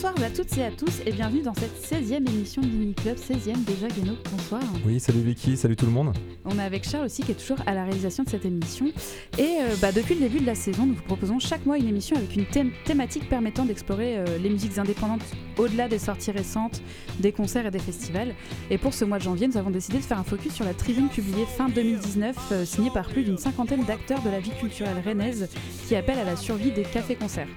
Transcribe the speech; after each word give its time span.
Bonsoir 0.00 0.14
à 0.24 0.30
toutes 0.30 0.56
et 0.56 0.64
à 0.64 0.70
tous 0.70 1.00
et 1.06 1.10
bienvenue 1.10 1.42
dans 1.42 1.54
cette 1.54 1.74
16e 1.82 2.24
émission 2.28 2.62
Mini 2.62 2.94
Club, 2.94 3.16
16e 3.16 3.64
déjà 3.64 3.88
Guéno, 3.88 4.12
bonsoir. 4.30 4.62
Oui, 4.86 5.00
salut 5.00 5.22
Vicky, 5.22 5.56
salut 5.56 5.74
tout 5.74 5.86
le 5.86 5.90
monde. 5.90 6.12
On 6.44 6.56
est 6.56 6.62
avec 6.62 6.88
Charles 6.88 7.06
aussi 7.06 7.24
qui 7.24 7.32
est 7.32 7.34
toujours 7.34 7.58
à 7.66 7.74
la 7.74 7.82
réalisation 7.82 8.22
de 8.22 8.28
cette 8.28 8.44
émission. 8.44 8.92
Et 9.38 9.56
euh, 9.60 9.74
bah, 9.82 9.90
depuis 9.90 10.14
le 10.14 10.20
début 10.20 10.38
de 10.38 10.46
la 10.46 10.54
saison, 10.54 10.86
nous 10.86 10.94
vous 10.94 11.02
proposons 11.02 11.40
chaque 11.40 11.66
mois 11.66 11.78
une 11.78 11.88
émission 11.88 12.16
avec 12.16 12.36
une 12.36 12.46
thématique 12.84 13.28
permettant 13.28 13.64
d'explorer 13.64 14.18
euh, 14.18 14.38
les 14.40 14.50
musiques 14.50 14.78
indépendantes 14.78 15.24
au-delà 15.58 15.88
des 15.88 15.98
sorties 15.98 16.30
récentes, 16.30 16.80
des 17.18 17.32
concerts 17.32 17.66
et 17.66 17.72
des 17.72 17.80
festivals. 17.80 18.36
Et 18.70 18.78
pour 18.78 18.94
ce 18.94 19.04
mois 19.04 19.18
de 19.18 19.24
janvier, 19.24 19.48
nous 19.48 19.56
avons 19.56 19.70
décidé 19.70 19.98
de 19.98 20.04
faire 20.04 20.20
un 20.20 20.24
focus 20.24 20.54
sur 20.54 20.64
la 20.64 20.74
tribune 20.74 21.08
publiée 21.08 21.44
fin 21.44 21.68
2019, 21.68 22.36
euh, 22.52 22.64
signée 22.64 22.90
par 22.90 23.08
plus 23.08 23.24
d'une 23.24 23.38
cinquantaine 23.38 23.82
d'acteurs 23.84 24.22
de 24.22 24.30
la 24.30 24.38
vie 24.38 24.52
culturelle 24.60 25.02
rennaise 25.04 25.48
qui 25.88 25.96
appelle 25.96 26.20
à 26.20 26.24
la 26.24 26.36
survie 26.36 26.70
des 26.70 26.84
cafés-concerts. 26.84 27.48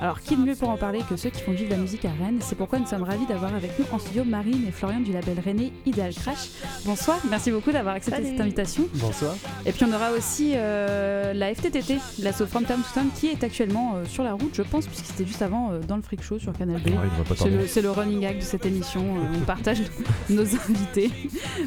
Alors, 0.00 0.20
qui 0.20 0.36
de 0.36 0.42
mieux 0.42 0.54
pour 0.54 0.68
en 0.68 0.76
parler 0.76 1.00
que 1.08 1.16
ceux 1.16 1.30
qui 1.30 1.42
font 1.42 1.52
vivre 1.52 1.70
la 1.70 1.77
musique 1.78 2.04
à 2.04 2.10
Rennes 2.10 2.38
C'est 2.40 2.56
pourquoi 2.56 2.78
nous 2.78 2.86
sommes 2.86 3.02
ravis 3.02 3.26
d'avoir 3.26 3.54
avec 3.54 3.78
nous 3.78 3.84
en 3.92 3.98
studio 3.98 4.24
Marine 4.24 4.66
et 4.68 4.70
Florian 4.70 5.00
du 5.00 5.12
label 5.12 5.38
René 5.44 5.72
Ideal 5.86 6.12
Crash. 6.14 6.50
Bonsoir, 6.84 7.18
merci 7.30 7.50
beaucoup 7.50 7.72
d'avoir 7.72 7.94
accepté 7.94 8.24
cette 8.24 8.40
invitation. 8.40 8.84
Bonsoir. 8.94 9.34
Et 9.66 9.72
puis 9.72 9.84
on 9.84 9.92
aura 9.92 10.12
aussi 10.12 10.52
euh, 10.54 11.32
la 11.32 11.54
FTTT, 11.54 11.98
la 12.20 12.32
From 12.32 12.64
Time 12.64 12.82
to 12.82 13.00
Time, 13.00 13.10
qui 13.14 13.28
est 13.28 13.42
actuellement 13.42 13.94
euh, 13.96 14.04
sur 14.04 14.24
la 14.24 14.32
route, 14.32 14.54
je 14.54 14.62
pense, 14.62 14.86
puisque 14.86 15.06
c'était 15.06 15.26
juste 15.26 15.42
avant 15.42 15.72
euh, 15.72 15.80
dans 15.80 15.96
le 15.96 16.02
Freak 16.02 16.22
Show 16.22 16.38
sur 16.38 16.52
Canal 16.52 16.80
B. 16.80 16.90
c'est 17.66 17.82
le, 17.82 17.90
running 17.90 18.20
gag 18.20 18.38
de 18.38 18.42
cette 18.42 18.66
émission. 18.66 19.04
on 19.34 19.44
partage 19.44 19.82
nos 20.30 20.42
invités. 20.42 21.10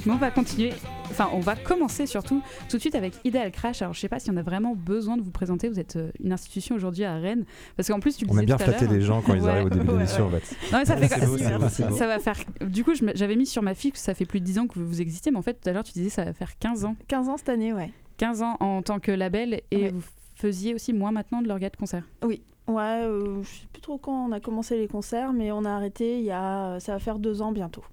Mais 0.05 0.13
on 0.13 0.17
va 0.17 0.31
continuer 0.31 0.73
enfin 1.11 1.29
on 1.33 1.39
va 1.39 1.55
commencer 1.55 2.05
surtout 2.05 2.41
tout 2.69 2.77
de 2.77 2.81
suite 2.81 2.95
avec 2.95 3.13
Ideal 3.23 3.51
Crash. 3.51 3.81
Alors 3.81 3.93
je 3.93 3.99
sais 3.99 4.09
pas 4.09 4.19
si 4.19 4.31
on 4.31 4.37
a 4.37 4.41
vraiment 4.41 4.75
besoin 4.75 5.17
de 5.17 5.21
vous 5.21 5.31
présenter, 5.31 5.69
vous 5.69 5.79
êtes 5.79 5.97
une 6.19 6.33
institution 6.33 6.75
aujourd'hui 6.75 7.03
à 7.03 7.15
Rennes 7.15 7.45
parce 7.77 7.87
qu'en 7.87 7.99
plus 7.99 8.17
tu 8.17 8.25
On 8.29 8.37
a 8.37 8.43
bien 8.43 8.57
flatté 8.57 8.87
les 8.87 9.01
gens 9.01 9.21
quand 9.21 9.35
ils 9.35 9.47
arrivent 9.47 9.65
au 9.65 9.69
début 9.69 9.85
de 9.85 9.91
l'émission 9.91 10.27
en 10.27 10.29
fait. 10.29 10.55
Non, 10.71 10.85
ça, 10.85 10.97
fait... 10.97 11.07
ça 11.07 12.07
va 12.07 12.19
faire 12.19 12.37
du 12.61 12.83
coup 12.83 12.93
j'avais 13.15 13.35
mis 13.35 13.45
sur 13.45 13.61
ma 13.61 13.75
fiche 13.75 13.93
que 13.93 13.99
ça 13.99 14.13
fait 14.13 14.25
plus 14.25 14.39
de 14.39 14.45
10 14.45 14.59
ans 14.59 14.67
que 14.67 14.79
vous 14.79 15.01
existez 15.01 15.31
mais 15.31 15.37
en 15.37 15.41
fait 15.41 15.53
tout 15.61 15.69
à 15.69 15.73
l'heure 15.73 15.83
tu 15.83 15.93
disais 15.93 16.09
ça 16.09 16.25
va 16.25 16.33
faire 16.33 16.57
15 16.57 16.85
ans. 16.85 16.95
15 17.07 17.29
ans 17.29 17.37
cette 17.37 17.49
année 17.49 17.73
ouais. 17.73 17.91
15 18.17 18.41
ans 18.41 18.57
en 18.59 18.81
tant 18.81 18.99
que 18.99 19.11
label 19.11 19.61
et 19.71 19.89
vous 19.89 20.01
faisiez 20.35 20.73
aussi 20.73 20.93
moins 20.93 21.11
maintenant 21.11 21.41
de 21.41 21.47
l'organe 21.47 21.71
de 21.71 21.77
concert. 21.77 22.03
Oui, 22.23 22.41
Ouais, 22.67 23.03
euh, 23.03 23.41
je 23.43 23.49
sais 23.49 23.67
plus 23.73 23.81
trop 23.81 23.97
quand 23.97 24.27
on 24.27 24.31
a 24.31 24.39
commencé 24.39 24.77
les 24.77 24.87
concerts, 24.87 25.33
mais 25.33 25.51
on 25.51 25.65
a 25.65 25.71
arrêté 25.71 26.19
il 26.19 26.25
y 26.25 26.31
a, 26.31 26.79
ça 26.79 26.93
va 26.93 26.99
faire 26.99 27.19
deux 27.19 27.41
ans 27.41 27.51
bientôt. 27.51 27.83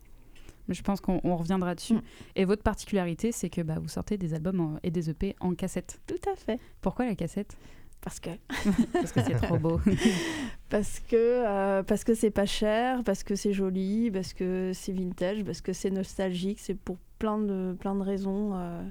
Je 0.68 0.82
pense 0.82 1.00
qu'on 1.00 1.36
reviendra 1.36 1.74
dessus. 1.74 1.94
Mm. 1.94 2.02
Et 2.36 2.44
votre 2.44 2.62
particularité, 2.62 3.32
c'est 3.32 3.50
que 3.50 3.62
bah, 3.62 3.78
vous 3.80 3.88
sortez 3.88 4.18
des 4.18 4.34
albums 4.34 4.78
et 4.82 4.90
des 4.90 5.10
EP 5.10 5.34
en 5.40 5.54
cassette. 5.54 6.00
Tout 6.06 6.30
à 6.30 6.36
fait. 6.36 6.60
Pourquoi 6.80 7.06
la 7.06 7.14
cassette? 7.14 7.56
Parce 8.00 8.20
que 8.20 8.30
parce 8.92 9.10
que 9.10 9.20
c'est 9.22 9.34
trop 9.34 9.58
beau 9.58 9.80
parce 10.70 11.00
que 11.00 11.16
euh, 11.16 11.82
parce 11.82 12.04
que 12.04 12.14
c'est 12.14 12.30
pas 12.30 12.46
cher 12.46 13.02
parce 13.02 13.24
que 13.24 13.34
c'est 13.34 13.52
joli 13.52 14.08
parce 14.12 14.34
que 14.34 14.70
c'est 14.72 14.92
vintage 14.92 15.42
parce 15.42 15.60
que 15.60 15.72
c'est 15.72 15.90
nostalgique 15.90 16.60
c'est 16.60 16.74
pour 16.74 16.96
plein 17.18 17.38
de 17.38 17.76
plein 17.80 17.96
de 17.96 18.02
raisons 18.02 18.52
euh, 18.54 18.82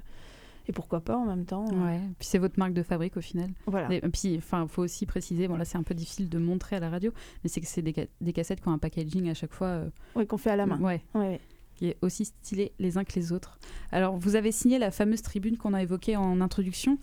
et 0.68 0.72
pourquoi 0.72 1.00
pas 1.00 1.16
en 1.16 1.24
même 1.24 1.46
temps. 1.46 1.64
Hein. 1.72 1.86
Ouais. 1.86 2.00
Puis 2.18 2.28
c'est 2.28 2.38
votre 2.38 2.58
marque 2.58 2.74
de 2.74 2.82
fabrique 2.82 3.16
au 3.16 3.22
final. 3.22 3.50
Voilà. 3.66 3.90
Et 3.90 4.00
puis, 4.02 4.36
enfin, 4.36 4.66
faut 4.68 4.82
aussi 4.82 5.06
préciser. 5.06 5.48
Bon 5.48 5.56
là, 5.56 5.64
c'est 5.64 5.78
un 5.78 5.82
peu 5.82 5.94
difficile 5.94 6.28
de 6.28 6.38
montrer 6.38 6.76
à 6.76 6.80
la 6.80 6.90
radio, 6.90 7.10
mais 7.42 7.48
c'est 7.48 7.62
que 7.62 7.66
c'est 7.66 7.80
des, 7.80 7.94
des, 8.20 8.32
cassettes 8.34 8.60
qui 8.60 8.68
ont 8.68 8.72
un 8.72 8.78
packaging 8.78 9.30
à 9.30 9.34
chaque 9.34 9.54
fois. 9.54 9.68
Euh, 9.68 9.90
oui, 10.14 10.26
qu'on 10.26 10.36
fait 10.36 10.50
à 10.50 10.56
la 10.56 10.66
main. 10.66 10.78
Ouais. 10.78 11.00
ouais 11.14 11.40
qui 11.78 11.86
est 11.86 11.96
aussi 12.02 12.24
stylé 12.24 12.72
les 12.80 12.98
uns 12.98 13.04
que 13.04 13.12
les 13.14 13.30
autres. 13.30 13.58
Alors, 13.92 14.16
vous 14.16 14.34
avez 14.34 14.50
signé 14.50 14.78
la 14.78 14.90
fameuse 14.90 15.22
tribune 15.22 15.56
qu'on 15.56 15.74
a 15.74 15.82
évoquée 15.82 16.16
en 16.16 16.40
introduction. 16.40 16.98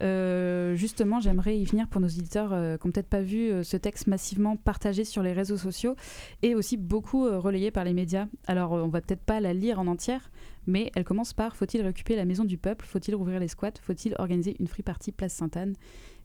Euh, 0.00 0.74
justement, 0.74 1.20
j'aimerais 1.20 1.58
y 1.58 1.64
venir 1.64 1.88
pour 1.88 2.00
nos 2.00 2.08
éditeurs 2.08 2.52
euh, 2.54 2.78
qui 2.78 2.86
n'ont 2.86 2.92
peut-être 2.92 3.08
pas 3.08 3.20
vu 3.20 3.50
euh, 3.50 3.62
ce 3.62 3.76
texte 3.76 4.06
massivement 4.06 4.56
partagé 4.56 5.04
sur 5.04 5.22
les 5.22 5.34
réseaux 5.34 5.58
sociaux 5.58 5.94
et 6.40 6.54
aussi 6.54 6.78
beaucoup 6.78 7.24
relayé 7.24 7.70
par 7.70 7.84
les 7.84 7.92
médias. 7.92 8.26
Alors, 8.46 8.72
on 8.72 8.88
va 8.88 9.02
peut-être 9.02 9.22
pas 9.22 9.40
la 9.40 9.52
lire 9.52 9.78
en 9.78 9.86
entière, 9.86 10.30
mais 10.66 10.90
elle 10.94 11.04
commence 11.04 11.34
par 11.34 11.54
Faut-il 11.54 11.82
récupérer 11.82 12.18
la 12.18 12.24
maison 12.24 12.44
du 12.44 12.56
peuple? 12.56 12.86
Faut-il 12.86 13.14
rouvrir 13.14 13.40
les 13.40 13.48
squats? 13.48 13.72
Faut-il 13.82 14.14
organiser 14.18 14.56
une 14.58 14.68
free 14.68 14.82
party 14.82 15.12
place 15.12 15.34
Sainte-Anne? 15.34 15.74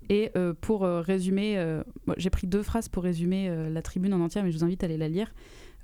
Et 0.07 0.31
pour 0.61 0.81
résumer, 0.81 1.81
j'ai 2.17 2.31
pris 2.31 2.47
deux 2.47 2.63
phrases 2.63 2.89
pour 2.89 3.03
résumer 3.03 3.69
la 3.69 3.81
tribune 3.83 4.11
en 4.13 4.21
entière, 4.21 4.43
mais 4.43 4.51
je 4.51 4.57
vous 4.57 4.63
invite 4.63 4.81
à 4.81 4.87
aller 4.87 4.97
la 4.97 5.09
lire. 5.09 5.31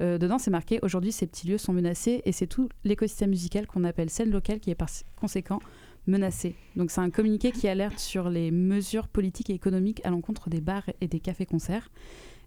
Euh, 0.01 0.17
dedans, 0.17 0.37
c'est 0.37 0.51
marqué 0.51 0.79
aujourd'hui, 0.81 1.11
ces 1.11 1.27
petits 1.27 1.47
lieux 1.47 1.57
sont 1.57 1.73
menacés 1.73 2.21
et 2.25 2.31
c'est 2.31 2.47
tout 2.47 2.69
l'écosystème 2.83 3.29
musical 3.29 3.67
qu'on 3.67 3.83
appelle 3.83 4.09
scène 4.09 4.31
locale 4.31 4.59
qui 4.59 4.69
est 4.69 4.75
par 4.75 4.89
conséquent 5.15 5.59
menacé. 6.07 6.55
Donc, 6.75 6.91
c'est 6.91 7.01
un 7.01 7.09
communiqué 7.09 7.51
qui 7.51 7.67
alerte 7.67 7.99
sur 7.99 8.29
les 8.29 8.51
mesures 8.51 9.07
politiques 9.07 9.49
et 9.49 9.53
économiques 9.53 10.01
à 10.03 10.09
l'encontre 10.09 10.49
des 10.49 10.61
bars 10.61 10.83
et 11.01 11.07
des 11.07 11.19
cafés-concerts. 11.19 11.89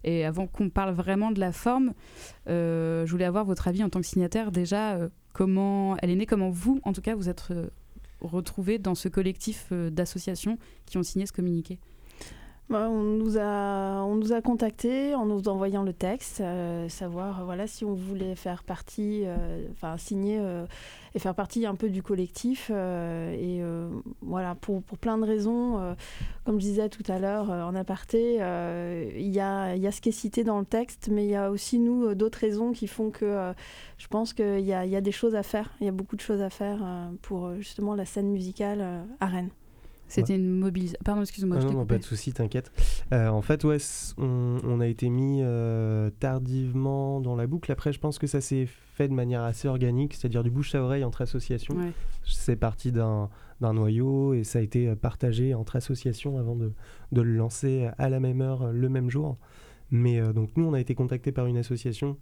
Et 0.05 0.23
avant 0.23 0.47
qu'on 0.47 0.69
parle 0.69 0.93
vraiment 0.93 1.31
de 1.31 1.41
la 1.41 1.51
forme, 1.51 1.93
euh, 2.47 3.05
je 3.05 3.11
voulais 3.11 3.25
avoir 3.25 3.43
votre 3.43 3.67
avis 3.67 3.83
en 3.83 3.89
tant 3.89 3.99
que 3.99 4.05
signataire. 4.05 4.51
Déjà, 4.51 4.95
euh, 4.95 5.09
comment 5.33 5.97
elle 5.97 6.09
est 6.09 6.15
née, 6.15 6.25
comment 6.25 6.49
vous, 6.49 6.79
en 6.83 6.93
tout 6.93 7.01
cas, 7.01 7.15
vous 7.15 7.27
êtes 7.27 7.49
retrouvé 8.21 8.79
dans 8.79 8.95
ce 8.95 9.09
collectif 9.09 9.71
d'associations 9.71 10.57
qui 10.85 10.97
ont 10.97 11.03
signé 11.03 11.25
ce 11.25 11.33
communiqué 11.33 11.79
on, 12.77 13.01
nous 13.01 13.37
a, 13.37 14.03
on 14.03 14.15
nous 14.15 14.33
a 14.33 14.41
contactés 14.41 15.15
en 15.15 15.25
nous 15.25 15.47
envoyant 15.47 15.83
le 15.83 15.93
texte, 15.93 16.41
euh, 16.41 16.87
savoir 16.89 17.43
voilà, 17.45 17.67
si 17.67 17.83
on 17.83 17.93
voulait 17.93 18.35
faire 18.35 18.63
partie, 18.63 19.23
euh, 19.25 19.67
enfin 19.71 19.97
signer 19.97 20.37
euh, 20.39 20.65
et 21.15 21.19
faire 21.19 21.33
partie 21.33 21.65
un 21.65 21.75
peu 21.75 21.89
du 21.89 22.03
collectif. 22.03 22.69
et 22.69 23.61
voilà, 24.21 24.53
pour, 24.55 24.83
pour, 24.83 24.99
plein 24.99 25.17
de 25.17 25.25
raisons, 25.25 25.95
comme 26.45 26.59
je 26.59 26.65
disais 26.65 26.89
tout 26.89 27.03
à 27.07 27.17
l'heure 27.17 27.49
en 27.49 27.73
aparté, 27.73 28.35
il 28.35 29.29
y, 29.29 29.39
a, 29.39 29.75
y 29.75 29.87
a 29.87 29.91
ce 29.91 30.01
qui 30.01 30.09
est 30.09 30.11
cité 30.11 30.43
dans 30.43 30.59
le 30.59 30.65
texte, 30.65 31.09
mais 31.11 31.25
il 31.25 31.31
y 31.31 31.35
a 31.35 31.49
aussi, 31.49 31.79
nous, 31.79 32.13
d'autres 32.13 32.37
raisons 32.37 32.73
qui 32.73 32.85
font 32.85 33.09
que 33.09 33.53
je 33.97 34.07
pense 34.07 34.33
qu'il 34.33 34.59
y 34.59 34.73
a, 34.73 34.85
y 34.85 34.95
a, 34.95 35.01
des 35.01 35.11
choses 35.11 35.33
à 35.33 35.41
faire, 35.41 35.71
il 35.81 35.85
y 35.85 35.89
a 35.89 35.93
beaucoup 35.93 36.15
de 36.15 36.21
choses 36.21 36.41
à 36.41 36.51
faire 36.51 36.79
pour 37.23 37.55
justement 37.55 37.95
la 37.95 38.05
scène 38.05 38.29
musicale 38.29 39.07
à 39.19 39.25
Rennes. 39.25 39.49
C'était 40.09 40.35
une 40.35 40.49
mobilisation. 40.49 40.99
Pardon, 41.05 41.21
excuse-moi. 41.21 41.59
non, 41.59 41.85
pas 41.85 41.99
de 41.99 42.03
souci, 42.03 42.33
t'inquiète. 42.33 42.71
Euh, 43.13 43.27
en 43.29 43.41
fait, 43.41 43.63
ouais, 43.63 43.77
on, 44.17 44.79
a 44.79 44.87
été 44.87 45.09
mis 45.09 45.41
euh, 45.41 46.09
tardivement 46.19 47.21
dans 47.21 47.35
la 47.35 47.45
boucle. 47.45 47.71
Après, 47.71 47.93
je 47.93 47.99
pense 47.99 48.17
que 48.17 48.27
ça 48.27 48.41
s'est 48.41 48.65
fait 48.65 49.07
de 49.07 49.13
manière 49.13 49.43
assez 49.43 49.67
organique, 49.67 50.15
c'est-à-dire 50.15 50.43
du 50.43 50.49
bouche 50.49 50.73
à 50.73 50.81
oreille 50.81 51.03
entre 51.03 51.21
associations. 51.21 51.75
C'est 52.25 52.55
parti 52.55 52.91
d'un 52.91 53.29
noyau 53.61 54.33
et 54.33 54.43
ça 54.43 54.59
a 54.59 54.61
été 54.63 54.95
partagé 54.95 55.53
entre 55.53 55.75
associations 55.75 56.37
avant 56.39 56.55
de, 56.55 56.73
de, 57.11 57.21
le 57.21 57.35
lancer 57.35 57.89
à 57.97 58.09
la 58.09 58.19
même 58.19 58.41
heure, 58.41 58.71
le 58.71 58.89
même 58.89 59.09
jour. 59.09 59.37
Mais 59.91 60.19
euh, 60.19 60.33
donc, 60.33 60.49
nous, 60.55 60.65
on 60.65 60.73
a 60.73 60.79
été 60.79 60.95
contacté 60.95 61.31
par 61.31 61.45
une 61.45 61.57
association 61.57 62.17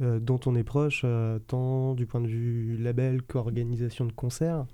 dont 0.00 0.38
on 0.46 0.54
est 0.54 0.64
proche, 0.64 1.04
tant 1.48 1.94
du 1.94 2.06
point 2.06 2.20
de 2.20 2.28
vue 2.28 2.76
label 2.76 3.20
qu'organisation 3.22 4.04
de 4.04 4.12
concerts. 4.12 4.64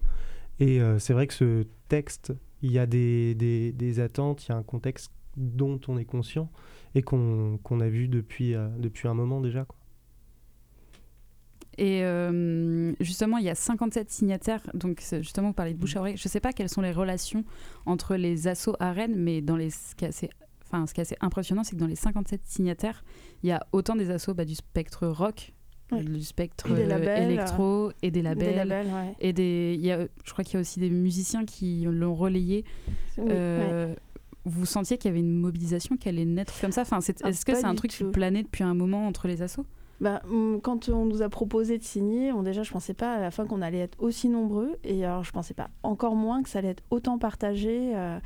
Et 0.60 0.80
c'est 0.98 1.14
vrai 1.14 1.26
que 1.26 1.32
ce 1.32 1.64
texte 1.88 2.34
il 2.64 2.72
y 2.72 2.78
a 2.78 2.86
des, 2.86 3.34
des, 3.34 4.00
attentes, 4.00 4.46
il 4.46 4.48
y 4.48 4.52
a 4.52 4.56
un 4.56 4.62
contexte 4.62 5.12
dont 5.36 5.78
on 5.86 5.98
est 5.98 6.06
conscient 6.06 6.50
et 6.94 7.02
qu'on 7.02 7.58
a 7.80 7.88
vu 7.88 8.08
depuis, 8.08 8.54
euh, 8.54 8.68
depuis 8.78 9.06
un 9.06 9.12
moment 9.12 9.42
déjà. 9.42 9.66
Quoi. 9.66 9.76
Et 11.76 12.04
euh, 12.04 12.94
justement, 13.00 13.36
il 13.36 13.44
y 13.44 13.50
a 13.50 13.54
57 13.54 14.10
signataires. 14.10 14.62
Donc, 14.72 15.02
justement, 15.12 15.48
vous 15.48 15.54
parlez 15.54 15.74
de 15.74 15.78
bouche 15.78 15.94
à 15.96 16.00
oreille. 16.00 16.16
Je 16.16 16.26
ne 16.26 16.30
sais 16.30 16.40
pas 16.40 16.54
quelles 16.54 16.70
sont 16.70 16.80
les 16.80 16.92
relations 16.92 17.44
entre 17.84 18.16
les 18.16 18.48
assos 18.48 18.76
à 18.80 18.92
Rennes, 18.92 19.16
mais 19.16 19.42
dans 19.42 19.56
les, 19.56 19.68
ce, 19.68 19.94
qui 19.94 20.06
est 20.06 20.08
assez, 20.08 20.30
enfin, 20.62 20.86
ce 20.86 20.94
qui 20.94 21.00
est 21.00 21.02
assez 21.02 21.16
impressionnant, 21.20 21.64
c'est 21.64 21.76
que 21.76 21.80
dans 21.80 21.86
les 21.86 21.96
57 21.96 22.40
signataires, 22.46 23.04
il 23.42 23.50
y 23.50 23.52
a 23.52 23.66
autant 23.72 23.94
des 23.94 24.10
assos 24.10 24.32
bah, 24.32 24.46
du 24.46 24.54
spectre 24.54 25.06
rock 25.06 25.52
du 25.92 26.22
spectre 26.22 26.66
électro 26.70 27.92
et 28.02 28.10
des 28.10 28.22
labels. 28.22 28.76
Et 29.20 29.32
des, 29.32 29.76
y 29.78 29.90
a, 29.90 30.06
je 30.24 30.32
crois 30.32 30.44
qu'il 30.44 30.54
y 30.54 30.56
a 30.58 30.60
aussi 30.60 30.80
des 30.80 30.90
musiciens 30.90 31.44
qui 31.44 31.86
l'ont 31.88 32.14
relayé. 32.14 32.64
Euh, 33.18 33.94
vous 34.44 34.66
sentiez 34.66 34.98
qu'il 34.98 35.08
y 35.08 35.12
avait 35.12 35.20
une 35.20 35.38
mobilisation 35.38 35.96
qui 35.96 36.08
allait 36.08 36.24
naître 36.24 36.52
comme 36.60 36.72
ça? 36.72 36.82
Enfin, 36.82 36.98
ah, 37.22 37.28
Est-ce 37.28 37.44
que 37.44 37.54
c'est 37.54 37.64
un 37.64 37.74
truc 37.74 37.90
qui 37.90 38.04
planait 38.04 38.42
depuis 38.42 38.64
un 38.64 38.74
moment 38.74 39.06
entre 39.06 39.28
les 39.28 39.42
assos 39.42 39.64
bah, 40.00 40.22
mm, 40.26 40.58
quand 40.58 40.88
on 40.88 41.04
nous 41.04 41.22
a 41.22 41.28
proposé 41.28 41.78
de 41.78 41.84
signer, 41.84 42.32
on, 42.32 42.42
déjà 42.42 42.62
je 42.62 42.72
pensais 42.72 42.94
pas 42.94 43.14
à 43.14 43.20
la 43.20 43.30
fin 43.30 43.46
qu'on 43.46 43.62
allait 43.62 43.78
être 43.78 43.96
aussi 44.02 44.28
nombreux. 44.28 44.76
Et 44.82 45.04
alors 45.04 45.24
je 45.24 45.32
pensais 45.32 45.54
pas 45.54 45.70
encore 45.82 46.16
moins 46.16 46.42
que 46.42 46.48
ça 46.48 46.58
allait 46.58 46.68
être 46.68 46.82
autant 46.90 47.18
partagé. 47.18 47.92
Euh, 47.94 48.18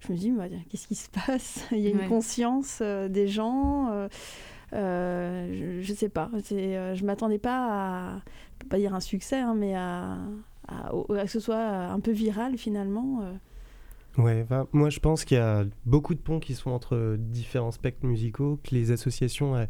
je 0.00 0.12
me 0.12 0.18
dis, 0.18 0.30
bah, 0.32 0.44
qu'est-ce 0.68 0.88
qui 0.88 0.96
se 0.96 1.08
passe? 1.08 1.64
Il 1.72 1.78
y 1.78 1.86
a 1.86 1.90
une 1.90 2.08
conscience 2.08 2.80
euh, 2.82 3.08
des 3.08 3.28
gens. 3.28 4.08
Euh, 4.72 5.80
je, 5.82 5.90
ne 5.90 5.96
sais 5.96 6.08
pas. 6.08 6.30
Euh, 6.52 6.94
je 6.94 7.04
m'attendais 7.04 7.38
pas 7.38 7.68
à, 7.70 8.20
peux 8.58 8.68
pas 8.68 8.78
dire 8.78 8.94
un 8.94 9.00
succès, 9.00 9.38
hein, 9.38 9.54
mais 9.54 9.74
à, 9.74 10.18
que 11.08 11.26
ce 11.26 11.40
soit 11.40 11.62
un 11.62 12.00
peu 12.00 12.12
viral 12.12 12.56
finalement. 12.56 13.20
Euh. 13.22 13.32
Ouais, 14.18 14.46
moi 14.72 14.90
je 14.90 15.00
pense 15.00 15.24
qu'il 15.24 15.38
y 15.38 15.40
a 15.40 15.64
beaucoup 15.86 16.14
de 16.14 16.20
ponts 16.20 16.38
qui 16.38 16.54
sont 16.54 16.70
entre 16.70 17.16
différents 17.18 17.70
spectres 17.70 18.04
musicaux, 18.06 18.60
que 18.62 18.74
les 18.74 18.90
associations, 18.90 19.66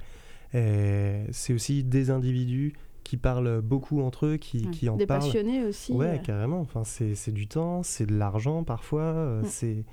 c'est 0.52 1.52
aussi 1.52 1.84
des 1.84 2.10
individus 2.10 2.72
qui 3.04 3.16
parlent 3.16 3.60
beaucoup 3.60 4.00
entre 4.02 4.26
eux, 4.26 4.36
qui, 4.36 4.68
qui 4.70 4.88
en 4.88 4.96
des 4.96 5.06
parlent. 5.06 5.20
Des 5.20 5.26
passionnés 5.26 5.64
aussi. 5.64 5.92
Ouais, 5.92 6.20
carrément. 6.24 6.60
Enfin, 6.60 6.82
c'est 6.84 7.32
du 7.32 7.46
temps, 7.46 7.82
c'est 7.82 8.06
de 8.06 8.16
l'argent 8.16 8.64
parfois, 8.64 9.40
mm. 9.42 9.44
c'est 9.46 9.84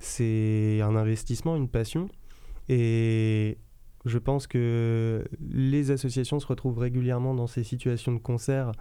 c'est 0.00 0.80
un 0.82 0.96
investissement, 0.96 1.56
une 1.56 1.68
passion. 1.68 2.08
Et 2.68 3.58
je 4.04 4.18
pense 4.18 4.46
que 4.46 5.24
les 5.40 5.90
associations 5.90 6.40
se 6.40 6.46
retrouvent 6.46 6.78
régulièrement 6.78 7.34
dans 7.34 7.46
ces 7.46 7.64
situations 7.64 8.12
de 8.12 8.18
concert 8.18 8.72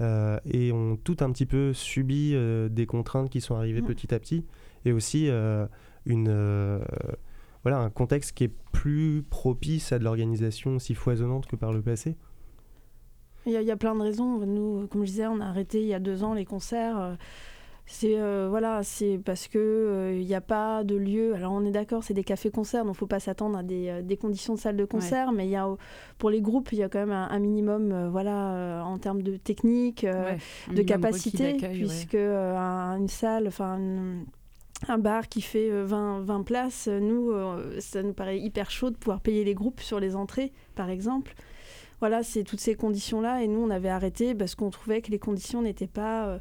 euh, 0.00 0.38
et 0.44 0.72
ont 0.72 0.96
tout 0.96 1.16
un 1.20 1.30
petit 1.30 1.46
peu 1.46 1.72
subi 1.72 2.32
euh, 2.34 2.68
des 2.68 2.86
contraintes 2.86 3.30
qui 3.30 3.40
sont 3.40 3.54
arrivées 3.54 3.82
mm. 3.82 3.86
petit 3.86 4.14
à 4.14 4.18
petit 4.18 4.44
et 4.84 4.92
aussi 4.92 5.28
euh, 5.28 5.66
une, 6.04 6.28
voilà, 7.62 7.78
un 7.78 7.90
contexte 7.90 8.32
qui 8.32 8.44
est 8.44 8.52
plus 8.72 9.24
propice 9.28 9.92
à 9.92 9.98
de 9.98 10.04
l'organisation 10.04 10.76
aussi 10.76 10.94
foisonnante 10.94 11.46
que 11.46 11.56
par 11.56 11.72
le 11.72 11.80
passé. 11.80 12.16
Il 13.46 13.52
y, 13.52 13.70
a 13.70 13.76
plein 13.76 13.94
de 13.94 14.00
raisons. 14.00 14.38
Nous, 14.46 14.86
comme 14.86 15.02
je 15.02 15.10
disais, 15.10 15.26
on 15.26 15.38
a 15.40 15.44
arrêté 15.44 15.82
il 15.82 15.86
y 15.86 15.92
a 15.92 15.98
deux 15.98 16.24
ans 16.24 16.32
les 16.32 16.46
concerts 16.46 17.18
c'est 17.86 18.18
euh, 18.18 18.46
voilà, 18.48 18.82
c'est 18.82 19.20
parce 19.22 19.46
que 19.46 19.58
il 19.58 20.22
euh, 20.22 20.24
n'y 20.24 20.34
a 20.34 20.40
pas 20.40 20.84
de 20.84 20.94
lieu. 20.94 21.34
Alors 21.34 21.52
on 21.52 21.64
est 21.66 21.70
d'accord, 21.70 22.02
c'est 22.02 22.14
des 22.14 22.24
cafés-concerts, 22.24 22.84
donc 22.84 22.96
faut 22.96 23.06
pas 23.06 23.20
s'attendre 23.20 23.58
à 23.58 23.62
des, 23.62 23.88
euh, 23.88 24.02
des, 24.02 24.16
conditions 24.16 24.54
de 24.54 24.58
salle 24.58 24.76
de 24.76 24.86
concert, 24.86 25.32
mais 25.32 25.46
il 25.46 25.50
y 25.50 25.56
a 25.56 25.68
pour 26.16 26.30
les 26.30 26.40
groupes, 26.40 26.72
il 26.72 26.78
y 26.78 26.82
a 26.82 26.88
quand 26.88 27.00
même 27.00 27.12
un, 27.12 27.38
minimum, 27.38 28.08
voilà, 28.08 28.82
en 28.84 28.98
termes 28.98 29.22
de 29.22 29.36
technique, 29.36 30.06
de 30.06 30.82
capacité, 30.82 31.54
puisque 31.54 32.14
une 32.14 33.08
salle, 33.08 33.48
enfin 33.48 33.78
un 34.88 34.98
bar 34.98 35.28
qui 35.28 35.40
fait 35.40 35.70
20, 35.70 36.20
20 36.22 36.42
places, 36.42 36.88
nous, 36.88 37.32
ça 37.80 38.02
nous 38.02 38.14
paraît 38.14 38.38
hyper 38.38 38.70
chaud 38.70 38.90
de 38.90 38.96
pouvoir 38.96 39.20
payer 39.20 39.44
les 39.44 39.54
groupes 39.54 39.80
sur 39.80 40.00
les 40.00 40.16
entrées, 40.16 40.52
par 40.74 40.88
exemple. 40.88 41.34
Voilà, 42.00 42.22
c'est 42.22 42.44
toutes 42.44 42.60
ces 42.60 42.74
conditions-là, 42.74 43.42
et 43.42 43.46
nous, 43.46 43.60
on 43.60 43.70
avait 43.70 43.90
arrêté 43.90 44.34
parce 44.34 44.54
qu'on 44.54 44.70
trouvait 44.70 45.02
que 45.02 45.10
les 45.10 45.18
conditions 45.18 45.60
n'étaient 45.60 45.86
pas 45.86 46.38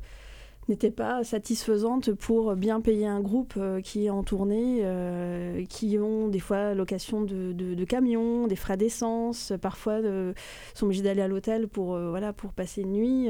n'était 0.69 0.91
pas 0.91 1.23
satisfaisante 1.23 2.13
pour 2.13 2.55
bien 2.55 2.81
payer 2.81 3.07
un 3.07 3.19
groupe 3.19 3.55
euh, 3.57 3.81
qui 3.81 4.05
est 4.05 4.09
en 4.09 4.23
tournée, 4.23 4.79
euh, 4.83 5.65
qui 5.65 5.97
ont 5.99 6.27
des 6.27 6.39
fois 6.39 6.73
location 6.73 7.21
de, 7.21 7.83
camions, 7.85 8.47
des 8.47 8.55
frais 8.55 8.77
d'essence, 8.77 9.53
parfois 9.61 9.93
euh, 9.93 10.33
sont 10.73 10.85
obligés 10.85 11.01
d'aller 11.01 11.21
à 11.21 11.27
l'hôtel 11.27 11.67
pour, 11.67 11.97
voilà, 11.97 12.33
pour 12.33 12.53
passer 12.53 12.81
une 12.81 12.93
nuit. 12.93 13.29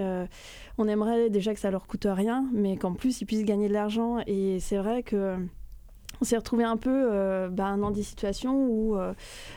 on 0.78 0.88
aimerait 0.88 1.30
déjà 1.30 1.54
que 1.54 1.60
ça 1.60 1.72
leur 1.72 1.88
coûte 1.88 2.08
rien, 2.10 2.46
mais 2.54 2.78
qu'en 2.78 2.94
plus 2.94 3.22
ils 3.22 3.26
puissent 3.26 3.46
gagner 3.46 3.68
de 3.68 3.74
l'argent. 3.74 4.20
Et 4.28 4.60
c'est 4.60 4.78
vrai 4.78 5.04
que 5.04 5.36
on 6.22 6.26
s'est 6.26 6.38
retrouvé 6.38 6.64
un 6.64 6.78
peu 6.78 7.10
bah, 7.50 7.76
dans 7.76 7.92
des 7.92 8.04
situations 8.04 8.68
où 8.68 8.96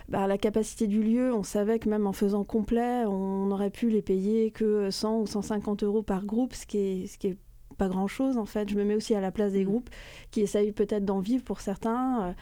bah, 0.08 0.26
la 0.26 0.38
capacité 0.38 0.86
du 0.86 1.02
lieu, 1.02 1.32
on 1.32 1.42
savait 1.42 1.78
que 1.78 1.88
même 1.88 2.06
en 2.06 2.12
faisant 2.12 2.44
complet, 2.44 3.04
on 3.06 3.50
aurait 3.50 3.70
pu 3.70 3.90
les 3.90 4.02
payer 4.02 4.50
que 4.50 4.90
100 4.90 5.20
ou 5.20 5.26
150 5.26 5.82
euros 5.82 6.02
par 6.02 6.24
groupe, 6.24 6.54
ce 6.54 6.66
qui 6.66 6.78
est 6.78 7.36
pas 7.76 7.88
grand-chose 7.88 8.38
en 8.38 8.46
fait. 8.46 8.68
Je 8.68 8.76
me 8.76 8.84
mets 8.84 8.94
aussi 8.94 9.14
à 9.14 9.20
la 9.20 9.30
place 9.30 9.52
des 9.52 9.64
mm. 9.64 9.68
groupes 9.68 9.90
qui 10.30 10.40
essayent 10.40 10.72
peut-être 10.72 11.04
d'en 11.04 11.20
vivre 11.20 11.44
pour 11.44 11.60
certains. 11.60 12.22
Euh, 12.22 12.32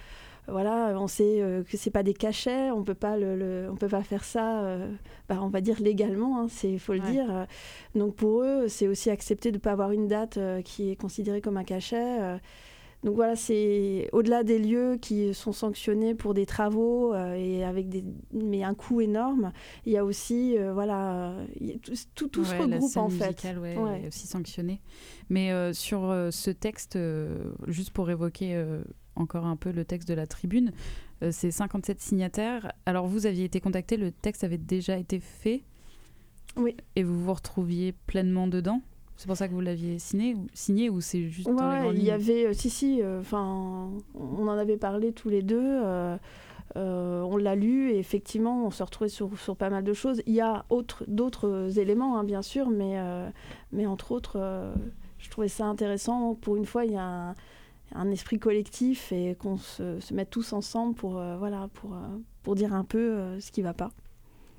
voilà, 0.46 0.94
on 1.00 1.06
sait 1.06 1.40
euh, 1.40 1.62
que 1.62 1.78
c'est 1.78 1.90
pas 1.90 2.02
des 2.02 2.12
cachets, 2.12 2.70
on 2.70 2.82
peut 2.82 2.94
pas 2.94 3.16
le, 3.16 3.66
on 3.70 3.76
peut 3.76 3.88
pas 3.88 4.02
faire 4.02 4.24
ça, 4.24 4.60
euh, 4.60 4.90
bah, 5.26 5.38
on 5.40 5.48
va 5.48 5.62
dire 5.62 5.80
légalement, 5.80 6.38
hein, 6.38 6.46
c'est 6.50 6.76
faut 6.76 6.92
le 6.92 7.00
dire. 7.00 7.46
Donc 7.94 8.14
pour 8.14 8.42
eux, 8.42 8.68
c'est 8.68 8.86
aussi 8.86 9.08
accepter 9.08 9.52
de 9.52 9.58
pas 9.58 9.72
avoir 9.72 9.92
une 9.92 10.06
date 10.06 10.38
qui 10.64 10.90
est 10.90 10.96
considérée 10.96 11.40
comme 11.40 11.56
un 11.56 11.64
cachet. 11.64 12.38
Donc 13.04 13.16
voilà, 13.16 13.36
c'est 13.36 14.08
au-delà 14.12 14.44
des 14.44 14.58
lieux 14.58 14.96
qui 14.96 15.34
sont 15.34 15.52
sanctionnés 15.52 16.14
pour 16.14 16.32
des 16.32 16.46
travaux 16.46 17.12
euh, 17.12 17.34
et 17.34 17.62
avec 17.62 17.90
des, 17.90 18.02
mais 18.32 18.64
un 18.64 18.72
coût 18.72 19.02
énorme, 19.02 19.52
il 19.84 19.92
y 19.92 19.98
a 19.98 20.04
aussi 20.06 20.56
euh, 20.56 20.72
voilà, 20.72 21.34
tout, 22.14 22.28
tout, 22.28 22.44
ce 22.46 22.54
regroupe 22.54 22.96
en 22.96 23.10
fait. 23.10 23.44
Ouais, 23.58 24.02
Est 24.02 24.08
aussi 24.08 24.26
sanctionné. 24.26 24.80
Mais 25.28 25.52
euh, 25.52 25.74
sur 25.74 26.00
ce 26.30 26.50
texte, 26.50 26.98
juste 27.66 27.90
pour 27.90 28.10
évoquer 28.10 28.64
encore 29.16 29.44
un 29.44 29.56
peu 29.56 29.70
le 29.70 29.84
texte 29.84 30.08
de 30.08 30.14
la 30.14 30.26
tribune, 30.26 30.72
c'est 31.30 31.50
57 31.50 32.00
signataires. 32.00 32.72
Alors 32.86 33.06
vous 33.06 33.26
aviez 33.26 33.44
été 33.44 33.60
contacté, 33.60 33.98
le 33.98 34.12
texte 34.12 34.44
avait 34.44 34.56
déjà 34.58 34.96
été 34.96 35.20
fait. 35.20 35.62
Oui. 36.56 36.74
Et 36.96 37.02
vous 37.02 37.22
vous 37.22 37.34
retrouviez 37.34 37.92
pleinement 37.92 38.46
dedans? 38.46 38.80
C'est 39.24 39.28
pour 39.28 39.38
ça 39.38 39.48
que 39.48 39.54
vous 39.54 39.62
l'aviez 39.62 39.98
signé, 39.98 40.36
signé 40.52 40.90
ou 40.90 41.00
c'est 41.00 41.30
juste 41.30 41.48
ouais, 41.48 41.94
il 41.94 42.04
y 42.04 42.10
avait, 42.10 42.48
euh, 42.48 42.52
si 42.52 42.68
si, 42.68 43.00
euh, 43.00 43.20
enfin, 43.20 43.88
on 44.14 44.46
en 44.46 44.58
avait 44.58 44.76
parlé 44.76 45.12
tous 45.12 45.30
les 45.30 45.40
deux. 45.40 45.80
Euh, 45.82 46.18
on 46.76 47.38
l'a 47.38 47.54
lu 47.54 47.90
et 47.90 47.98
effectivement, 47.98 48.66
on 48.66 48.70
se 48.70 48.82
retrouvait 48.82 49.08
sur, 49.08 49.30
sur 49.38 49.56
pas 49.56 49.70
mal 49.70 49.82
de 49.82 49.94
choses. 49.94 50.20
Il 50.26 50.34
y 50.34 50.42
a 50.42 50.66
d'autres 51.08 51.78
éléments, 51.78 52.18
hein, 52.18 52.24
bien 52.24 52.42
sûr, 52.42 52.68
mais, 52.68 52.98
mais 53.72 53.86
entre 53.86 54.12
autres, 54.12 54.74
je 55.18 55.30
trouvais 55.30 55.48
ça 55.48 55.64
intéressant. 55.64 56.34
Pour 56.34 56.56
une 56.56 56.66
fois, 56.66 56.84
il 56.84 56.92
y 56.92 56.96
a 56.96 57.30
un, 57.30 57.34
un 57.94 58.10
esprit 58.10 58.38
collectif 58.38 59.10
et 59.10 59.36
qu'on 59.36 59.56
se, 59.56 60.00
se 60.00 60.12
mette 60.12 60.28
tous 60.28 60.52
ensemble 60.52 60.94
pour, 60.94 61.12
voilà, 61.38 61.70
pour, 61.72 61.96
pour 62.42 62.56
dire 62.56 62.74
un 62.74 62.84
peu 62.84 63.40
ce 63.40 63.50
qui 63.50 63.62
ne 63.62 63.68
va 63.68 63.72
pas. 63.72 63.90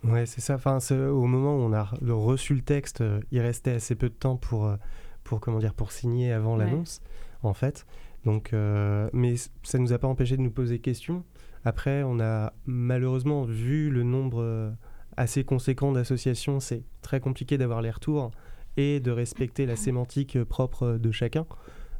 Ouais, 0.07 0.25
c'est 0.25 0.41
ça. 0.41 0.55
Enfin, 0.55 0.79
au 0.91 1.25
moment 1.25 1.55
où 1.55 1.59
on 1.61 1.73
a 1.73 1.89
reçu 2.07 2.53
le 2.53 2.61
texte, 2.61 3.01
euh, 3.01 3.19
il 3.31 3.39
restait 3.39 3.71
assez 3.71 3.95
peu 3.95 4.09
de 4.09 4.13
temps 4.13 4.37
pour, 4.37 4.65
euh, 4.65 4.75
pour, 5.23 5.39
comment 5.39 5.59
dire, 5.59 5.73
pour 5.73 5.91
signer 5.91 6.31
avant 6.31 6.55
l'annonce, 6.55 7.01
en 7.43 7.53
fait. 7.53 7.85
Donc, 8.23 8.53
euh, 8.53 9.09
mais 9.13 9.35
ça 9.63 9.77
ne 9.77 9.83
nous 9.83 9.93
a 9.93 9.99
pas 9.99 10.07
empêché 10.07 10.37
de 10.37 10.41
nous 10.41 10.51
poser 10.51 10.79
questions. 10.79 11.23
Après, 11.63 12.03
on 12.03 12.19
a 12.19 12.53
malheureusement 12.65 13.43
vu 13.43 13.89
le 13.89 14.03
nombre 14.03 14.73
assez 15.17 15.43
conséquent 15.43 15.91
d'associations. 15.91 16.59
C'est 16.59 16.83
très 17.01 17.19
compliqué 17.19 17.57
d'avoir 17.57 17.81
les 17.81 17.89
retours 17.89 18.31
et 18.77 18.99
de 18.99 19.09
respecter 19.09 19.65
la 19.65 19.75
sémantique 19.75 20.43
propre 20.43 20.97
de 20.99 21.11
chacun 21.11 21.45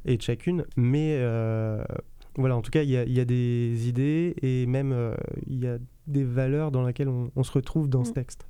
et 0.05 0.17
de 0.17 0.21
chacune. 0.21 0.65
Mais 0.77 1.19
voilà, 2.37 2.55
en 2.55 2.61
tout 2.61 2.71
cas, 2.71 2.83
il 2.83 2.89
y, 2.89 2.93
y, 2.93 3.19
a 3.19 3.25
des 3.25 3.87
idées 3.87 4.35
et 4.41 4.65
même 4.65 5.15
il 5.47 5.59
y 5.59 5.67
a 5.67 5.77
des 6.07 6.23
valeurs 6.23 6.71
dans 6.71 6.85
lesquelles 6.85 7.09
on, 7.09 7.43
se 7.43 7.51
retrouve 7.51 7.89
dans 7.89 8.03
ce 8.03 8.11
mm. 8.11 8.13
texte. 8.13 8.47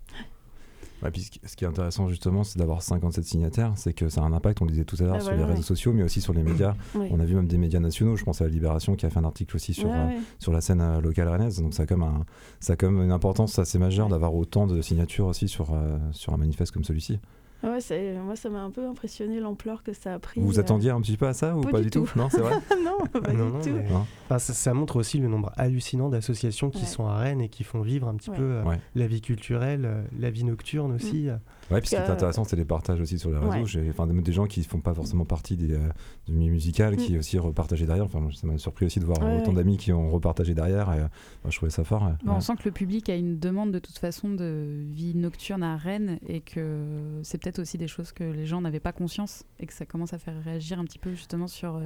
ce 1.14 1.56
qui 1.56 1.66
est 1.66 1.68
intéressant 1.68 2.08
justement, 2.08 2.44
c'est 2.44 2.60
d'avoir 2.60 2.82
57 2.82 3.24
signataires, 3.24 3.74
c'est 3.76 3.94
que 3.94 4.10
ça 4.10 4.22
a 4.22 4.26
un 4.26 4.34
impact, 4.34 4.62
on 4.62 4.66
le 4.66 4.72
disait 4.72 4.86
tout 4.86 4.98
à 5.00 5.04
l'heure, 5.04 5.18
ah, 5.18 5.22
sur 5.22 5.34
les 5.34 5.44
réseaux 5.44 5.62
sociaux, 5.62 5.94
mais 5.94 6.04
aussi 6.04 6.22
sur 6.22 6.34
les 6.34 6.44
médias. 6.44 6.76
On 6.96 7.20
a 7.20 7.26
vu 7.26 7.36
même 7.36 7.48
des 7.48 7.58
médias 7.58 7.80
nationaux, 7.80 8.16
je 8.16 8.24
pense 8.24 8.42
à 8.42 8.46
la 8.46 8.50
Libération 8.50 8.96
qui 8.96 9.06
a 9.06 9.10
fait 9.10 9.20
un 9.20 9.26
article 9.26 9.56
aussi 9.56 9.74
sur, 9.74 9.92
euh, 9.92 10.08
sur 10.40 10.52
la 10.52 10.62
scène 10.62 10.82
euh, 10.82 11.02
locale 11.02 11.28
rennaise, 11.28 11.62
donc 11.62 11.74
ça 11.74 11.84
a 11.84 11.86
comme, 11.86 12.04
un, 12.04 12.26
ça 12.60 12.74
a 12.74 12.76
comme 12.76 13.02
une 13.02 13.12
importance 13.12 13.60
assez 13.60 13.80
majeure 13.80 14.10
d'avoir 14.10 14.34
autant 14.36 14.68
de 14.68 14.82
signatures 14.82 15.28
aussi 15.28 15.48
sur, 15.48 15.74
euh, 15.74 15.98
sur 16.12 16.34
un 16.34 16.38
manifeste 16.38 16.72
comme 16.72 16.84
celui-ci. 16.84 17.20
Ah 17.66 17.72
ouais, 17.72 18.14
moi, 18.24 18.36
ça 18.36 18.52
m'a 18.52 18.62
un 18.62 18.70
peu 18.70 18.86
impressionné 18.88 19.40
l'ampleur 19.40 19.82
que 19.82 19.92
ça 19.92 20.14
a 20.14 20.20
pris. 20.20 20.40
Vous 20.40 20.46
vous 20.46 20.60
attendiez 20.60 20.92
un 20.92 21.02
petit 21.02 21.18
peu 21.18 21.26
à 21.26 21.34
ça 21.34 21.58
ou 21.58 21.62
pas, 21.62 21.82
du 21.82 21.90
tout, 21.90 22.08
Non, 22.16 22.30
c'est 22.30 22.40
vrai 22.40 22.54
Non, 22.84 23.00
pas 23.08 23.32
du 23.32 23.38
tout. 23.38 24.38
ça, 24.38 24.74
montre 24.76 24.98
aussi 24.98 25.18
le 25.18 25.28
nombre 25.28 25.52
hallucinant 25.58 26.10
d'associations 26.10 26.70
qui 26.70 26.86
sont 26.86 27.08
à 27.08 27.18
Rennes 27.18 27.42
et 27.42 27.50
qui 27.50 27.64
font 27.64 27.82
vivre 27.82 28.08
un 28.08 28.14
petit 28.14 28.30
peu 28.30 28.44
euh, 28.44 28.64
la 28.94 29.08
vie 29.08 29.22
culturelle, 29.22 29.86
euh, 29.86 30.04
la 30.20 30.30
vie 30.30 30.44
nocturne 30.44 30.94
aussi. 30.94 31.24
Mm. 31.24 31.40
Ouais, 31.74 31.82
puis 31.82 31.90
ce 31.90 31.96
qui 31.96 32.02
est 32.02 32.06
intéressant, 32.06 32.44
c'est 32.44 32.56
les 32.56 32.66
partages 32.66 33.02
aussi 33.02 33.18
sur 33.18 33.32
les 33.32 33.40
réseaux. 33.40 33.80
Enfin, 33.90 34.06
des, 34.06 34.32
gens 34.32 34.46
qui 34.46 34.60
ne 34.60 34.66
font 34.66 34.80
pas 34.80 34.94
forcément 34.94 35.26
partie 35.26 35.58
des, 35.58 35.74
euh, 35.74 35.90
du 36.28 36.34
milieu 36.34 36.52
musical, 36.52 36.96
qui 36.98 37.16
mm. 37.16 37.20
aussi 37.20 37.40
repartagé 37.40 37.88
derrière. 37.88 38.06
Enfin, 38.06 38.28
ça 38.32 38.46
m'a 38.46 38.60
surpris 38.60 38.86
aussi 38.86 39.00
de 39.00 39.06
voir 39.06 39.18
autant 39.40 39.54
d'amis 39.54 39.78
qui 39.78 39.92
ont 39.92 40.12
repartagé 40.12 40.54
derrière. 40.54 40.94
Et, 40.94 41.50
je 41.50 41.58
trouvais 41.58 41.72
ça 41.72 41.84
fort. 41.84 42.12
on 42.28 42.40
sent 42.42 42.54
que 42.58 42.66
le 42.66 42.72
public 42.72 43.10
a 43.10 43.16
une 43.16 43.40
demande 43.40 43.72
de 43.72 43.80
toute 43.80 43.98
façon 43.98 44.30
de 44.30 44.68
vie 44.94 45.16
nocturne 45.16 45.64
à 45.64 45.78
Rennes 45.78 46.20
et 46.28 46.42
que 46.42 46.84
c'est 47.24 47.40
peut-être 47.40 47.55
aussi 47.60 47.78
des 47.78 47.88
choses 47.88 48.12
que 48.12 48.24
les 48.24 48.46
gens 48.46 48.62
n'avaient 48.62 48.80
pas 48.80 48.94
conscience 48.94 49.44
et 49.60 49.66
que 49.66 49.74
ça 49.74 49.86
commence 49.86 50.14
à 50.14 50.18
faire 50.18 50.42
réagir 50.44 50.80
un 50.80 50.86
petit 50.86 51.00
peu 51.00 51.12
justement 51.12 51.48
sur 51.48 51.76
euh, 51.76 51.86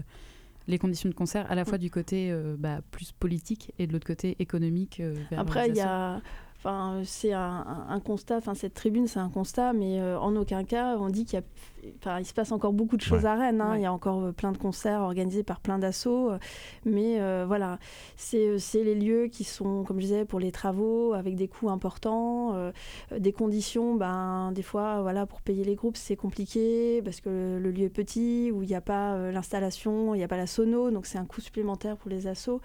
les 0.67 0.77
conditions 0.77 1.09
de 1.09 1.15
concert, 1.15 1.49
à 1.51 1.55
la 1.55 1.65
fois 1.65 1.77
du 1.77 1.89
côté 1.89 2.31
euh, 2.31 2.55
bah, 2.57 2.81
plus 2.91 3.11
politique 3.11 3.73
et 3.79 3.87
de 3.87 3.93
l'autre 3.93 4.07
côté 4.07 4.35
économique. 4.39 5.01
Après, 5.35 5.69
il 5.69 5.75
y 5.75 5.81
a 5.81 6.21
Enfin, 6.61 7.03
c'est 7.05 7.31
un, 7.31 8.01
constat, 8.03 8.35
enfin, 8.35 8.53
cette 8.53 8.73
tribune, 8.73 9.07
c'est 9.07 9.19
un 9.19 9.29
constat, 9.29 9.71
mais 9.71 10.01
euh, 10.01 10.19
en 10.19 10.35
aucun 10.35 10.65
cas, 10.65 10.97
on 10.97 11.07
dit 11.07 11.23
qu'il 11.23 11.41
il 11.83 12.25
se 12.25 12.33
passe 12.33 12.51
encore 12.51 12.73
beaucoup 12.73 12.97
de 12.97 13.01
choses 13.01 13.25
à 13.25 13.35
Rennes. 13.35 13.61
Hein. 13.61 13.77
Il 13.77 13.81
y 13.81 13.85
a 13.85 13.93
encore 13.93 14.21
euh, 14.21 14.31
plein 14.33 14.51
de 14.51 14.57
concerts 14.57 14.99
organisés 14.99 15.43
par 15.43 15.61
plein 15.61 15.79
d'assauts. 15.79 16.31
Euh, 16.31 16.37
mais 16.83 17.21
voilà, 17.45 17.79
c'est 18.17 18.57
les 18.73 18.95
lieux 18.95 19.27
qui 19.27 19.45
sont, 19.45 19.85
comme 19.85 20.01
je 20.01 20.05
disais, 20.07 20.25
pour 20.25 20.41
les 20.41 20.51
travaux, 20.51 21.13
avec 21.13 21.35
des 21.35 21.47
coûts 21.47 21.69
importants, 21.69 22.71
des 23.17 23.31
conditions, 23.31 23.95
ben, 23.95 24.51
des 24.51 24.61
fois, 24.61 25.01
voilà, 25.01 25.25
pour 25.25 25.39
payer 25.41 25.63
les 25.63 25.75
groupes, 25.75 25.95
c'est 25.95 26.17
compliqué 26.17 27.01
parce 27.03 27.21
que 27.21 27.57
le, 27.61 27.71
lieu 27.71 27.85
est 27.85 27.89
petit, 27.89 28.51
où 28.51 28.63
il 28.63 28.67
n'y 28.67 28.75
a 28.75 28.81
pas 28.81 29.31
l'installation, 29.31 30.13
il 30.13 30.17
n'y 30.17 30.23
a 30.25 30.27
pas 30.27 30.37
la 30.37 30.47
sono, 30.47 30.91
donc 30.91 31.05
c'est 31.05 31.17
un 31.17 31.25
coût 31.25 31.39
supplémentaire 31.39 31.95
pour 31.95 32.09
les 32.09 32.27
assos 32.27 32.59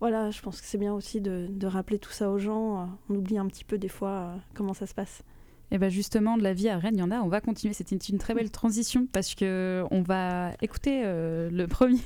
voilà, 0.00 0.30
je 0.30 0.40
pense 0.42 0.60
que 0.60 0.66
c'est 0.66 0.78
bien 0.78 0.92
aussi 0.92 1.20
de, 1.20 1.66
rappeler 1.66 1.98
tout 1.98 2.10
ça 2.10 2.30
aux 2.30 2.38
gens. 2.38 2.82
Euh, 2.82 2.84
on 3.08 3.14
oublie 3.14 3.38
un 3.38 3.46
petit 3.46 3.64
peu 3.64 3.78
des 3.78 3.88
fois 3.88 4.10
euh, 4.10 4.36
comment 4.54 4.74
ça 4.74 4.86
se 4.86 4.94
passe. 4.94 5.22
Et 5.70 5.78
bien 5.78 5.88
justement, 5.88 6.36
de 6.36 6.42
la 6.42 6.52
vie 6.52 6.68
à 6.68 6.78
Rennes, 6.78 6.96
il 6.96 7.00
y 7.00 7.02
en 7.02 7.10
a. 7.10 7.20
On 7.20 7.28
va 7.28 7.40
continuer. 7.40 7.74
C'était 7.74 7.96
une, 7.96 8.18
très 8.18 8.34
belle 8.34 8.50
transition 8.50 9.06
parce 9.12 9.34
que 9.34 9.84
on 9.90 10.02
va 10.02 10.52
écouter 10.62 11.02
euh, 11.04 11.50
le 11.50 11.66
premier 11.68 11.98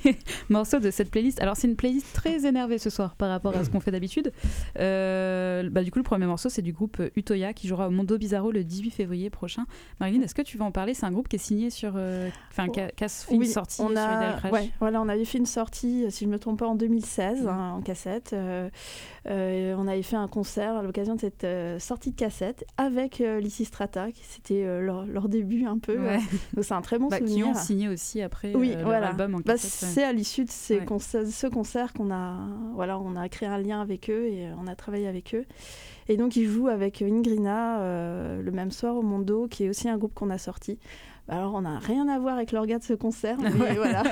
morceau 0.49 0.79
de 0.79 0.91
cette 0.91 1.11
playlist. 1.11 1.41
Alors 1.41 1.55
c'est 1.55 1.67
une 1.67 1.75
playlist 1.75 2.13
très 2.13 2.45
énervée 2.45 2.77
ce 2.77 2.89
soir 2.89 3.15
par 3.15 3.29
rapport 3.29 3.55
à 3.55 3.63
ce 3.63 3.69
qu'on 3.69 3.79
fait 3.79 3.91
d'habitude. 3.91 4.31
Euh, 4.79 5.69
bah, 5.69 5.83
du 5.83 5.91
coup, 5.91 5.99
le 5.99 6.03
premier 6.03 6.25
morceau, 6.25 6.49
c'est 6.49 6.61
du 6.61 6.73
groupe 6.73 7.01
Utoya 7.15 7.53
qui 7.53 7.67
jouera 7.67 7.87
au 7.87 7.91
Mondo 7.91 8.17
Bizarro 8.17 8.51
le 8.51 8.63
18 8.63 8.91
février 8.91 9.29
prochain. 9.29 9.65
Marilyn, 9.99 10.21
est-ce 10.21 10.35
que 10.35 10.41
tu 10.41 10.57
veux 10.57 10.63
en 10.63 10.71
parler? 10.71 10.93
C'est 10.93 11.05
un 11.05 11.11
groupe 11.11 11.27
qui 11.27 11.35
est 11.35 11.39
signé 11.39 11.69
sur, 11.69 11.93
euh, 11.95 12.29
enfin, 12.51 12.69
qui, 12.69 12.79
a, 12.79 12.89
fait 13.07 13.35
une 13.35 13.45
sortie 13.45 13.81
on 13.81 13.95
a, 13.95 14.39
sur 14.39 14.51
ouais, 14.51 14.71
voilà, 14.79 15.01
on 15.01 15.09
avait 15.09 15.25
fait 15.25 15.37
une 15.37 15.45
sortie, 15.45 16.05
si 16.09 16.25
je 16.25 16.29
me 16.29 16.39
trompe 16.39 16.59
pas, 16.59 16.67
en 16.67 16.75
2016 16.75 17.47
hein, 17.47 17.73
en 17.77 17.81
cassette. 17.81 18.35
on 19.25 19.87
avait 19.87 20.03
fait 20.03 20.15
un 20.15 20.27
concert 20.27 20.75
à 20.75 20.83
l'occasion 20.83 21.15
de 21.15 21.19
cette 21.19 21.45
sortie 21.79 22.11
de 22.11 22.15
cassette 22.15 22.65
avec 22.77 23.21
Lissy 23.49 23.65
Strata, 23.65 24.09
c'était 24.21 24.63
euh, 24.63 24.79
leur, 24.79 25.27
début 25.27 25.65
un 25.65 25.79
peu. 25.79 25.97
Euh, 25.97 26.17
donc 26.53 26.63
c'est 26.63 26.75
un 26.75 26.83
très 26.83 26.99
bon 26.99 27.07
bah, 27.07 27.17
souvenir. 27.17 27.45
Qui 27.45 27.51
ont 27.51 27.55
signé 27.55 27.89
aussi 27.89 28.21
après 28.21 28.53
oui, 28.53 28.73
euh, 28.75 28.83
voilà. 28.83 29.07
album 29.07 29.33
en 29.33 29.39
bah, 29.39 29.57
C'est 29.57 30.03
à 30.03 30.13
l'issue 30.13 30.45
de 30.45 30.51
ces 30.51 30.79
ce 30.79 31.47
concert 31.47 31.93
qu'on 31.93 32.11
a, 32.11 32.37
voilà, 32.75 32.99
on 32.99 33.15
a 33.15 33.27
créé 33.27 33.49
un 33.49 33.57
lien 33.57 33.81
avec 33.81 34.11
eux 34.11 34.27
et 34.27 34.49
on 34.61 34.67
a 34.67 34.75
travaillé 34.75 35.07
avec 35.07 35.33
eux. 35.33 35.45
Et 36.09 36.15
donc 36.15 36.35
ils 36.35 36.47
jouent 36.47 36.67
avec 36.67 37.01
Ingrina 37.01 37.79
le 38.39 38.51
même 38.51 38.69
soir 38.69 38.95
au 38.95 39.01
Mondo, 39.01 39.47
qui 39.47 39.63
est 39.63 39.69
aussi 39.69 39.89
un 39.89 39.97
groupe 39.97 40.13
qu'on 40.13 40.29
a 40.29 40.37
sorti. 40.37 40.77
Bah, 41.27 41.37
alors, 41.37 41.55
on 41.55 41.61
n'a 41.61 41.79
rien 41.79 42.07
à 42.07 42.19
voir 42.19 42.35
avec 42.35 42.51
l'orga 42.51 42.77
de 42.77 42.83
ce 42.83 42.93
concert, 42.93 43.37
mais 43.39 43.49
voilà. 43.75 44.03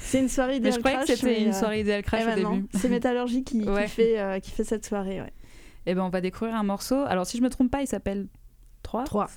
C'est 0.00 0.20
une 0.20 0.28
soirée 0.28 0.56
idéal 0.56 0.74
Je 0.74 0.78
croyais 0.78 0.98
que 0.98 1.06
c'était 1.06 1.42
une 1.42 1.52
soirée 1.54 1.80
idéal 1.80 2.02
crash 2.02 2.26
au 2.26 2.34
début. 2.34 2.66
C'est 2.74 2.90
Métallurgie 2.90 3.42
qui, 3.42 3.60
qui, 3.60 3.66
fait, 3.88 4.40
qui 4.42 4.50
fait 4.50 4.64
cette 4.64 4.84
soirée, 4.84 5.22
ouais. 5.22 5.32
Eh 5.86 5.94
ben 5.94 6.02
on 6.02 6.10
va 6.10 6.20
découvrir 6.20 6.54
un 6.54 6.62
morceau. 6.62 6.96
Alors 7.06 7.26
si 7.26 7.38
je 7.38 7.42
me 7.42 7.48
trompe 7.48 7.70
pas, 7.70 7.82
il 7.82 7.86
s'appelle 7.86 8.26
3 8.92 9.04
3 9.04 9.28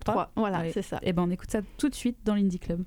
3 0.00 0.32
voilà, 0.36 0.72
c'est 0.72 0.82
ça. 0.82 0.96
Et 0.96 1.10
eh 1.10 1.12
ben 1.12 1.22
on 1.22 1.30
écoute 1.30 1.50
ça 1.50 1.60
tout 1.78 1.88
de 1.88 1.94
suite 1.94 2.18
dans 2.24 2.34
l'Indie 2.34 2.58
Club. 2.58 2.84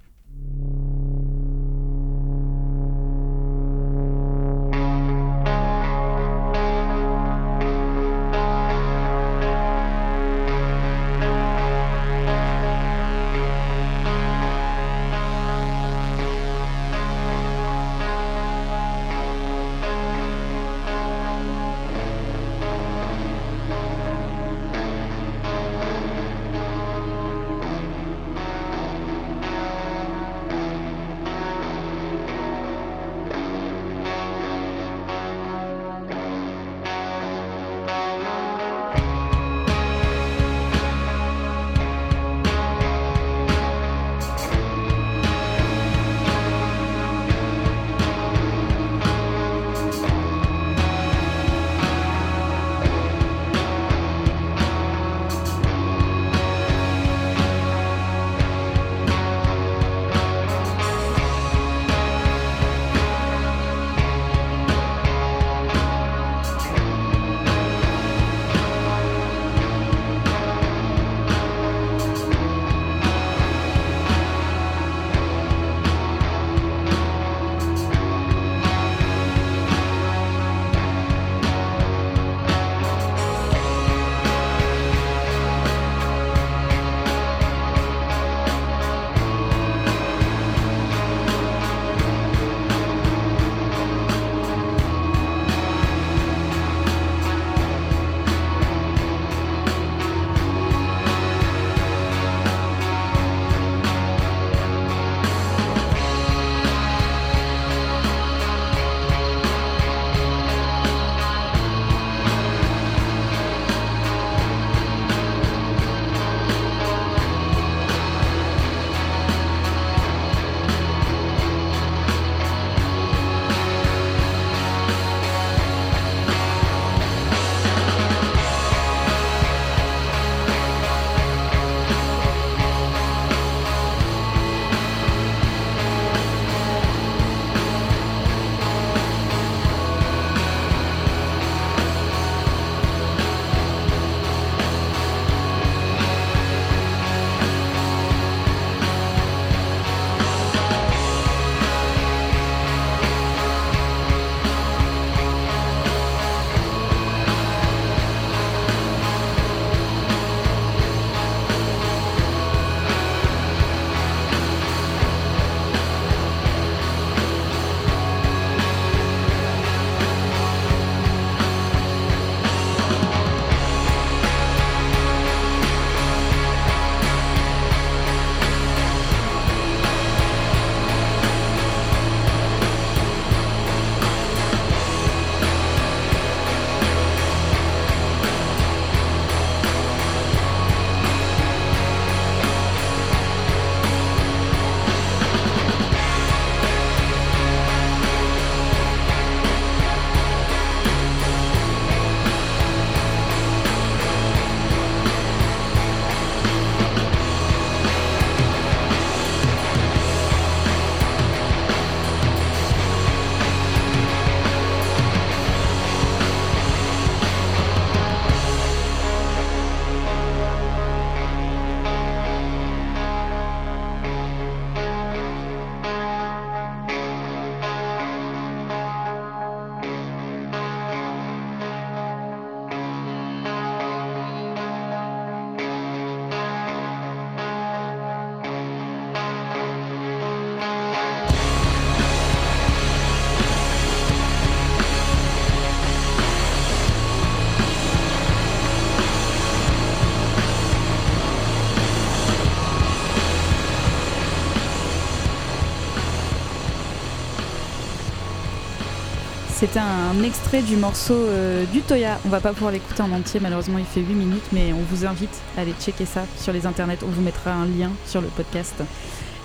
C'était 259.58 259.80
un 259.80 260.22
extrait 260.22 260.62
du 260.62 260.76
morceau 260.76 261.16
euh, 261.16 261.66
du 261.74 261.82
Toya. 261.82 262.20
On 262.26 262.30
va 262.30 262.40
pas 262.40 262.54
pouvoir 262.54 262.72
l'écouter 262.72 263.02
en 263.02 263.12
entier, 263.12 263.40
malheureusement 263.40 263.80
il 263.80 263.86
fait 263.86 264.02
8 264.02 264.14
minutes, 264.14 264.44
mais 264.52 264.72
on 264.72 264.84
vous 264.84 265.08
invite 265.08 265.42
à 265.58 265.62
aller 265.62 265.74
checker 265.82 266.06
ça 266.06 266.26
sur 266.38 266.54
les 266.54 266.68
internets. 266.68 267.00
On 267.04 267.08
vous 267.08 267.24
mettra 267.24 267.54
un 267.54 267.66
lien 267.66 267.90
sur 268.06 268.22
le 268.22 268.28
podcast. 268.28 268.76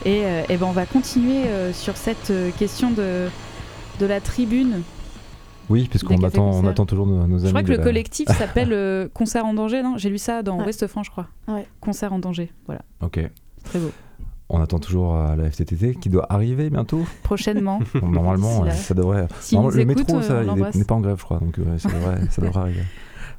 Et, 0.04 0.20
euh, 0.24 0.42
ben 0.50 0.64
on 0.64 0.72
va 0.72 0.84
continuer 0.84 1.46
euh, 1.46 1.72
sur 1.72 1.96
cette 1.96 2.30
question 2.58 2.90
de, 2.90 3.28
de 4.00 4.06
la 4.06 4.20
tribune. 4.20 4.82
Oui, 5.70 5.86
puisqu'on 5.88 6.22
attend, 6.22 6.50
on 6.50 6.66
attend 6.66 6.84
toujours 6.84 7.06
nos, 7.06 7.22
amis. 7.22 7.40
Je 7.44 7.48
crois 7.48 7.62
que 7.62 7.72
le 7.72 7.78
collectif 7.78 8.28
s'appelle 8.38 9.08
Concert 9.14 9.46
en 9.46 9.54
danger, 9.54 9.82
non? 9.82 9.96
J'ai 9.96 10.10
lu 10.10 10.18
ça 10.18 10.42
dans 10.42 10.62
Ouest 10.62 10.86
France, 10.88 11.06
je 11.06 11.10
crois. 11.10 11.28
Concert 11.80 12.12
en 12.12 12.18
danger, 12.18 12.52
voilà. 12.66 12.82
Ok. 13.00 13.18
Très 13.64 13.78
beau. 13.78 13.92
On 14.52 14.60
attend 14.60 14.78
toujours 14.78 15.16
la 15.16 15.50
FTTT 15.50 15.94
qui 15.94 16.10
doit 16.10 16.26
arriver 16.30 16.68
bientôt. 16.70 17.04
Prochainement. 17.22 17.80
normalement, 18.02 18.70
ça 18.70 18.94
devrait. 18.94 19.26
le 19.50 19.84
métro, 19.84 20.20
ça, 20.22 20.42
n'est 20.44 20.84
pas 20.84 20.94
en 20.94 21.00
grève, 21.00 21.16
je 21.18 21.24
crois, 21.24 21.38
donc 21.38 21.58
ça, 21.78 21.88
devrait, 21.88 22.20
ça 22.30 22.42
devrait 22.42 22.60
arriver. 22.60 22.82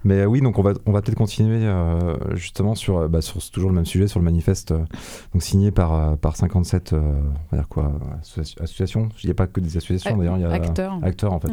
Mais 0.04 0.20
euh, 0.20 0.26
oui, 0.26 0.42
donc 0.42 0.60
on 0.60 0.62
va, 0.62 0.74
on 0.86 0.92
va 0.92 1.02
peut-être 1.02 1.18
continuer 1.18 1.66
euh, 1.66 2.16
justement 2.36 2.76
sur, 2.76 3.08
bah, 3.10 3.22
sur 3.22 3.42
toujours 3.52 3.70
le 3.70 3.76
même 3.76 3.86
sujet, 3.86 4.08
sur 4.08 4.20
le 4.20 4.26
manifeste 4.26 4.72
euh, 4.72 4.84
donc 5.34 5.44
signé 5.44 5.72
par, 5.72 6.18
par 6.18 6.36
57 6.36 6.94
on 6.94 7.32
va 7.52 7.58
dire 7.58 7.68
quoi, 7.70 7.92
associations. 8.60 9.10
Il 9.24 9.28
n'y 9.28 9.32
a 9.32 9.36
pas 9.36 9.48
que 9.48 9.60
des 9.60 9.78
associations 9.78 10.18
d'ailleurs, 10.18 10.38
il 10.38 10.42
y 10.42 10.46
a 10.46 10.52
acteurs. 10.52 11.00
acteurs 11.02 11.34
en 11.34 11.40
fait. 11.40 11.52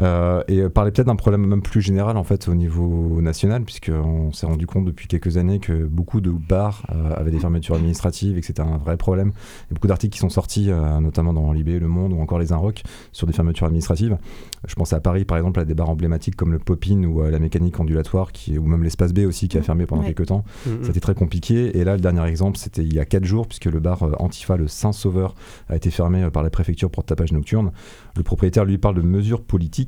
Euh, 0.00 0.42
et 0.46 0.68
parler 0.68 0.92
peut-être 0.92 1.08
d'un 1.08 1.16
problème 1.16 1.44
même 1.46 1.62
plus 1.62 1.80
général 1.80 2.16
en 2.16 2.24
fait 2.24 2.48
au 2.48 2.54
niveau 2.54 3.20
national, 3.20 3.62
puisqu'on 3.64 4.32
s'est 4.32 4.46
rendu 4.46 4.66
compte 4.66 4.84
depuis 4.84 5.08
quelques 5.08 5.36
années 5.36 5.58
que 5.58 5.84
beaucoup 5.84 6.20
de 6.20 6.30
bars 6.30 6.86
euh, 6.92 7.14
avaient 7.16 7.30
des 7.30 7.40
fermetures 7.40 7.74
administratives 7.74 8.36
et 8.36 8.40
que 8.40 8.46
c'était 8.46 8.62
un 8.62 8.76
vrai 8.76 8.96
problème. 8.96 9.32
Il 9.34 9.70
y 9.70 9.72
a 9.72 9.74
beaucoup 9.74 9.88
d'articles 9.88 10.12
qui 10.12 10.20
sont 10.20 10.28
sortis, 10.28 10.70
euh, 10.70 11.00
notamment 11.00 11.32
dans 11.32 11.52
Libé, 11.52 11.78
Le 11.78 11.88
Monde 11.88 12.12
ou 12.12 12.20
encore 12.20 12.38
Les 12.38 12.52
Inrocks, 12.52 12.84
sur 13.12 13.26
des 13.26 13.32
fermetures 13.32 13.66
administratives. 13.66 14.18
Je 14.66 14.74
pense 14.74 14.92
à 14.92 15.00
Paris 15.00 15.24
par 15.24 15.36
exemple 15.36 15.60
à 15.60 15.64
des 15.64 15.74
bars 15.74 15.90
emblématiques 15.90 16.36
comme 16.36 16.52
le 16.52 16.58
Popin 16.58 17.04
ou 17.04 17.22
la 17.22 17.38
mécanique 17.38 17.78
ondulatoire, 17.80 18.32
qui, 18.32 18.58
ou 18.58 18.66
même 18.66 18.82
l'espace 18.82 19.12
B 19.12 19.20
aussi 19.20 19.48
qui 19.48 19.58
a 19.58 19.62
fermé 19.62 19.86
pendant 19.86 20.02
quelques 20.02 20.26
temps. 20.26 20.44
C'était 20.82 21.00
très 21.00 21.14
compliqué. 21.14 21.78
Et 21.78 21.84
là, 21.84 21.94
le 21.94 22.00
dernier 22.00 22.24
exemple, 22.26 22.58
c'était 22.58 22.82
il 22.82 22.92
y 22.92 23.00
a 23.00 23.04
4 23.04 23.24
jours, 23.24 23.46
puisque 23.46 23.66
le 23.66 23.80
bar 23.80 24.02
Antifa, 24.18 24.56
le 24.56 24.68
Saint-Sauveur, 24.68 25.34
a 25.68 25.76
été 25.76 25.90
fermé 25.90 26.28
par 26.30 26.42
la 26.42 26.50
préfecture 26.50 26.90
pour 26.90 27.04
tapage 27.04 27.32
nocturne. 27.32 27.70
Le 28.16 28.22
propriétaire 28.22 28.64
lui 28.64 28.78
parle 28.78 28.96
de 28.96 29.02
mesures 29.02 29.42
politiques. 29.42 29.87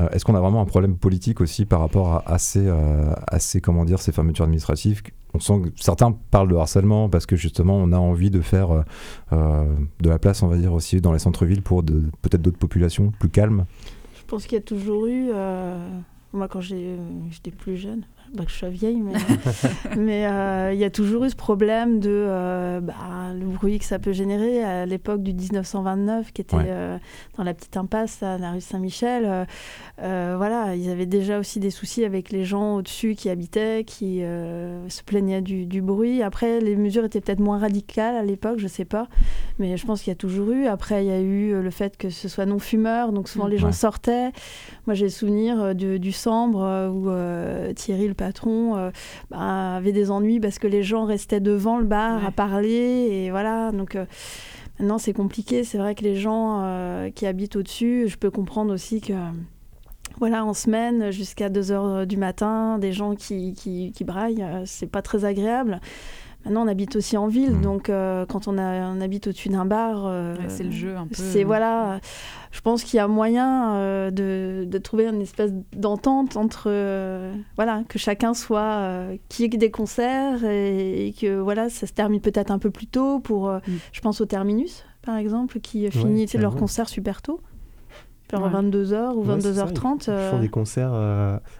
Euh, 0.00 0.08
est-ce 0.10 0.24
qu'on 0.24 0.34
a 0.34 0.40
vraiment 0.40 0.62
un 0.62 0.66
problème 0.66 0.96
politique 0.96 1.40
aussi 1.40 1.66
par 1.66 1.80
rapport 1.80 2.22
à, 2.26 2.38
ces, 2.38 2.66
euh, 2.66 3.14
comment 3.62 3.84
dire, 3.84 4.00
ces 4.00 4.12
fermetures 4.12 4.44
administratives? 4.44 5.02
On 5.34 5.40
sent 5.40 5.60
que 5.64 5.68
certains 5.76 6.12
parlent 6.30 6.48
de 6.48 6.56
harcèlement 6.56 7.08
parce 7.08 7.26
que 7.26 7.36
justement 7.36 7.76
on 7.76 7.92
a 7.92 7.98
envie 7.98 8.30
de 8.30 8.40
faire 8.40 8.84
euh, 9.32 9.74
de 10.00 10.08
la 10.08 10.18
place, 10.18 10.42
on 10.42 10.48
va 10.48 10.56
dire 10.56 10.72
aussi 10.72 11.00
dans 11.00 11.12
les 11.12 11.18
centres-villes 11.18 11.62
pour 11.62 11.82
peut-être 11.84 12.42
d'autres 12.42 12.58
populations 12.58 13.12
plus 13.18 13.28
calmes. 13.28 13.64
Je 14.14 14.24
pense 14.26 14.44
qu'il 14.44 14.56
y 14.56 14.60
a 14.60 14.64
toujours 14.64 15.06
eu, 15.06 15.30
moi 16.32 16.48
quand 16.48 16.60
j'étais 16.60 17.50
plus 17.50 17.76
jeune, 17.76 18.04
bah, 18.34 18.44
que 18.46 18.50
je 18.50 18.56
suis 18.56 18.68
vieille, 18.70 19.02
mais 19.98 20.26
euh, 20.26 20.72
il 20.72 20.78
y 20.78 20.84
a 20.84 20.90
toujours 20.90 21.24
eu 21.24 21.30
ce 21.30 21.36
problème 21.36 22.00
de 22.00 22.08
euh, 22.10 22.80
bah, 22.80 22.94
le 23.34 23.44
bruit 23.44 23.78
que 23.78 23.84
ça 23.84 23.98
peut 23.98 24.12
générer 24.12 24.64
à 24.64 24.86
l'époque 24.86 25.22
du 25.22 25.34
1929, 25.34 26.32
qui 26.32 26.40
était 26.40 26.56
euh, 26.60 26.96
dans 27.36 27.44
la 27.44 27.52
petite 27.52 27.76
impasse 27.76 28.22
à 28.22 28.38
la 28.38 28.52
rue 28.52 28.62
Saint-Michel. 28.62 29.46
voilà, 29.98 30.74
ils 30.76 30.88
avaient 30.90 31.04
déjà 31.04 31.38
aussi 31.38 31.60
des 31.60 31.70
soucis 31.70 32.06
avec 32.06 32.30
les 32.30 32.44
gens 32.46 32.76
au-dessus 32.76 33.16
qui 33.16 33.28
habitaient, 33.28 33.84
qui 33.84 34.20
se 34.20 35.02
plaignaient 35.04 35.42
du, 35.42 35.66
du, 35.66 35.82
bruit. 35.82 36.22
Après, 36.22 36.60
les 36.60 36.76
mesures 36.76 37.04
étaient 37.04 37.20
peut-être 37.20 37.40
moins 37.40 37.58
radicales 37.58 38.16
à 38.16 38.22
l'époque, 38.22 38.58
je 38.58 38.68
sais 38.68 38.86
pas, 38.86 39.08
mais 39.58 39.76
je 39.76 39.86
pense 39.86 40.00
qu'il 40.02 40.10
y 40.10 40.16
a 40.16 40.16
toujours 40.16 40.52
eu. 40.52 40.66
Après, 40.68 41.04
il 41.04 41.08
y 41.08 41.12
a 41.12 41.20
eu 41.20 41.60
le 41.60 41.70
fait 41.70 41.98
que 41.98 42.08
ce 42.08 42.28
soit 42.28 42.46
non 42.46 42.58
fumeur, 42.58 43.12
donc 43.12 43.28
souvent 43.28 43.46
les 43.46 43.58
gens 43.58 43.72
sortaient. 43.72 44.32
Moi, 44.86 44.94
j'ai 44.94 45.04
le 45.04 45.10
souvenir 45.10 45.74
du, 45.74 45.98
du 45.98 46.12
Sambre 46.12 46.90
où 46.90 47.10
Thierry 47.74 48.08
le 48.08 48.14
patron 48.22 48.76
euh, 48.76 48.90
bah, 49.30 49.76
avait 49.76 49.90
des 49.90 50.12
ennuis 50.12 50.38
parce 50.38 50.60
que 50.60 50.68
les 50.68 50.84
gens 50.84 51.04
restaient 51.04 51.40
devant 51.40 51.78
le 51.78 51.84
bar 51.84 52.24
à 52.24 52.30
parler. 52.30 53.08
Et 53.10 53.30
voilà, 53.32 53.72
donc 53.72 53.96
euh, 53.96 54.04
maintenant 54.78 54.98
c'est 54.98 55.12
compliqué. 55.12 55.64
C'est 55.64 55.78
vrai 55.78 55.96
que 55.96 56.04
les 56.04 56.14
gens 56.14 56.60
euh, 56.62 57.10
qui 57.10 57.26
habitent 57.26 57.56
au-dessus, 57.56 58.06
je 58.06 58.16
peux 58.16 58.30
comprendre 58.30 58.72
aussi 58.72 59.00
que 59.00 59.14
voilà, 60.18 60.44
en 60.44 60.54
semaine, 60.54 61.10
jusqu'à 61.10 61.48
2h 61.48 62.06
du 62.06 62.16
matin, 62.16 62.78
des 62.78 62.92
gens 62.92 63.16
qui, 63.16 63.54
qui, 63.54 63.90
qui 63.90 64.04
braillent, 64.04 64.46
c'est 64.66 64.86
pas 64.86 65.02
très 65.02 65.24
agréable. 65.24 65.80
Maintenant, 66.44 66.64
on 66.64 66.68
habite 66.68 66.96
aussi 66.96 67.16
en 67.16 67.28
ville, 67.28 67.52
mmh. 67.52 67.62
donc 67.62 67.88
euh, 67.88 68.26
quand 68.26 68.48
on, 68.48 68.58
a, 68.58 68.92
on, 68.92 69.00
habite 69.00 69.28
au-dessus 69.28 69.48
d'un 69.48 69.64
bar, 69.64 70.06
euh, 70.06 70.34
c'est 70.48 70.64
le 70.64 70.72
jeu 70.72 70.96
un 70.96 71.06
peu. 71.06 71.14
C'est 71.14 71.44
voilà, 71.44 72.00
je 72.50 72.60
pense 72.60 72.82
qu'il 72.82 72.96
y 72.96 73.00
a 73.00 73.06
moyen 73.06 73.74
euh, 73.74 74.10
de, 74.10 74.64
de, 74.68 74.78
trouver 74.78 75.06
une 75.06 75.20
espèce 75.20 75.52
d'entente 75.76 76.36
entre 76.36 76.64
voilà 77.54 77.84
que 77.88 77.98
chacun 77.98 78.34
soit 78.34 78.88
qui 79.28 79.44
ait 79.44 79.48
des 79.48 79.70
concerts 79.70 80.44
et, 80.44 81.14
que 81.20 81.38
voilà 81.38 81.70
ça 81.70 81.86
se 81.86 81.92
termine 81.92 82.20
peut-être 82.20 82.50
un 82.50 82.58
peu 82.58 82.70
plus 82.70 82.88
tôt 82.88 83.20
pour, 83.20 83.48
mmh. 83.48 83.60
je 83.92 84.00
pense 84.00 84.20
au 84.20 84.26
terminus 84.26 84.84
par 85.02 85.16
exemple 85.16 85.60
qui 85.60 85.88
finit 85.90 86.26
leur 86.34 86.56
concert 86.56 86.88
super 86.88 87.22
tôt. 87.22 87.40
Vers 88.30 88.62
22h 88.62 89.12
ou 89.12 89.26
22h30. 89.26 90.08
ils, 90.08 90.30
font 90.30 90.40
des 90.40 90.48
concerts 90.48 90.94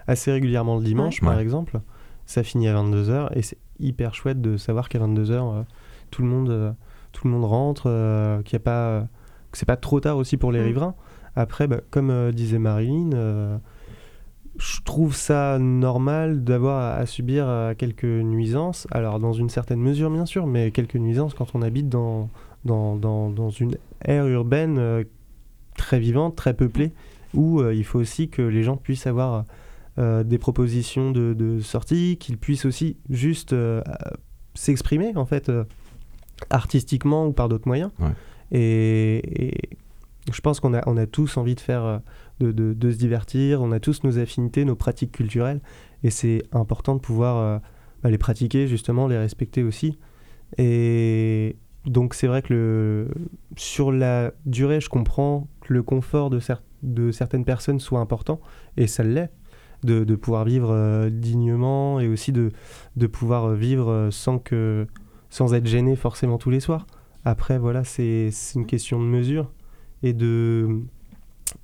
assez 0.06 0.32
régulièrement 0.32 0.78
le 0.78 0.82
dimanche, 0.82 1.20
par 1.20 1.38
exemple. 1.38 1.80
Ça 2.24 2.42
finit 2.42 2.66
à 2.68 2.74
22h 2.74 3.28
et 3.34 3.42
c'est 3.42 3.58
hyper 3.82 4.14
chouette 4.14 4.40
de 4.40 4.56
savoir 4.56 4.88
qu'à 4.88 4.98
22h, 4.98 5.32
euh, 5.32 5.62
tout, 6.10 6.22
le 6.22 6.28
monde, 6.28 6.50
euh, 6.50 6.72
tout 7.12 7.26
le 7.26 7.32
monde 7.32 7.44
rentre, 7.44 7.84
euh, 7.86 8.42
qu'il 8.42 8.54
y 8.54 8.56
a 8.56 8.60
pas, 8.60 9.06
que 9.50 9.58
c'est 9.58 9.66
pas 9.66 9.76
trop 9.76 10.00
tard 10.00 10.16
aussi 10.16 10.36
pour 10.36 10.52
les 10.52 10.60
mm. 10.60 10.64
riverains. 10.64 10.94
Après, 11.34 11.66
bah, 11.66 11.80
comme 11.90 12.30
disait 12.32 12.58
Marilyn, 12.58 13.60
je 14.58 14.80
trouve 14.84 15.14
ça 15.14 15.58
normal 15.58 16.44
d'avoir 16.44 16.98
à, 16.98 17.06
subir 17.06 17.72
quelques 17.78 18.04
nuisances. 18.04 18.86
Alors, 18.90 19.18
dans 19.18 19.32
une 19.32 19.48
certaine 19.48 19.80
mesure, 19.80 20.10
bien 20.10 20.26
sûr, 20.26 20.46
mais 20.46 20.70
quelques 20.72 20.96
nuisances 20.96 21.32
quand 21.32 21.54
on 21.54 21.62
habite 21.62 21.88
dans, 21.88 22.28
dans, 22.66 22.96
dans, 22.96 23.30
dans 23.30 23.48
une 23.48 23.78
aire 24.04 24.26
urbaine 24.26 25.06
très 25.74 25.98
vivante, 25.98 26.36
très 26.36 26.52
peuplée, 26.52 26.92
où 27.32 27.62
il 27.62 27.84
faut 27.84 27.98
aussi 27.98 28.28
que 28.28 28.42
les 28.42 28.62
gens 28.62 28.76
puissent 28.76 29.06
avoir 29.06 29.46
euh, 29.98 30.24
des 30.24 30.38
propositions 30.38 31.10
de, 31.10 31.34
de 31.34 31.60
sortie, 31.60 32.16
qu'ils 32.18 32.38
puissent 32.38 32.64
aussi 32.64 32.96
juste 33.10 33.52
euh, 33.52 33.82
s'exprimer 34.54 35.12
en 35.16 35.26
fait 35.26 35.50
euh, 35.50 35.64
artistiquement 36.48 37.26
ou 37.26 37.32
par 37.32 37.50
d'autres 37.50 37.68
moyens. 37.68 37.90
Et, 38.50 39.52
je 40.32 40.40
pense 40.40 40.60
qu'on 40.60 40.72
a, 40.72 40.80
on 40.86 40.96
a 40.96 41.04
tous 41.04 41.36
envie 41.36 41.56
de 41.56 41.60
faire, 41.60 42.00
de, 42.40 42.52
de, 42.52 42.90
se 42.90 42.96
divertir, 42.96 43.60
on 43.60 43.72
a 43.72 43.80
tous 43.80 44.02
nos 44.04 44.18
affinités, 44.18 44.64
nos 44.64 44.76
pratiques 44.76 45.12
culturelles, 45.12 45.60
et 46.04 46.10
c'est 46.10 46.44
important 46.52 46.94
de 46.94 47.00
pouvoir 47.00 47.60
bah, 48.04 48.08
les 48.08 48.18
pratiquer 48.18 48.68
justement, 48.68 49.08
les 49.08 49.18
respecter 49.18 49.64
aussi. 49.64 49.98
Et 50.58 51.56
donc 51.86 52.14
c'est 52.14 52.28
vrai 52.28 52.40
que 52.40 52.54
le, 52.54 53.08
sur 53.56 53.90
la 53.90 54.32
durée, 54.46 54.80
je 54.80 54.88
comprends 54.88 55.48
que 55.60 55.74
le 55.74 55.82
confort 55.82 56.30
de, 56.30 56.38
de 56.84 57.10
certaines 57.10 57.44
personnes 57.44 57.80
soit 57.80 57.98
important, 57.98 58.40
et 58.76 58.86
ça 58.86 59.02
l'est 59.02 59.32
de, 59.84 60.14
pouvoir 60.16 60.44
vivre 60.44 60.70
euh, 60.70 61.10
dignement 61.10 62.00
et 62.00 62.08
aussi 62.08 62.32
de, 62.32 62.50
de 62.96 63.06
pouvoir 63.06 63.44
euh, 63.44 63.54
vivre 63.54 63.90
euh, 63.90 64.10
sans, 64.10 64.38
que, 64.38 64.86
sans 65.30 65.54
être 65.54 65.66
gêné 65.66 65.96
forcément 65.96 66.38
tous 66.38 66.50
les 66.50 66.60
soirs. 66.60 66.86
Après, 67.24 67.58
voilà, 67.58 67.84
c'est 67.84 68.30
une 68.54 68.66
question 68.66 68.98
de 69.00 69.04
mesure 69.04 69.50
et 70.02 70.12
de, 70.12 70.80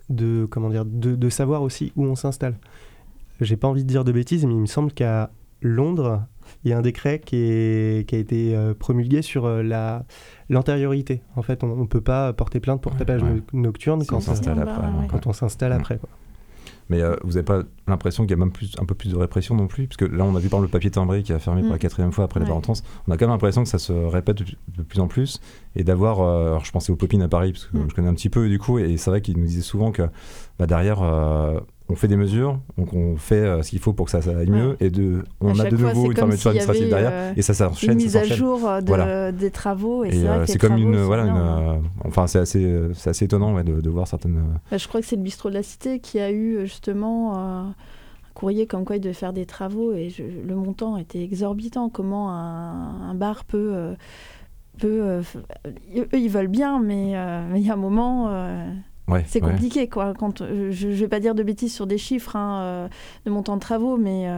de, 0.08 0.46
comment 0.48 0.70
dire, 0.70 0.84
de, 0.84 1.16
de 1.16 1.28
savoir 1.28 1.62
aussi 1.62 1.92
où 1.96 2.04
on 2.04 2.14
s'installe. 2.14 2.56
J'ai 3.40 3.56
pas 3.56 3.68
envie 3.68 3.82
de 3.82 3.88
dire 3.88 4.04
de 4.04 4.12
bêtises, 4.12 4.44
mais 4.46 4.54
il 4.54 4.60
me 4.60 4.66
semble 4.66 4.92
qu'à 4.92 5.30
Londres, 5.60 6.22
il 6.64 6.70
y 6.70 6.72
a 6.72 6.78
un 6.78 6.82
décret 6.82 7.18
qui, 7.18 7.36
est, 7.36 8.08
qui 8.08 8.14
a 8.14 8.18
été 8.18 8.56
promulgué 8.78 9.22
sur 9.22 9.48
la 9.48 10.04
l'antériorité. 10.48 11.22
En 11.36 11.42
fait, 11.42 11.62
on 11.64 11.76
ne 11.76 11.86
peut 11.86 12.00
pas 12.00 12.32
porter 12.32 12.60
plainte 12.60 12.80
pour 12.80 12.96
tapage 12.96 13.22
nocturne 13.52 14.04
quand, 14.06 14.18
on 14.18 14.20
s'installe 14.20 14.60
après. 14.60 14.86
Quand 15.08 15.26
on 15.26 15.32
s'installe 15.32 15.72
après. 15.72 15.98
Quoi. 15.98 16.08
Mais 16.88 17.02
euh, 17.02 17.16
vous 17.22 17.32
n'avez 17.32 17.42
pas 17.42 17.62
l'impression 17.86 18.24
qu'il 18.24 18.30
y 18.30 18.34
a 18.34 18.36
même 18.38 18.52
plus, 18.52 18.72
un 18.78 18.84
peu 18.84 18.94
plus 18.94 19.10
de 19.10 19.16
répression 19.16 19.54
non 19.54 19.66
plus? 19.66 19.86
Parce 19.86 19.96
que 19.96 20.04
là, 20.04 20.24
on 20.24 20.34
a 20.34 20.38
vu 20.38 20.48
par 20.48 20.60
le 20.60 20.68
papier 20.68 20.90
timbré 20.90 21.22
qui 21.22 21.32
a 21.32 21.38
fermé 21.38 21.60
pour 21.60 21.70
la 21.70 21.76
mm. 21.76 21.80
quatrième 21.80 22.12
fois 22.12 22.24
après 22.24 22.40
la 22.40 22.46
ouais. 22.46 22.52
On 22.52 23.12
a 23.12 23.16
quand 23.16 23.26
même 23.26 23.30
l'impression 23.30 23.62
que 23.62 23.68
ça 23.68 23.78
se 23.78 23.92
répète 23.92 24.38
de 24.38 24.82
plus 24.82 25.00
en 25.00 25.06
plus. 25.06 25.40
Et 25.76 25.84
d'avoir. 25.84 26.20
Euh, 26.20 26.48
alors, 26.48 26.64
je 26.64 26.72
pensais 26.72 26.92
aux 26.92 26.96
Popines 26.96 27.22
à 27.22 27.28
Paris, 27.28 27.52
parce 27.52 27.66
que 27.66 27.76
mm. 27.76 27.90
je 27.90 27.94
connais 27.94 28.08
un 28.08 28.14
petit 28.14 28.30
peu, 28.30 28.48
du 28.48 28.58
coup, 28.58 28.78
et 28.78 28.96
c'est 28.96 29.10
vrai 29.10 29.20
qu'ils 29.20 29.38
nous 29.38 29.46
disaient 29.46 29.62
souvent 29.62 29.92
que 29.92 30.02
bah, 30.58 30.66
derrière. 30.66 31.02
Euh, 31.02 31.60
on 31.88 31.94
fait 31.94 32.08
des 32.08 32.16
mesures, 32.16 32.60
donc 32.76 32.92
on 32.92 33.16
fait 33.16 33.62
ce 33.62 33.70
qu'il 33.70 33.78
faut 33.78 33.92
pour 33.92 34.06
que 34.06 34.12
ça, 34.12 34.18
aille 34.18 34.50
mieux, 34.50 34.76
et 34.80 34.90
de, 34.90 35.24
on 35.40 35.58
a 35.58 35.70
de 35.70 35.76
nouveau 35.76 36.10
une 36.10 36.16
fermeture 36.16 36.50
administrative 36.50 36.88
derrière, 36.88 37.32
et 37.36 37.42
ça 37.42 37.54
s'enchaîne. 37.54 37.92
Une 37.92 37.96
mise 37.96 38.16
à 38.16 38.24
jour 38.24 38.68
des 38.82 39.50
travaux, 39.50 40.04
et, 40.04 40.12
c'est 40.46 40.58
comme 40.58 40.76
une, 40.76 40.98
voilà, 40.98 41.24
une, 41.24 41.82
enfin 42.04 42.26
c'est 42.26 42.38
assez, 42.38 42.70
c'est 42.94 43.10
assez 43.10 43.24
étonnant 43.24 43.62
de, 43.62 43.80
de, 43.80 43.90
voir 43.90 44.06
certaines. 44.06 44.42
Bah, 44.70 44.76
je 44.76 44.86
crois 44.86 45.00
que 45.00 45.06
c'est 45.06 45.16
le 45.16 45.22
bistrot 45.22 45.48
de 45.48 45.54
la 45.54 45.62
Cité 45.62 45.98
qui 45.98 46.20
a 46.20 46.30
eu 46.30 46.66
justement 46.66 47.72
courrier 48.38 48.68
comme 48.68 48.84
quoi 48.84 48.96
il 48.96 49.00
devait 49.00 49.14
faire 49.14 49.32
des 49.32 49.46
travaux 49.46 49.92
et 49.92 50.14
le 50.18 50.54
montant 50.54 50.96
était 50.96 51.22
exorbitant. 51.22 51.88
Comment 51.88 52.30
un, 52.30 53.14
bar 53.14 53.44
peut. 53.44 53.72
Euh, 53.74 53.94
peut 54.78 55.02
euh, 55.02 55.22
eux, 55.96 56.08
ils 56.12 56.30
veulent 56.30 56.46
bien, 56.46 56.78
mais 56.78 57.16
euh, 57.16 57.52
il 57.56 57.66
y 57.66 57.70
a 57.70 57.72
un 57.72 57.76
moment, 57.76 58.30
c'est 59.26 59.40
compliqué, 59.40 59.88
quoi. 59.88 60.14
Quand, 60.14 60.42
je 60.46 60.88
ne 60.88 60.92
vais 60.92 61.08
pas 61.08 61.20
dire 61.20 61.34
de 61.34 61.42
bêtises 61.42 61.74
sur 61.74 61.86
des 61.86 61.98
chiffres 61.98 62.36
hein, 62.36 62.88
de 63.24 63.30
montant 63.30 63.56
de 63.56 63.60
travaux, 63.60 63.96
mais 63.96 64.28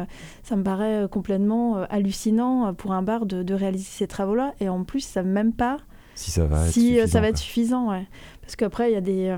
ça 0.42 0.56
me 0.56 0.62
paraît 0.62 1.06
complètement 1.10 1.82
hallucinant 1.90 2.74
pour 2.74 2.92
un 2.92 3.02
bar 3.02 3.26
de, 3.26 3.42
de 3.42 3.54
réaliser 3.54 3.88
ces 3.90 4.06
travaux-là. 4.06 4.54
Et 4.60 4.68
en 4.68 4.84
plus, 4.84 5.00
ça 5.00 5.22
même 5.22 5.52
pas 5.52 5.78
si 6.14 6.30
ça 6.30 6.44
va 6.44 6.66
être 6.66 6.72
si, 6.72 6.88
suffisant. 6.88 7.06
ça 7.06 7.20
va 7.20 7.28
être 7.28 7.38
suffisant, 7.38 7.90
ouais. 7.90 8.06
Parce 8.42 8.56
qu'après, 8.56 8.90
il 8.90 8.94
y 8.94 8.96
a 8.96 9.00
des 9.00 9.34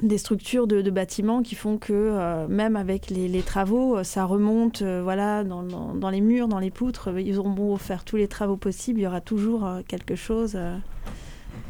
des 0.00 0.18
structures 0.18 0.66
de, 0.66 0.90
bâtiments 0.90 1.42
qui 1.42 1.54
font 1.54 1.76
que 1.76 1.92
euh, 1.92 2.48
même 2.48 2.76
avec 2.76 3.10
les, 3.10 3.42
travaux, 3.42 3.98
euh, 3.98 4.04
ça 4.04 4.24
remonte 4.24 4.82
euh, 4.82 5.02
voilà, 5.02 5.44
dans, 5.44 5.62
dans, 5.62 6.10
les 6.10 6.20
murs, 6.20 6.48
dans 6.48 6.58
les 6.58 6.70
poutres. 6.70 7.10
Ils 7.18 7.38
auront 7.38 7.50
beau 7.50 7.76
faire 7.76 8.04
tous 8.04 8.16
les 8.16 8.28
travaux 8.28 8.56
possibles, 8.56 9.00
il 9.00 9.02
y 9.02 9.06
aura 9.06 9.20
toujours 9.20 9.68
quelque 9.88 10.14
chose. 10.14 10.58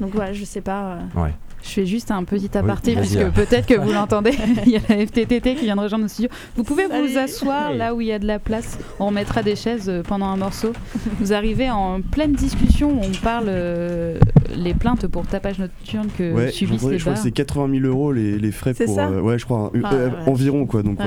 Donc 0.00 0.14
voilà, 0.14 0.32
je 0.32 0.44
sais 0.44 0.60
pas. 0.60 0.98
Ouais. 1.16 1.34
Je 1.62 1.68
fais 1.68 1.87
juste 1.87 2.11
un 2.11 2.25
petit 2.25 2.57
aparté, 2.57 2.96
puisque 2.96 3.31
peut-être 3.31 3.66
que 3.66 3.79
vous 3.79 3.92
l'entendez. 3.94 4.33
il 4.66 4.72
y 4.72 4.77
a 4.77 4.81
la 4.88 5.07
FTTT 5.07 5.55
qui 5.55 5.64
vient 5.64 5.77
de 5.77 5.81
rejoindre 5.81 6.05
le 6.05 6.09
studio. 6.09 6.31
Vous 6.57 6.64
pouvez 6.64 6.87
vous 6.87 7.18
asseoir 7.18 7.72
là 7.72 7.94
où 7.94 8.01
il 8.01 8.09
y 8.09 8.12
a 8.12 8.18
de 8.18 8.27
la 8.27 8.38
place. 8.38 8.79
On 8.98 9.07
remettra 9.07 9.42
des 9.42 9.57
chaises 9.57 9.88
euh, 9.88 10.03
pendant 10.03 10.27
un 10.27 10.37
morceau. 10.37 10.72
Vous 11.20 11.33
arrivez 11.33 11.70
en 11.70 12.01
pleine 12.01 12.33
discussion 12.33 12.90
où 12.90 13.01
on 13.05 13.22
parle 13.22 13.46
euh, 13.48 14.18
les 14.57 14.75
plaintes 14.75 15.07
pour 15.07 15.27
tapage 15.27 15.59
nocturne 15.59 16.09
que 16.16 16.51
subissent 16.51 16.85
les 16.85 16.98
Je 16.98 17.05
crois 17.05 17.14
que 17.14 17.20
c'est 17.20 17.31
80 17.31 17.81
000 17.81 17.87
euros 17.87 18.12
les, 18.12 18.38
les 18.38 18.53
frais 18.53 18.75
pour. 18.75 18.94
Ça 18.94 19.07
euh, 19.07 19.20
ouais, 19.20 19.38
je 19.38 19.44
crois. 19.44 19.72
Ah, 19.85 19.94
environ, 20.27 20.66
quoi. 20.66 20.83
Donc 20.83 20.98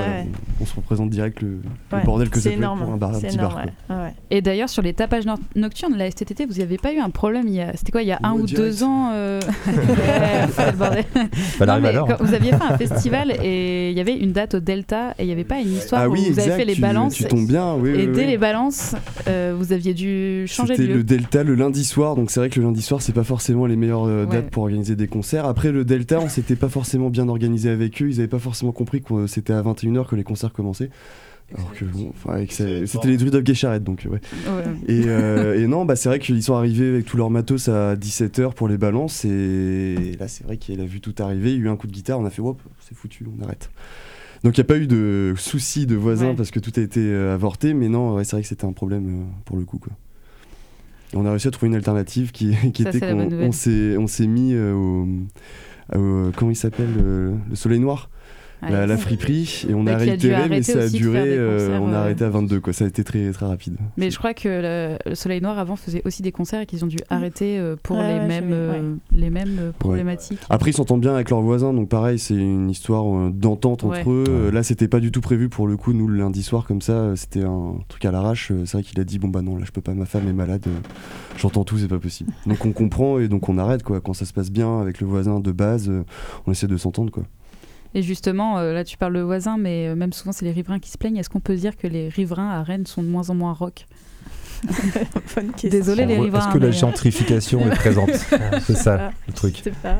on, 0.60 0.66
se 0.66 0.74
représente 0.74 1.10
direct 1.10 1.42
le, 1.42 1.60
bordel 2.04 2.30
que 2.30 2.40
ça 2.40 2.50
peut 2.50 2.56
être 2.56 2.76
pour 2.76 2.92
un, 2.92 2.96
bar, 2.96 3.14
un 3.14 3.20
petit 3.20 3.36
bar. 3.36 3.60
Et 4.30 4.40
d'ailleurs, 4.40 4.68
sur 4.68 4.82
les 4.82 4.94
tapages 4.94 5.24
nocturnes, 5.54 5.96
la 5.96 6.10
FTTT, 6.10 6.46
vous 6.46 6.58
n'avez 6.58 6.78
pas 6.78 6.92
eu 6.92 6.98
un 6.98 7.10
problème 7.10 7.46
C'était 7.74 7.92
quoi, 7.92 8.02
il 8.02 8.08
y 8.08 8.12
a 8.12 8.20
un 8.22 8.32
ou 8.32 8.46
deux 8.46 8.82
ans 8.82 9.12
vous 12.20 12.34
aviez 12.34 12.52
fait 12.52 12.62
un 12.62 12.78
festival 12.78 13.32
et 13.42 13.90
il 13.90 13.96
y 13.96 14.00
avait 14.00 14.16
une 14.16 14.32
date 14.32 14.54
au 14.54 14.60
Delta 14.60 15.14
et 15.18 15.22
il 15.24 15.26
n'y 15.26 15.32
avait 15.32 15.44
pas 15.44 15.60
une 15.60 15.72
histoire 15.72 16.02
ah 16.02 16.08
où 16.08 16.16
vous 16.16 16.38
avez 16.38 16.50
fait 16.50 16.64
les 16.64 16.74
balances. 16.74 17.14
Tu 17.14 17.24
tombes 17.24 17.46
bien, 17.46 17.74
oui. 17.74 17.90
Et 17.90 18.06
dès 18.06 18.26
les 18.26 18.38
balances, 18.38 18.94
euh, 19.28 19.54
vous 19.56 19.72
aviez 19.72 19.94
dû 19.94 20.46
changer 20.46 20.76
de 20.76 20.82
lieu. 20.82 20.86
C'était 20.86 20.96
le 20.96 21.04
Delta 21.04 21.42
le 21.42 21.54
lundi 21.54 21.84
soir, 21.84 22.14
donc 22.16 22.30
c'est 22.30 22.40
vrai 22.40 22.50
que 22.50 22.60
le 22.60 22.66
lundi 22.66 22.82
soir, 22.82 23.02
c'est 23.02 23.12
pas 23.12 23.24
forcément 23.24 23.66
les 23.66 23.76
meilleures 23.76 24.06
euh, 24.06 24.26
dates 24.26 24.50
pour 24.50 24.64
organiser 24.64 24.96
des 24.96 25.08
concerts. 25.08 25.46
Après, 25.46 25.72
le 25.72 25.84
Delta, 25.84 26.20
on 26.20 26.28
s'était 26.28 26.56
pas 26.56 26.68
forcément 26.68 27.10
bien 27.10 27.28
organisé 27.28 27.70
avec 27.70 28.02
eux. 28.02 28.08
Ils 28.08 28.18
avaient 28.18 28.28
pas 28.28 28.38
forcément 28.38 28.72
compris 28.72 29.02
que 29.02 29.26
c'était 29.26 29.52
à 29.52 29.62
21h 29.62 30.06
que 30.06 30.16
les 30.16 30.24
concerts 30.24 30.52
commençaient. 30.52 30.90
Alors 31.54 31.72
que 31.72 31.84
bon, 31.84 32.12
c'était 32.44 33.08
les 33.08 33.16
druides 33.16 33.36
of 33.36 33.46
Gesharet 33.46 33.78
donc 33.78 34.06
ouais. 34.10 34.20
Euh, 34.88 35.62
et, 35.62 35.66
non, 35.68 35.84
bah 35.84 35.94
c'est 35.94 36.08
vrai 36.08 36.18
qu'ils 36.18 36.42
sont 36.42 36.54
arrivés 36.54 36.88
avec 36.88 37.04
tout 37.04 37.16
leur 37.16 37.30
matos 37.30 37.68
à 37.68 37.94
17h 37.94 38.52
pour 38.52 38.66
les 38.66 38.76
balances 38.76 39.24
et 39.24 40.16
là 40.18 40.26
c'est 40.26 40.44
vrai 40.44 40.56
qu'il 40.56 40.80
a 40.80 40.84
vu 40.84 41.00
tout 41.00 41.14
arriver, 41.20 41.52
il 41.52 41.58
y 41.58 41.62
a 41.62 41.64
eu 41.66 41.68
un 41.68 41.76
coup 41.76 41.86
de 41.86 41.92
guitare, 41.92 42.18
on 42.18 42.24
a 42.24 42.30
fait 42.30 42.42
hop, 42.42 42.60
c'est 42.80 42.96
foutu, 42.96 43.26
on 43.26 43.44
arrête. 43.44 43.70
Donc 44.42 44.58
il 44.58 44.60
n'y 44.60 44.64
a 44.64 44.66
pas 44.66 44.76
eu 44.76 44.88
de 44.88 45.34
soucis 45.36 45.86
de 45.86 45.94
voisins 45.94 46.34
parce 46.34 46.50
que 46.50 46.58
tout 46.58 46.72
a 46.76 46.80
été 46.80 47.00
euh, 47.00 47.34
avorté, 47.34 47.74
mais 47.74 47.88
non, 47.88 48.22
c'est 48.24 48.32
vrai 48.32 48.42
que 48.42 48.48
c'était 48.48 48.66
un 48.66 48.72
problème 48.72 49.08
euh, 49.08 49.24
pour 49.44 49.56
le 49.56 49.64
coup 49.64 49.78
quoi. 49.78 49.92
on 51.14 51.26
a 51.26 51.30
réussi 51.30 51.46
à 51.46 51.52
trouver 51.52 51.68
une 51.68 51.76
alternative 51.76 52.32
qui, 52.32 52.54
était 52.64 52.98
qu'on 52.98 53.30
on 53.40 54.06
s'est 54.08 54.26
mis 54.26 54.56
au, 54.56 55.06
comment 55.92 56.50
il 56.50 56.56
s'appelle 56.56 56.92
le 56.92 57.54
Soleil 57.54 57.78
Noir 57.78 58.10
la, 58.62 58.96
friperie 58.96 59.64
et 59.68 59.74
on 59.74 59.86
a 59.86 59.96
réitéré 59.96 60.48
mais 60.48 60.62
ça 60.62 60.80
a 60.80 60.88
duré 60.88 61.36
euh, 61.36 61.78
on 61.78 61.92
a 61.92 61.98
arrêté 61.98 62.24
à 62.24 62.30
22 62.30 62.60
quoi. 62.60 62.72
Ça 62.72 62.84
a 62.84 62.88
été 62.88 63.04
très 63.04 63.30
très 63.32 63.46
rapide. 63.46 63.76
Mais 63.96 64.10
je 64.10 64.18
crois 64.18 64.34
que 64.34 64.98
le, 65.06 65.14
Soleil 65.14 65.40
Noir 65.40 65.58
avant 65.58 65.76
faisait 65.76 66.02
aussi 66.04 66.22
des 66.22 66.32
concerts 66.32 66.60
et 66.60 66.66
qu'ils 66.66 66.84
ont 66.84 66.88
dû 66.88 66.98
arrêter 67.10 67.58
euh, 67.58 67.76
pour 67.82 67.96
les, 67.96 68.20
mêmes, 68.20 68.50
euh, 68.52 68.94
les 69.12 69.30
mêmes 69.30 69.72
problématiques. 69.78 70.40
Après 70.50 70.70
ils 70.70 70.74
s'entendent 70.74 71.00
bien 71.00 71.14
avec 71.14 71.30
leurs 71.30 71.40
voisins 71.40 71.72
donc 71.72 71.88
pareil 71.88 72.18
c'est 72.18 72.34
une 72.34 72.70
histoire 72.70 73.30
d'entente 73.30 73.84
entre 73.84 74.10
eux. 74.10 74.50
Là 74.52 74.62
c'était 74.62 74.88
pas 74.88 75.00
du 75.00 75.10
tout 75.10 75.20
prévu 75.20 75.48
pour 75.48 75.66
le 75.66 75.76
coup. 75.76 75.92
Nous 75.92 76.08
le 76.08 76.18
lundi 76.18 76.42
soir 76.42 76.64
comme 76.64 76.80
ça 76.80 77.14
c'était 77.16 77.44
un 77.44 77.76
truc 77.88 78.04
à 78.04 78.10
l'arrache. 78.10 78.52
C'est 78.64 78.72
vrai 78.72 78.82
qu'il 78.82 78.98
a 79.00 79.04
dit 79.04 79.18
bon 79.18 79.28
bah 79.28 79.42
non 79.42 79.56
là 79.56 79.64
je 79.64 79.70
peux 79.70 79.80
pas 79.80 79.94
ma 79.94 80.06
femme 80.06 80.28
est 80.28 80.32
malade 80.32 80.66
j'entends 81.36 81.64
tout 81.64 81.78
c'est 81.78 81.88
pas 81.88 81.98
possible. 81.98 82.32
Donc 82.46 82.64
on 82.64 82.72
comprend 82.72 83.18
et 83.18 83.28
donc 83.28 83.48
on 83.48 83.58
arrête 83.58 83.82
quoi. 83.82 84.00
Quand 84.00 84.14
ça 84.14 84.24
se 84.24 84.32
passe 84.32 84.50
bien 84.50 84.80
avec 84.80 85.00
le 85.00 85.06
voisin 85.06 85.40
de 85.40 85.52
base 85.52 85.90
on 86.46 86.52
essaie 86.52 86.66
de 86.66 86.76
s'entendre 86.76 87.10
quoi 87.10 87.24
et 87.96 88.02
justement, 88.02 88.58
euh, 88.58 88.74
là 88.74 88.84
tu 88.84 88.98
parles 88.98 89.14
de 89.14 89.20
voisins, 89.20 89.56
mais 89.56 89.88
euh, 89.88 89.94
même 89.94 90.12
souvent 90.12 90.30
c'est 90.30 90.44
les 90.44 90.52
riverains 90.52 90.78
qui 90.78 90.90
se 90.90 90.98
plaignent. 90.98 91.16
Est-ce 91.16 91.30
qu'on 91.30 91.40
peut 91.40 91.56
dire 91.56 91.78
que 91.78 91.86
les 91.86 92.10
riverains 92.10 92.50
à 92.50 92.62
Rennes 92.62 92.84
sont 92.84 93.02
de 93.02 93.08
moins 93.08 93.30
en 93.30 93.34
moins 93.34 93.54
rock? 93.54 93.86
Désolé 95.64 96.04
les 96.04 96.18
riverains. 96.18 96.46
Est-ce 96.46 96.52
que 96.52 96.58
la 96.58 96.66
euh, 96.66 96.72
gentrification 96.72 97.60
est 97.60 97.74
présente? 97.74 98.10
C'est 98.66 98.76
ça 98.76 99.12
le 99.26 99.32
truc. 99.32 99.62
Pas. 99.82 99.96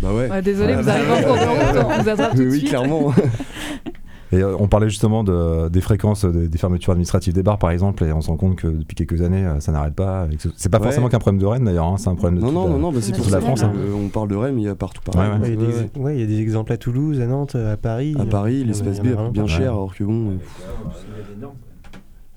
Bah 0.00 0.12
ouais. 0.12 0.42
désolé, 0.42 0.76
vous 0.76 0.88
arrivez 0.88 1.10
en 1.10 1.22
cours 1.22 1.34
de 1.34 1.78
route, 1.78 1.86
on 1.88 2.02
vous 2.02 2.08
attrape 2.08 2.30
tout 2.36 2.44
de 2.44 2.50
Oui, 2.50 2.62
clairement. 2.62 3.12
Et 4.32 4.36
euh, 4.36 4.56
on 4.58 4.68
parlait 4.68 4.88
justement 4.88 5.24
de, 5.24 5.68
des 5.68 5.80
fréquences 5.80 6.24
des, 6.24 6.58
fermetures 6.58 6.92
administratives 6.92 7.32
des 7.32 7.42
bars, 7.42 7.58
par 7.58 7.70
exemple, 7.70 8.04
et 8.04 8.12
on 8.12 8.20
se 8.20 8.28
rend 8.28 8.36
compte 8.36 8.56
que 8.56 8.66
depuis 8.66 8.94
quelques 8.94 9.22
années, 9.22 9.44
euh, 9.44 9.60
ça 9.60 9.72
n'arrête 9.72 9.94
pas. 9.94 10.26
C'est 10.56 10.70
pas 10.70 10.80
forcément 10.80 11.08
qu'un 11.08 11.18
problème 11.18 11.40
de 11.40 11.46
Rennes 11.46 11.64
d'ailleurs, 11.64 11.86
hein, 11.86 11.96
c'est 11.98 12.08
un 12.08 12.14
problème 12.14 12.36
de 12.36 12.40
non, 12.40 12.48
toute, 12.48 12.56
non, 12.56 12.68
non, 12.68 12.78
non, 12.78 12.92
bah, 12.92 12.98
c'est 13.00 13.16
pour 13.16 13.30
la 13.30 13.40
France. 13.40 13.62
Hein. 13.62 13.72
Euh, 13.76 13.94
on 13.94 14.08
parle 14.08 14.28
de 14.28 14.36
Rennes, 14.36 14.54
mais 14.54 14.62
il 14.62 14.66
y 14.66 14.68
a 14.68 14.74
partout 14.74 15.02
pareil. 15.02 15.56
Ouais, 15.96 16.16
il 16.16 16.20
y 16.20 16.24
a 16.24 16.26
des 16.26 16.40
exemples 16.40 16.72
à 16.72 16.76
Toulouse, 16.76 17.20
à 17.20 17.26
Nantes, 17.26 17.54
à 17.54 17.76
Paris. 17.76 18.14
À 18.18 18.26
Paris, 18.26 18.64
l'espace 18.64 19.00
B 19.00 19.06
est 19.06 19.30
bien 19.30 19.46
cher, 19.46 19.72
alors 19.72 19.94
que 19.94 20.04
bon. 20.04 20.38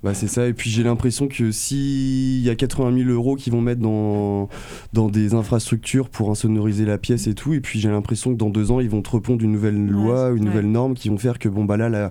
Bah 0.03 0.15
c'est 0.15 0.27
ça, 0.27 0.47
et 0.47 0.53
puis 0.53 0.71
j'ai 0.71 0.81
l'impression 0.81 1.27
que 1.27 1.51
s'il 1.51 2.39
y 2.39 2.49
a 2.49 2.55
80 2.55 3.03
000 3.03 3.09
euros 3.11 3.35
qui 3.35 3.51
vont 3.51 3.61
mettre 3.61 3.81
dans, 3.81 4.49
dans 4.93 5.09
des 5.09 5.35
infrastructures 5.35 6.09
pour 6.09 6.31
insonoriser 6.31 6.85
la 6.85 6.97
pièce 6.97 7.27
et 7.27 7.35
tout, 7.35 7.53
et 7.53 7.59
puis 7.59 7.79
j'ai 7.79 7.89
l'impression 7.89 8.31
que 8.31 8.37
dans 8.37 8.49
deux 8.49 8.71
ans, 8.71 8.79
ils 8.79 8.89
vont 8.89 9.03
te 9.03 9.11
répondre 9.11 9.43
une 9.43 9.51
nouvelle 9.51 9.85
loi, 9.85 10.31
une 10.35 10.45
nouvelle 10.45 10.71
norme 10.71 10.95
qui 10.95 11.09
vont 11.09 11.19
faire 11.19 11.37
que 11.37 11.49
bon 11.49 11.65
bah 11.65 11.77
là, 11.77 11.87
la, 11.87 12.09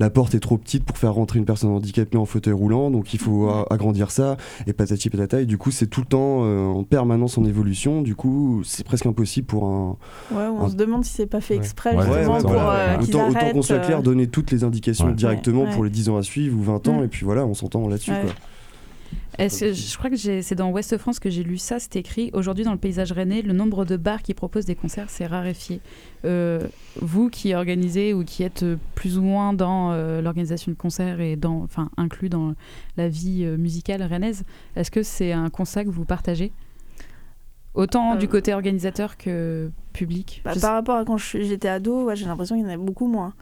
la 0.00 0.10
porte 0.10 0.34
est 0.34 0.40
trop 0.40 0.58
petite 0.58 0.84
pour 0.84 0.98
faire 0.98 1.14
rentrer 1.14 1.38
une 1.38 1.46
personne 1.46 1.70
handicapée 1.70 2.18
en 2.18 2.26
fauteuil 2.26 2.52
roulant, 2.52 2.90
donc 2.90 3.14
il 3.14 3.18
faut 3.20 3.50
agrandir 3.70 4.10
ça, 4.10 4.36
et 4.66 4.74
patati 4.74 5.08
patata, 5.08 5.40
et 5.40 5.46
du 5.46 5.56
coup 5.56 5.70
c'est 5.70 5.86
tout 5.86 6.00
le 6.00 6.06
temps 6.06 6.44
euh, 6.44 6.66
en 6.66 6.84
permanence 6.84 7.38
en 7.38 7.44
évolution, 7.46 8.02
du 8.02 8.14
coup 8.14 8.60
c'est 8.64 8.84
presque 8.84 9.06
impossible 9.06 9.46
pour 9.46 9.64
un... 9.64 9.96
Ouais, 10.30 10.46
on 10.46 10.68
se 10.68 10.74
demande 10.74 11.06
si 11.06 11.12
c'est 11.12 11.26
pas 11.26 11.40
fait 11.40 11.56
exprès 11.56 11.96
justement 11.96 12.38
pour 12.38 12.52
euh, 12.52 12.98
Autant, 13.00 13.30
autant 13.30 13.50
qu'on 13.52 13.62
soit 13.62 13.78
clair, 13.78 14.00
euh. 14.00 14.02
donner 14.02 14.26
toutes 14.26 14.50
les 14.50 14.62
indications 14.62 15.10
directement 15.10 15.66
pour 15.66 15.84
les 15.84 15.90
10 15.90 16.10
ans 16.10 16.18
à 16.18 16.22
suivre 16.22 16.58
ou 16.58 16.62
20 16.62 16.88
ans, 16.88 17.00
mm. 17.00 17.04
et 17.04 17.08
puis 17.08 17.24
voilà, 17.30 17.46
on 17.46 17.54
s'entend 17.54 17.86
là-dessus. 17.86 18.10
je 19.38 19.96
crois 19.96 20.10
que 20.10 20.16
c'est 20.16 20.54
dans 20.56 20.72
Ouest 20.72 20.98
France 20.98 21.20
que 21.20 21.30
j'ai 21.30 21.44
lu 21.44 21.58
ça, 21.58 21.78
c'est 21.78 21.94
écrit 21.94 22.30
aujourd'hui 22.32 22.64
dans 22.64 22.72
le 22.72 22.78
paysage 22.78 23.12
rennais, 23.12 23.40
le 23.42 23.52
nombre 23.52 23.84
de 23.84 23.96
bars 23.96 24.20
qui 24.20 24.34
proposent 24.34 24.64
des 24.64 24.74
concerts 24.74 25.08
s'est 25.10 25.26
raréfié. 25.26 25.80
Euh, 26.24 26.66
vous 27.00 27.30
qui 27.30 27.54
organisez 27.54 28.14
ou 28.14 28.24
qui 28.24 28.42
êtes 28.42 28.64
plus 28.96 29.16
ou 29.16 29.22
moins 29.22 29.52
dans 29.52 29.92
euh, 29.92 30.20
l'organisation 30.20 30.72
de 30.72 30.76
concerts 30.76 31.20
et 31.20 31.36
dans, 31.36 31.62
enfin, 31.62 31.88
inclus 31.96 32.30
dans 32.30 32.54
la 32.96 33.08
vie 33.08 33.44
euh, 33.44 33.56
musicale 33.56 34.02
rennaise, 34.02 34.42
est-ce 34.74 34.90
que 34.90 35.04
c'est 35.04 35.30
un 35.30 35.50
constat 35.50 35.84
que 35.84 35.90
vous 35.90 36.04
partagez? 36.04 36.50
Autant 37.74 38.16
du 38.16 38.26
côté 38.26 38.52
organisateur 38.52 39.16
que 39.16 39.70
public? 39.92 40.42
Bah, 40.44 40.54
Par 40.60 40.72
rapport 40.72 40.96
à 40.96 41.04
quand 41.04 41.16
j'étais 41.16 41.68
ado, 41.68 42.12
j'ai 42.16 42.26
l'impression 42.26 42.56
qu'il 42.56 42.64
y 42.64 42.66
en 42.66 42.70
avait 42.70 42.84
beaucoup 42.84 43.06
moins. 43.06 43.34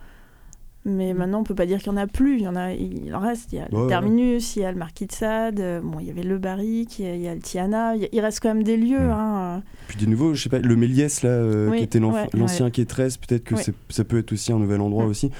Mais 0.84 1.12
mm. 1.12 1.16
maintenant, 1.16 1.40
on 1.40 1.44
peut 1.44 1.54
pas 1.54 1.66
dire 1.66 1.78
qu'il 1.78 1.88
y 1.88 1.94
en 1.94 1.96
a 1.96 2.06
plus. 2.06 2.38
Il 2.38 2.42
y 2.42 2.48
en 2.48 2.56
a, 2.56 2.72
il 2.72 3.14
en 3.14 3.20
reste. 3.20 3.52
Il 3.52 3.58
y 3.58 3.60
a 3.60 3.68
le 3.70 3.86
Terminus, 3.88 4.56
il 4.56 4.62
y 4.62 4.64
a 4.64 4.72
le 4.72 4.78
Marquis 4.78 5.06
de 5.06 5.12
Sade. 5.12 5.60
Euh, 5.60 5.80
bon, 5.80 5.98
il 6.00 6.06
y 6.06 6.10
avait 6.10 6.22
le 6.22 6.38
Barrique, 6.38 6.98
il 6.98 7.20
y 7.20 7.28
a, 7.28 7.34
le 7.34 7.40
Tiana. 7.40 7.94
Il, 7.96 8.20
reste 8.20 8.40
quand 8.40 8.48
même 8.48 8.62
des 8.62 8.76
lieux. 8.76 8.98
Mm. 8.98 9.10
Hein. 9.10 9.62
Puis 9.88 9.98
des 9.98 10.06
nouveaux, 10.06 10.34
je 10.34 10.42
sais 10.42 10.48
pas, 10.48 10.58
le 10.58 10.76
Méliès 10.76 11.22
là, 11.22 11.30
euh, 11.30 11.76
qui 11.76 11.82
était 11.82 12.00
l'ancien 12.00 12.66
ouais, 12.66 12.70
qui 12.70 12.80
est 12.80 12.86
13, 12.86 13.18
peut-être 13.18 13.44
que 13.44 13.54
ça 13.88 14.04
peut 14.04 14.18
être 14.18 14.32
aussi 14.32 14.52
un 14.52 14.58
nouvel 14.58 14.80
endroit 14.80 15.06
mm. 15.06 15.10
aussi. 15.10 15.30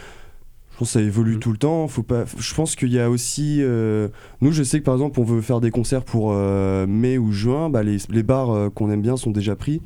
Je 0.73 0.79
pense 0.79 0.93
que 0.93 1.01
ça 1.01 1.05
évolue 1.05 1.41
tout 1.41 1.51
le 1.51 1.59
temps. 1.59 1.89
Faut 1.89 2.05
pas. 2.05 2.25
Je 2.39 2.55
pense 2.55 2.77
qu'il 2.77 2.93
y 2.93 3.01
a 3.01 3.11
aussi. 3.11 3.59
Euh, 3.61 4.09
nous, 4.41 4.53
je 4.53 4.63
sais 4.63 4.79
que 4.79 4.85
par 4.85 4.95
exemple, 4.95 5.19
on 5.19 5.25
veut 5.25 5.41
faire 5.41 5.61
des 5.61 5.73
concerts 5.73 6.05
pour 6.05 6.33
mai 6.33 7.19
ou 7.19 7.33
juin. 7.33 7.69
Bah, 7.69 7.83
les, 7.83 7.97
les 8.11 8.23
bars 8.23 8.71
qu'on 8.75 8.91
aime 8.91 9.03
bien 9.03 9.17
sont 9.17 9.33
déjà 9.33 9.57
pris. 9.57 9.83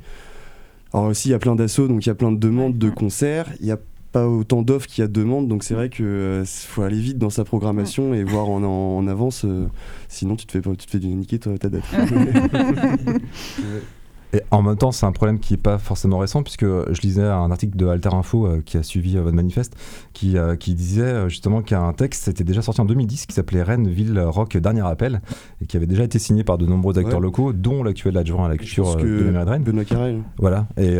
Alors 0.93 1.07
aussi, 1.07 1.29
il 1.29 1.31
y 1.31 1.35
a 1.35 1.39
plein 1.39 1.55
d'assauts, 1.55 1.87
donc 1.87 2.05
il 2.05 2.09
y 2.09 2.11
a 2.11 2.15
plein 2.15 2.31
de 2.31 2.37
demandes 2.37 2.77
de 2.77 2.89
concerts. 2.91 3.51
Il 3.59 3.65
y 3.65 3.71
a 3.71 3.79
pas 4.13 4.27
autant 4.27 4.61
d'offres 4.61 4.87
qu'il 4.87 5.01
y 5.01 5.05
a 5.05 5.07
de 5.07 5.13
demandes, 5.13 5.47
donc 5.47 5.63
c'est 5.63 5.73
vrai 5.73 5.89
qu'il 5.89 6.05
euh, 6.05 6.45
faut 6.45 6.83
aller 6.83 6.99
vite 6.99 7.17
dans 7.17 7.31
sa 7.31 7.43
programmation 7.43 8.13
et 8.13 8.23
voir 8.23 8.47
en, 8.47 8.63
en, 8.63 9.07
avance, 9.07 9.43
euh, 9.43 9.65
sinon 10.07 10.35
tu 10.35 10.45
te 10.45 10.51
fais, 10.51 10.61
tu 10.61 10.85
te 10.85 10.91
fais 10.91 10.99
niquer 10.99 11.39
toi, 11.39 11.57
ta 11.57 11.67
date. 11.67 11.83
Et 14.33 14.41
en 14.49 14.63
même 14.63 14.77
temps, 14.77 14.91
c'est 14.91 15.05
un 15.05 15.11
problème 15.11 15.39
qui 15.39 15.53
n'est 15.53 15.57
pas 15.57 15.77
forcément 15.77 16.17
récent, 16.17 16.41
puisque 16.41 16.65
je 16.65 17.01
lisais 17.01 17.23
un 17.23 17.51
article 17.51 17.77
de 17.77 17.85
Alter 17.87 18.09
Info 18.13 18.47
euh, 18.47 18.61
qui 18.65 18.77
a 18.77 18.83
suivi 18.83 19.15
votre 19.17 19.35
manifeste, 19.35 19.75
qui, 20.13 20.35
qui 20.59 20.73
disait 20.73 21.29
justement 21.29 21.61
qu'un 21.61 21.93
texte 21.93 22.27
était 22.27 22.43
déjà 22.43 22.61
sorti 22.61 22.81
en 22.81 22.85
2010 22.85 23.27
qui 23.27 23.33
s'appelait 23.33 23.61
Rennes, 23.61 23.87
Ville, 23.87 24.19
Rock, 24.19 24.57
Dernier 24.57 24.85
Appel, 24.85 25.21
et 25.61 25.67
qui 25.67 25.77
avait 25.77 25.85
déjà 25.85 26.03
été 26.03 26.17
signé 26.19 26.43
par 26.43 26.57
de 26.57 26.65
nombreux 26.65 26.97
acteurs 26.97 27.19
locaux, 27.19 27.53
dont 27.53 27.83
l'actuel 27.83 28.17
adjoint 28.17 28.45
à 28.45 28.49
la 28.49 28.57
culture 28.57 28.95
de 28.95 29.03
la 29.03 29.31
mairie 29.31 29.45
de 29.45 29.49
Rennes. 29.51 29.63
Benoît 29.63 29.85
Carrel. 29.85 30.21
Voilà. 30.37 30.67
Et, 30.77 30.97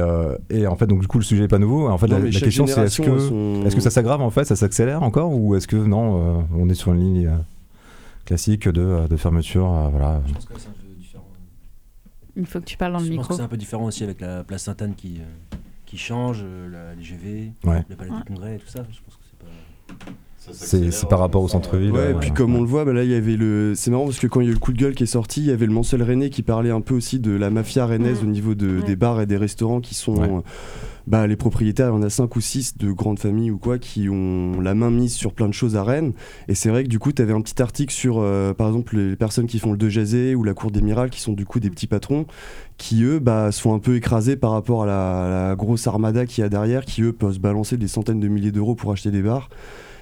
et, 0.50 0.68
en 0.68 0.76
fait, 0.76 0.88
donc 0.88 1.02
du 1.02 1.08
coup, 1.08 1.18
le 1.18 1.24
sujet 1.24 1.42
n'est 1.44 1.48
pas 1.48 1.60
nouveau. 1.60 1.88
En 1.88 1.98
fait, 1.98 2.08
la, 2.08 2.20
question, 2.22 2.68
c'est 2.68 2.82
est-ce 2.82 3.02
que, 3.02 3.66
est-ce 3.66 3.76
que 3.76 3.82
ça 3.82 3.90
s'aggrave 3.90 4.22
en 4.22 4.30
fait, 4.30 4.46
ça 4.46 4.56
s'accélère 4.56 5.04
encore, 5.04 5.34
ou 5.34 5.56
est-ce 5.56 5.68
que 5.68 5.78
non, 5.78 6.46
on 6.56 6.70
est 6.70 6.76
sur 6.76 6.94
une 6.94 7.00
ligne 7.00 7.32
classique 8.26 8.70
de, 8.70 9.08
de 9.10 9.16
fermeture 9.18 9.68
voilà. 9.92 10.22
Je 10.28 10.34
pense 10.34 10.46
que 10.46 10.54
il 12.36 12.46
faut 12.46 12.60
que 12.60 12.66
tu 12.66 12.78
parles 12.78 12.94
dans 12.94 13.00
le 13.00 13.06
micro. 13.06 13.24
Je 13.24 13.28
pense 13.28 13.38
que 13.38 13.42
c'est 13.42 13.46
un 13.46 13.48
peu 13.48 13.58
différent 13.58 13.86
aussi 13.86 14.04
avec 14.04 14.22
la 14.22 14.44
place 14.44 14.64
Sainte-Anne 14.64 14.96
qui, 14.96 15.20
euh, 15.20 15.58
qui 15.86 15.98
change, 15.98 16.44
les 16.44 17.04
GV, 17.04 17.54
le 17.64 17.96
palais 17.96 18.12
du 18.12 18.24
congrès, 18.26 18.58
tout 18.58 18.68
ça. 18.68 18.86
Je 18.92 19.02
pense 19.02 19.16
que 19.16 19.24
c'est 19.30 19.38
pas. 20.06 20.12
C'est 20.52 21.08
par 21.08 21.20
rapport 21.20 21.44
au 21.44 21.48
centre-ville. 21.48 21.92
Ouais, 21.92 22.12
et 22.12 22.14
puis 22.16 22.32
comme 22.32 22.56
on 22.56 22.62
le 22.62 22.68
voit, 22.68 22.86
bah 22.86 22.94
là 22.94 23.04
il 23.04 23.12
y 23.12 23.16
avait 23.16 23.38
le. 23.38 23.74
C'est 23.76 23.92
marrant 23.92 24.06
parce 24.06 24.20
que 24.20 24.28
quand 24.28 24.42
il 24.42 24.46
y 24.46 24.48
a 24.48 24.52
eu 24.52 24.56
le 24.56 24.60
coup 24.60 24.74
de 24.74 24.78
gueule 24.78 24.96
qui 24.96 25.04
est 25.04 25.08
sorti, 25.08 25.42
il 25.42 25.48
y 25.48 25.52
avait 25.52 25.66
le 25.66 25.74
Mancel 25.74 26.04
René 26.04 26.30
qui 26.30 26.44
parlait 26.44 26.72
un 26.72 26.82
peu 26.82 26.96
aussi 26.96 27.20
de 27.20 27.32
la 27.32 27.50
mafia 27.50 27.86
rennaise 27.86 28.24
au 28.24 28.28
niveau 28.28 28.56
de, 28.56 28.82
des 28.82 28.96
bars 28.96 29.22
et 29.22 29.26
des 29.26 29.38
restaurants 29.38 29.82
qui 29.82 29.96
sont. 29.96 30.44
Bah, 31.06 31.28
les 31.28 31.36
propriétaires, 31.36 31.88
il 31.90 31.96
y 31.96 32.00
en 32.00 32.04
a 32.04 32.10
5 32.10 32.34
ou 32.34 32.42
6 32.42 32.78
de 32.78 32.92
grandes 32.92 33.20
familles 33.20 33.52
ou 33.52 33.58
quoi 33.58 33.78
qui 33.78 34.08
ont 34.08 34.62
la 34.62 34.74
main 34.74 34.90
mise 34.90 35.14
sur 35.14 35.34
plein 35.34 35.50
de 35.50 35.54
choses 35.54 35.76
à 35.76 35.84
Rennes. 35.84 36.14
Et 36.48 36.56
c'est 36.56 36.70
vrai 36.70 36.86
que 36.86 36.90
du 36.90 36.98
coup, 36.98 37.12
tu 37.12 37.22
avais 37.22 37.34
un 37.34 37.42
petit 37.42 37.62
article 37.62 37.94
sur, 37.94 38.20
euh, 38.20 38.54
par 38.54 38.68
exemple, 38.68 38.98
les 38.98 39.16
personnes 39.18 39.48
qui 39.48 39.60
font 39.60 39.72
le 39.72 39.78
De 39.78 39.90
Jazé 39.90 40.34
ou 40.34 40.44
la 40.46 40.54
Cour 40.54 40.72
des 40.72 40.82
Miracles, 40.82 41.12
qui 41.12 41.20
sont 41.20 41.34
du 41.34 41.46
coup 41.46 41.60
des 41.60 41.70
petits 41.70 41.88
patrons, 41.88 42.26
qui 42.78 43.04
eux 43.04 43.20
bah, 43.20 43.52
sont 43.52 43.74
un 43.74 43.80
peu 43.80 43.98
écrasés 43.98 44.38
par 44.38 44.52
rapport 44.52 44.84
à 44.84 44.86
la, 44.86 45.56
grosse 45.56 45.88
armada 45.88 46.26
qu'il 46.26 46.42
y 46.42 46.46
a 46.46 46.50
derrière, 46.50 46.86
qui 46.86 47.02
eux 47.02 47.12
peuvent 47.12 47.34
se 47.34 47.40
balancer 47.40 47.76
des 47.76 47.90
centaines 47.90 48.22
de 48.22 48.28
milliers 48.30 48.52
d'euros 48.52 48.76
pour 48.76 48.92
acheter 48.92 49.12
des 49.12 49.22
bars 49.22 49.50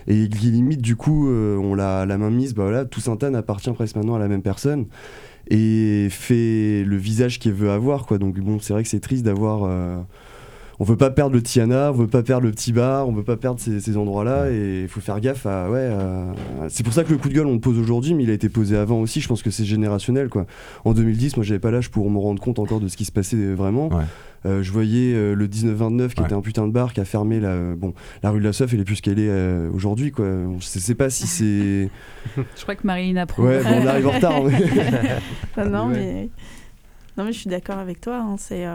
et 0.07 0.29
qui 0.29 0.47
limite 0.47 0.81
du 0.81 0.95
coup 0.95 1.29
euh, 1.29 1.57
on 1.57 1.75
l'a 1.75 2.05
la 2.05 2.17
main 2.17 2.29
mise 2.29 2.53
bah 2.53 2.63
voilà 2.63 2.85
tout 2.85 2.99
Sainte-Anne 2.99 3.35
appartient 3.35 3.71
presque 3.71 3.95
maintenant 3.95 4.15
à 4.15 4.19
la 4.19 4.27
même 4.27 4.41
personne 4.41 4.87
et 5.49 6.07
fait 6.09 6.83
le 6.85 6.97
visage 6.97 7.39
qu'il 7.39 7.53
veut 7.53 7.71
avoir 7.71 8.05
quoi. 8.05 8.17
Donc 8.17 8.39
bon 8.39 8.59
c'est 8.59 8.73
vrai 8.73 8.83
que 8.83 8.89
c'est 8.89 8.99
triste 8.99 9.23
d'avoir 9.23 9.63
euh, 9.63 10.01
on 10.81 10.83
veut 10.83 10.97
pas 10.97 11.11
perdre 11.11 11.35
le 11.35 11.43
Tiana, 11.43 11.91
on 11.91 11.95
veut 11.95 12.07
pas 12.07 12.23
perdre 12.23 12.47
le 12.47 12.51
petit 12.51 12.73
bar, 12.73 13.07
on 13.07 13.11
veut 13.11 13.23
pas 13.23 13.37
perdre 13.37 13.59
ces, 13.59 13.97
endroits-là 13.97 14.49
et 14.49 14.81
il 14.81 14.87
faut 14.87 14.99
faire 14.99 15.19
gaffe 15.19 15.45
à 15.45 15.69
ouais. 15.69 15.91
C'est 16.69 16.81
pour 16.81 16.91
ça 16.91 17.03
que 17.03 17.11
le 17.11 17.19
coup 17.19 17.29
de 17.29 17.35
gueule 17.35 17.45
on 17.45 17.53
le 17.53 17.59
pose 17.59 17.77
aujourd'hui, 17.77 18.15
mais 18.15 18.23
il 18.23 18.31
a 18.31 18.33
été 18.33 18.49
posé 18.49 18.75
avant 18.75 18.99
aussi. 18.99 19.21
Je 19.21 19.27
pense 19.27 19.43
que 19.43 19.51
c'est 19.51 19.63
générationnel 19.63 20.27
quoi. 20.27 20.47
En 20.83 20.93
2010, 20.93 21.37
moi 21.37 21.45
j'avais 21.45 21.59
pas 21.59 21.69
l'âge 21.69 21.91
pour 21.91 22.09
me 22.09 22.17
rendre 22.17 22.41
compte 22.41 22.57
encore 22.57 22.79
de 22.79 22.87
ce 22.87 22.97
qui 22.97 23.05
se 23.05 23.11
passait 23.11 23.53
vraiment. 23.53 23.91
Euh, 24.47 24.63
je 24.63 24.71
voyais 24.71 25.13
euh, 25.13 25.35
le 25.35 25.47
1929 25.47 26.15
qui 26.15 26.23
était 26.23 26.33
un 26.33 26.41
putain 26.41 26.67
de 26.67 26.71
bar 26.71 26.93
qui 26.93 26.99
a 26.99 27.05
fermé 27.05 27.39
la, 27.39 27.75
bon, 27.75 27.93
la 28.23 28.31
rue 28.31 28.39
de 28.39 28.45
la 28.45 28.53
Soif, 28.53 28.73
elle 28.73 28.79
est 28.79 28.83
plus 28.83 28.95
ce 28.95 29.01
qu'elle 29.03 29.19
est 29.19 29.29
euh, 29.29 29.69
aujourd'hui. 29.71 30.11
Quoi. 30.11 30.25
Je 30.59 30.65
sais, 30.65 30.95
pas 30.95 31.11
si 31.11 31.27
c'est. 31.27 31.89
je 32.35 32.61
crois 32.63 32.75
que 32.75 32.87
Marie 32.87 33.15
approuve. 33.19 33.45
Ouais, 33.45 33.61
on 33.63 33.85
arrive 33.85 34.07
en 34.07 34.11
retard. 34.11 34.41
non, 35.69 35.85
mais... 35.89 36.29
non, 37.17 37.25
mais 37.25 37.33
je 37.33 37.37
suis 37.37 37.49
d'accord 37.51 37.77
avec 37.77 38.01
toi. 38.01 38.17
Hein, 38.17 38.35
c'est 38.39 38.65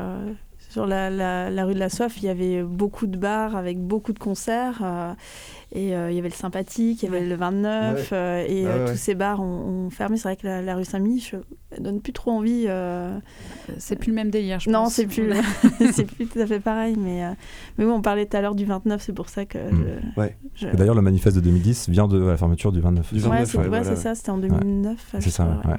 sur 0.68 0.86
la, 0.86 1.10
la, 1.10 1.64
rue 1.64 1.74
de 1.74 1.78
la 1.78 1.88
Soif, 1.88 2.18
il 2.18 2.24
y 2.24 2.28
avait 2.28 2.62
beaucoup 2.62 3.06
de 3.06 3.16
bars 3.16 3.56
avec 3.56 3.78
beaucoup 3.78 4.12
de 4.12 4.18
concerts. 4.18 4.80
Euh, 4.82 5.12
et 5.72 5.96
euh, 5.96 6.10
il 6.10 6.16
y 6.16 6.18
avait 6.18 6.28
le 6.28 6.34
Sympathique, 6.34 7.02
il 7.02 7.06
y 7.06 7.08
avait 7.08 7.24
le 7.24 7.34
29. 7.34 8.10
Euh, 8.12 8.44
et 8.46 8.66
tous 8.90 8.96
ces 8.96 9.14
bars 9.14 9.40
ont, 9.40 9.90
fermé. 9.90 10.16
C'est 10.16 10.28
vrai 10.28 10.36
que 10.36 10.46
la, 10.46 10.74
rue 10.74 10.84
Saint-Mich 10.84 11.34
ne 11.78 11.82
donne 11.82 12.00
plus 12.00 12.12
trop 12.12 12.32
envie. 12.32 12.66
C'est 13.78 13.96
plus 13.96 14.10
le 14.10 14.16
même 14.16 14.30
délire, 14.30 14.60
je 14.60 14.70
non, 14.70 14.84
pense. 14.84 14.98
Non, 14.98 15.04
c'est 15.04 15.06
plus, 15.06 15.32
c'est 15.92 16.04
plus 16.04 16.26
tout 16.26 16.38
à 16.38 16.46
fait 16.46 16.60
pareil. 16.60 16.96
Mais, 16.98 17.22
mais 17.78 17.84
oui, 17.84 17.90
on 17.90 18.02
parlait 18.02 18.26
tout 18.26 18.36
à 18.36 18.40
l'heure 18.40 18.54
du 18.54 18.64
29, 18.64 19.02
c'est 19.02 19.12
pour 19.12 19.28
ça 19.28 19.44
que. 19.44 19.58
Hmm. 19.58 20.26
D'ailleurs, 20.74 20.94
le 20.94 21.02
manifeste 21.02 21.36
de 21.36 21.42
2010 21.42 21.88
vient 21.88 22.08
de 22.08 22.18
la 22.18 22.36
fermeture 22.36 22.72
du 22.72 22.80
29. 22.80 23.14
Du 23.14 23.20
29 23.20 23.68
ouais, 23.68 23.84
c'est 23.84 23.96
ça, 23.96 24.14
c'était 24.14 24.30
en 24.30 24.38
2009. 24.38 25.16
C'est 25.20 25.30
ça, 25.30 25.60
ouais. 25.64 25.74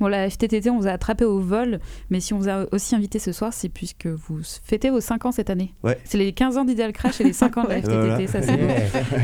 Bon, 0.00 0.06
la 0.06 0.30
FTTT, 0.30 0.70
on 0.70 0.78
vous 0.78 0.86
a 0.86 0.90
attrapé 0.90 1.24
au 1.24 1.40
vol, 1.40 1.80
mais 2.10 2.20
si 2.20 2.32
on 2.32 2.38
vous 2.38 2.48
a 2.48 2.66
aussi 2.72 2.94
invité 2.94 3.18
ce 3.18 3.32
soir, 3.32 3.52
c'est 3.52 3.68
puisque 3.68 4.06
vous 4.06 4.40
fêtez 4.62 4.90
vos 4.90 5.00
5 5.00 5.26
ans 5.26 5.32
cette 5.32 5.50
année. 5.50 5.74
Ouais. 5.82 5.98
C'est 6.04 6.18
les 6.18 6.32
15 6.32 6.56
ans 6.56 6.64
d'Ideal 6.64 6.92
Crash 6.92 7.20
et 7.20 7.24
les 7.24 7.32
5 7.32 7.56
ans 7.56 7.64
de 7.64 7.68
la 7.68 7.82
FTTT, 7.82 8.26
ça 8.28 8.42
c'est 8.42 8.56
beau. 8.56 8.68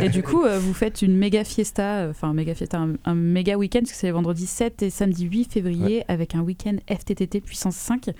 Et 0.02 0.08
du 0.08 0.22
coup, 0.22 0.44
euh, 0.44 0.58
vous 0.58 0.74
faites 0.74 1.02
une 1.02 1.16
méga 1.16 1.44
fiesta, 1.44 1.98
euh, 1.98 2.10
enfin 2.10 2.32
méga 2.32 2.54
fiesta, 2.54 2.84
un, 3.04 3.14
méga 3.14 3.56
week-end, 3.56 3.80
parce 3.80 3.92
que 3.92 3.98
c'est 3.98 4.10
vendredi 4.10 4.46
7 4.46 4.82
et 4.82 4.90
samedi 4.90 5.26
8 5.26 5.52
février, 5.52 6.04
avec 6.08 6.34
un 6.34 6.40
week-end 6.40 6.76
FTTT 6.88 7.40
puissance 7.40 7.76
5. 7.76 8.10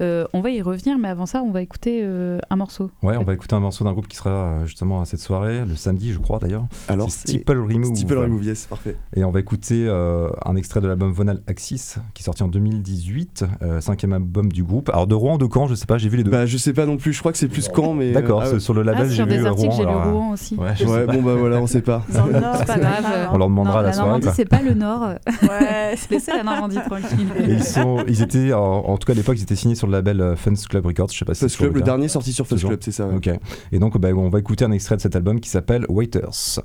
Euh, 0.00 0.26
on 0.34 0.40
va 0.40 0.50
y 0.50 0.60
revenir, 0.60 0.98
mais 0.98 1.08
avant 1.08 1.26
ça, 1.26 1.42
on 1.42 1.50
va 1.50 1.62
écouter 1.62 2.02
un 2.02 2.56
morceau. 2.56 2.90
Ouais, 3.02 3.16
on 3.16 3.24
va 3.24 3.34
écouter 3.34 3.54
un 3.54 3.60
morceau 3.60 3.84
d'un 3.84 3.92
groupe 3.92 4.08
qui 4.08 4.16
sera 4.16 4.64
justement 4.66 5.00
à 5.00 5.04
cette 5.04 5.20
soirée, 5.20 5.64
le 5.64 5.76
samedi, 5.76 6.12
je 6.12 6.18
crois 6.18 6.38
d'ailleurs. 6.38 6.66
Alors, 6.88 7.10
Steeple 7.10 7.58
Remove. 7.58 7.94
Steeple 7.94 8.18
Remove, 8.18 8.44
yes, 8.44 8.66
parfait. 8.66 8.96
Et 9.14 9.24
on 9.24 9.30
va 9.30 9.40
écouter 9.40 9.88
un 9.88 10.56
extrait 10.56 10.80
de 10.80 10.88
l'album 10.88 11.12
Vonal 11.12 11.42
Axis, 11.46 11.96
qui 12.14 12.22
est 12.22 12.24
sorti 12.24 12.42
en 12.42 12.48
2000 12.48 12.72
2018, 12.72 13.44
euh, 13.62 13.80
cinquième 13.80 14.12
album 14.12 14.50
du 14.50 14.62
groupe. 14.62 14.88
Alors 14.88 15.06
de 15.06 15.14
Rouen, 15.14 15.38
de 15.38 15.46
Caen, 15.52 15.66
je 15.66 15.74
sais 15.74 15.86
pas, 15.86 15.98
j'ai 15.98 16.08
vu 16.08 16.16
les 16.16 16.24
deux. 16.24 16.30
Bah 16.30 16.46
je 16.46 16.56
sais 16.56 16.72
pas 16.72 16.86
non 16.86 16.96
plus, 16.96 17.12
je 17.12 17.18
crois 17.18 17.32
que 17.32 17.38
c'est 17.38 17.48
plus 17.48 17.68
Caen, 17.74 17.94
mais. 17.94 18.12
D'accord, 18.12 18.42
euh, 18.42 18.58
sur 18.58 18.74
le 18.74 18.82
label 18.82 19.06
ah, 19.06 19.12
j'ai 19.12 19.24
vu 19.24 19.48
Rouen. 19.48 19.70
J'ai 19.70 19.82
lu 19.82 19.88
Rouen 19.88 20.32
aussi. 20.32 20.56
Ouais, 20.56 21.06
bon 21.06 21.22
bah 21.22 21.34
voilà, 21.34 21.60
on 21.60 21.66
sait 21.66 21.82
pas. 21.82 22.04
Dans 22.12 22.26
le 22.26 22.40
Nord, 22.40 22.64
pas 22.64 22.78
grave. 22.78 23.30
On 23.32 23.38
leur 23.38 23.48
demandera 23.48 23.80
à 23.80 23.82
la, 23.82 23.88
la 23.88 23.92
soirée. 23.92 24.10
Normandie, 24.10 24.28
c'est 24.34 24.48
pas 24.48 24.62
le 24.62 24.74
Nord. 24.74 25.02
Ouais, 25.42 25.96
laissez 26.10 26.30
la 26.30 26.44
Normandie 26.44 26.78
tranquille. 26.86 27.28
ils, 27.48 27.62
sont, 27.64 28.04
ils 28.06 28.22
étaient, 28.22 28.52
en, 28.52 28.96
tout 28.96 29.06
cas 29.06 29.12
à 29.12 29.16
l'époque, 29.16 29.36
ils 29.38 29.42
étaient 29.42 29.56
signés 29.56 29.74
sur 29.74 29.86
le 29.86 29.92
label 29.92 30.20
euh, 30.20 30.36
Fun 30.36 30.52
Club 30.54 30.86
Records. 30.86 31.10
Je 31.10 31.18
sais 31.18 31.24
pas 31.24 31.34
si 31.34 31.48
Fun 31.48 31.64
Club, 31.64 31.76
le, 31.76 31.82
dernier 31.82 32.08
sorti 32.08 32.32
sur 32.32 32.46
Fun 32.46 32.56
Club, 32.56 32.78
c'est 32.80 32.92
ça. 32.92 33.08
Ok. 33.08 33.28
Et 33.72 33.78
donc 33.78 33.98
bah, 33.98 34.10
on 34.14 34.28
va 34.28 34.38
écouter 34.38 34.64
un 34.64 34.72
extrait 34.72 34.96
de 34.96 35.00
cet 35.00 35.16
album 35.16 35.40
qui 35.40 35.50
s'appelle 35.50 35.84
Waiters. 35.88 36.60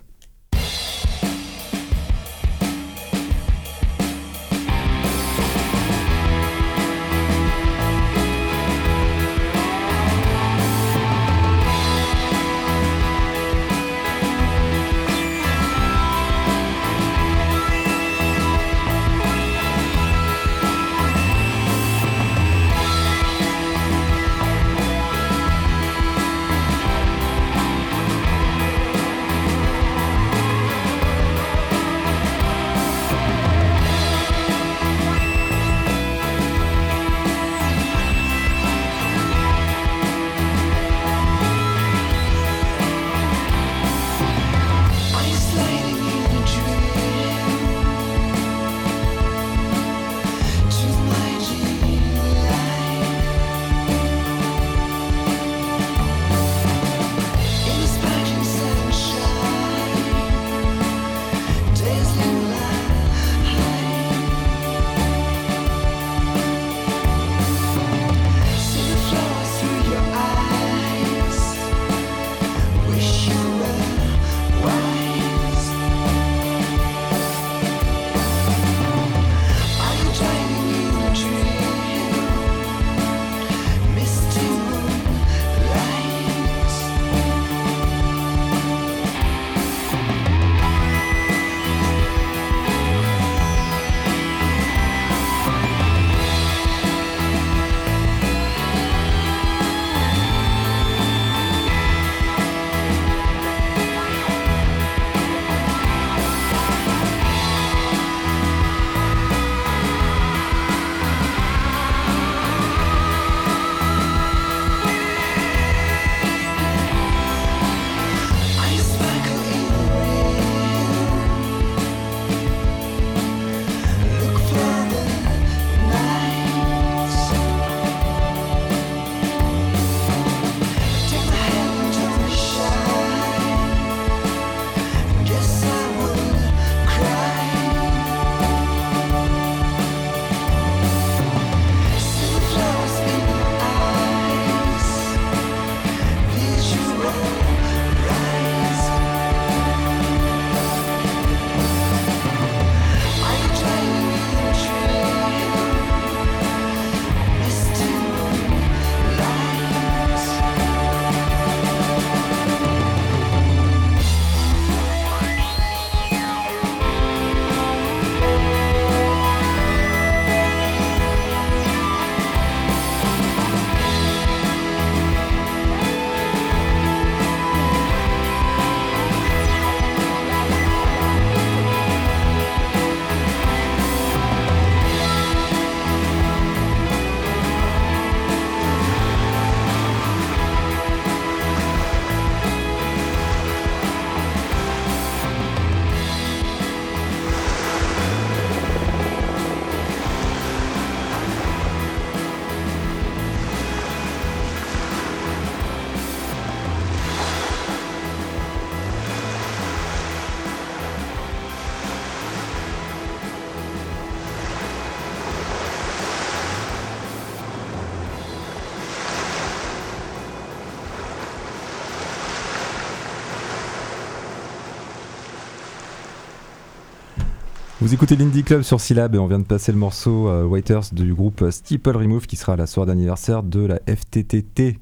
Vous 227.88 227.93
écoutez 227.93 228.17
l'Indie 228.17 228.43
Club 228.43 228.63
sur 228.63 228.82
Syllab 228.82 229.15
et 229.15 229.17
on 229.17 229.28
vient 229.28 229.39
de 229.39 229.45
passer 229.45 229.71
le 229.71 229.78
morceau 229.78 230.28
euh, 230.28 230.43
Waiters 230.43 230.91
du 230.91 231.13
groupe 231.13 231.45
Steeple 231.50 231.95
Remove 231.95 232.28
qui 232.28 232.36
sera 232.36 232.58
la 232.58 232.67
soirée 232.67 232.88
d'anniversaire 232.88 233.43
de 233.43 233.65
la 233.65 233.80
FTTT. 233.88 234.78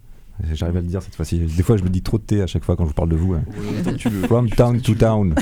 J'arrive 0.54 0.78
à 0.78 0.82
le 0.82 0.88
dire 0.88 1.04
cette 1.04 1.14
fois-ci. 1.14 1.38
Des 1.38 1.62
fois, 1.62 1.78
je 1.78 1.84
me 1.84 1.90
dis 1.90 2.02
trop 2.02 2.18
de 2.18 2.24
T 2.24 2.42
à 2.42 2.48
chaque 2.48 2.64
fois 2.64 2.76
quand 2.76 2.86
je 2.86 2.88
vous 2.88 2.96
parle 2.96 3.10
de 3.10 3.16
vous. 3.16 3.36
Hein. 3.36 3.44
From 4.26 4.50
town 4.50 4.82
to 4.82 4.96
town. 4.96 5.36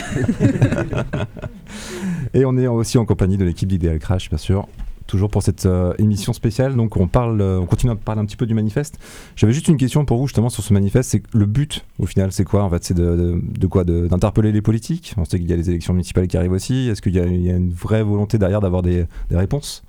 et 2.33 2.43
on 2.43 2.57
est 2.57 2.67
aussi 2.67 2.97
en 2.97 3.05
compagnie 3.05 3.37
de 3.37 3.45
l'équipe 3.45 3.69
d'Ideal 3.69 3.97
Crash, 3.97 4.27
bien 4.27 4.37
sûr 4.37 4.67
toujours 5.07 5.29
pour 5.29 5.43
cette 5.43 5.65
euh, 5.65 5.93
émission 5.97 6.33
spéciale. 6.33 6.75
Donc 6.75 6.97
on 6.97 7.07
parle, 7.07 7.41
euh, 7.41 7.59
on 7.59 7.65
continue 7.65 7.91
à 7.91 7.95
parler 7.95 8.21
un 8.21 8.25
petit 8.25 8.37
peu 8.37 8.45
du 8.45 8.53
manifeste. 8.53 8.99
J'avais 9.35 9.53
juste 9.53 9.67
une 9.67 9.77
question 9.77 10.05
pour 10.05 10.17
vous 10.17 10.27
justement 10.27 10.49
sur 10.49 10.63
ce 10.63 10.73
manifeste. 10.73 11.09
C'est 11.11 11.23
le 11.33 11.45
but 11.45 11.85
au 11.99 12.05
final, 12.05 12.31
c'est 12.31 12.43
quoi 12.43 12.63
en 12.63 12.69
fait? 12.69 12.83
C'est 12.83 12.93
de, 12.93 13.39
de, 13.41 13.67
quoi? 13.67 13.83
D'interpeller 13.83 14.51
les 14.51 14.61
politiques? 14.61 15.13
On 15.17 15.25
sait 15.25 15.39
qu'il 15.39 15.49
y 15.49 15.53
a 15.53 15.55
les 15.55 15.69
élections 15.69 15.93
municipales 15.93 16.27
qui 16.27 16.37
arrivent 16.37 16.51
aussi. 16.51 16.89
Est-ce 16.89 17.01
qu'il 17.01 17.13
y, 17.13 17.17
y, 17.17 17.51
a 17.51 17.55
une 17.55 17.71
vraie 17.71 18.03
volonté 18.03 18.37
derrière 18.37 18.61
d'avoir 18.61 18.81
des, 18.81 19.05
des, 19.29 19.37
réponses 19.37 19.83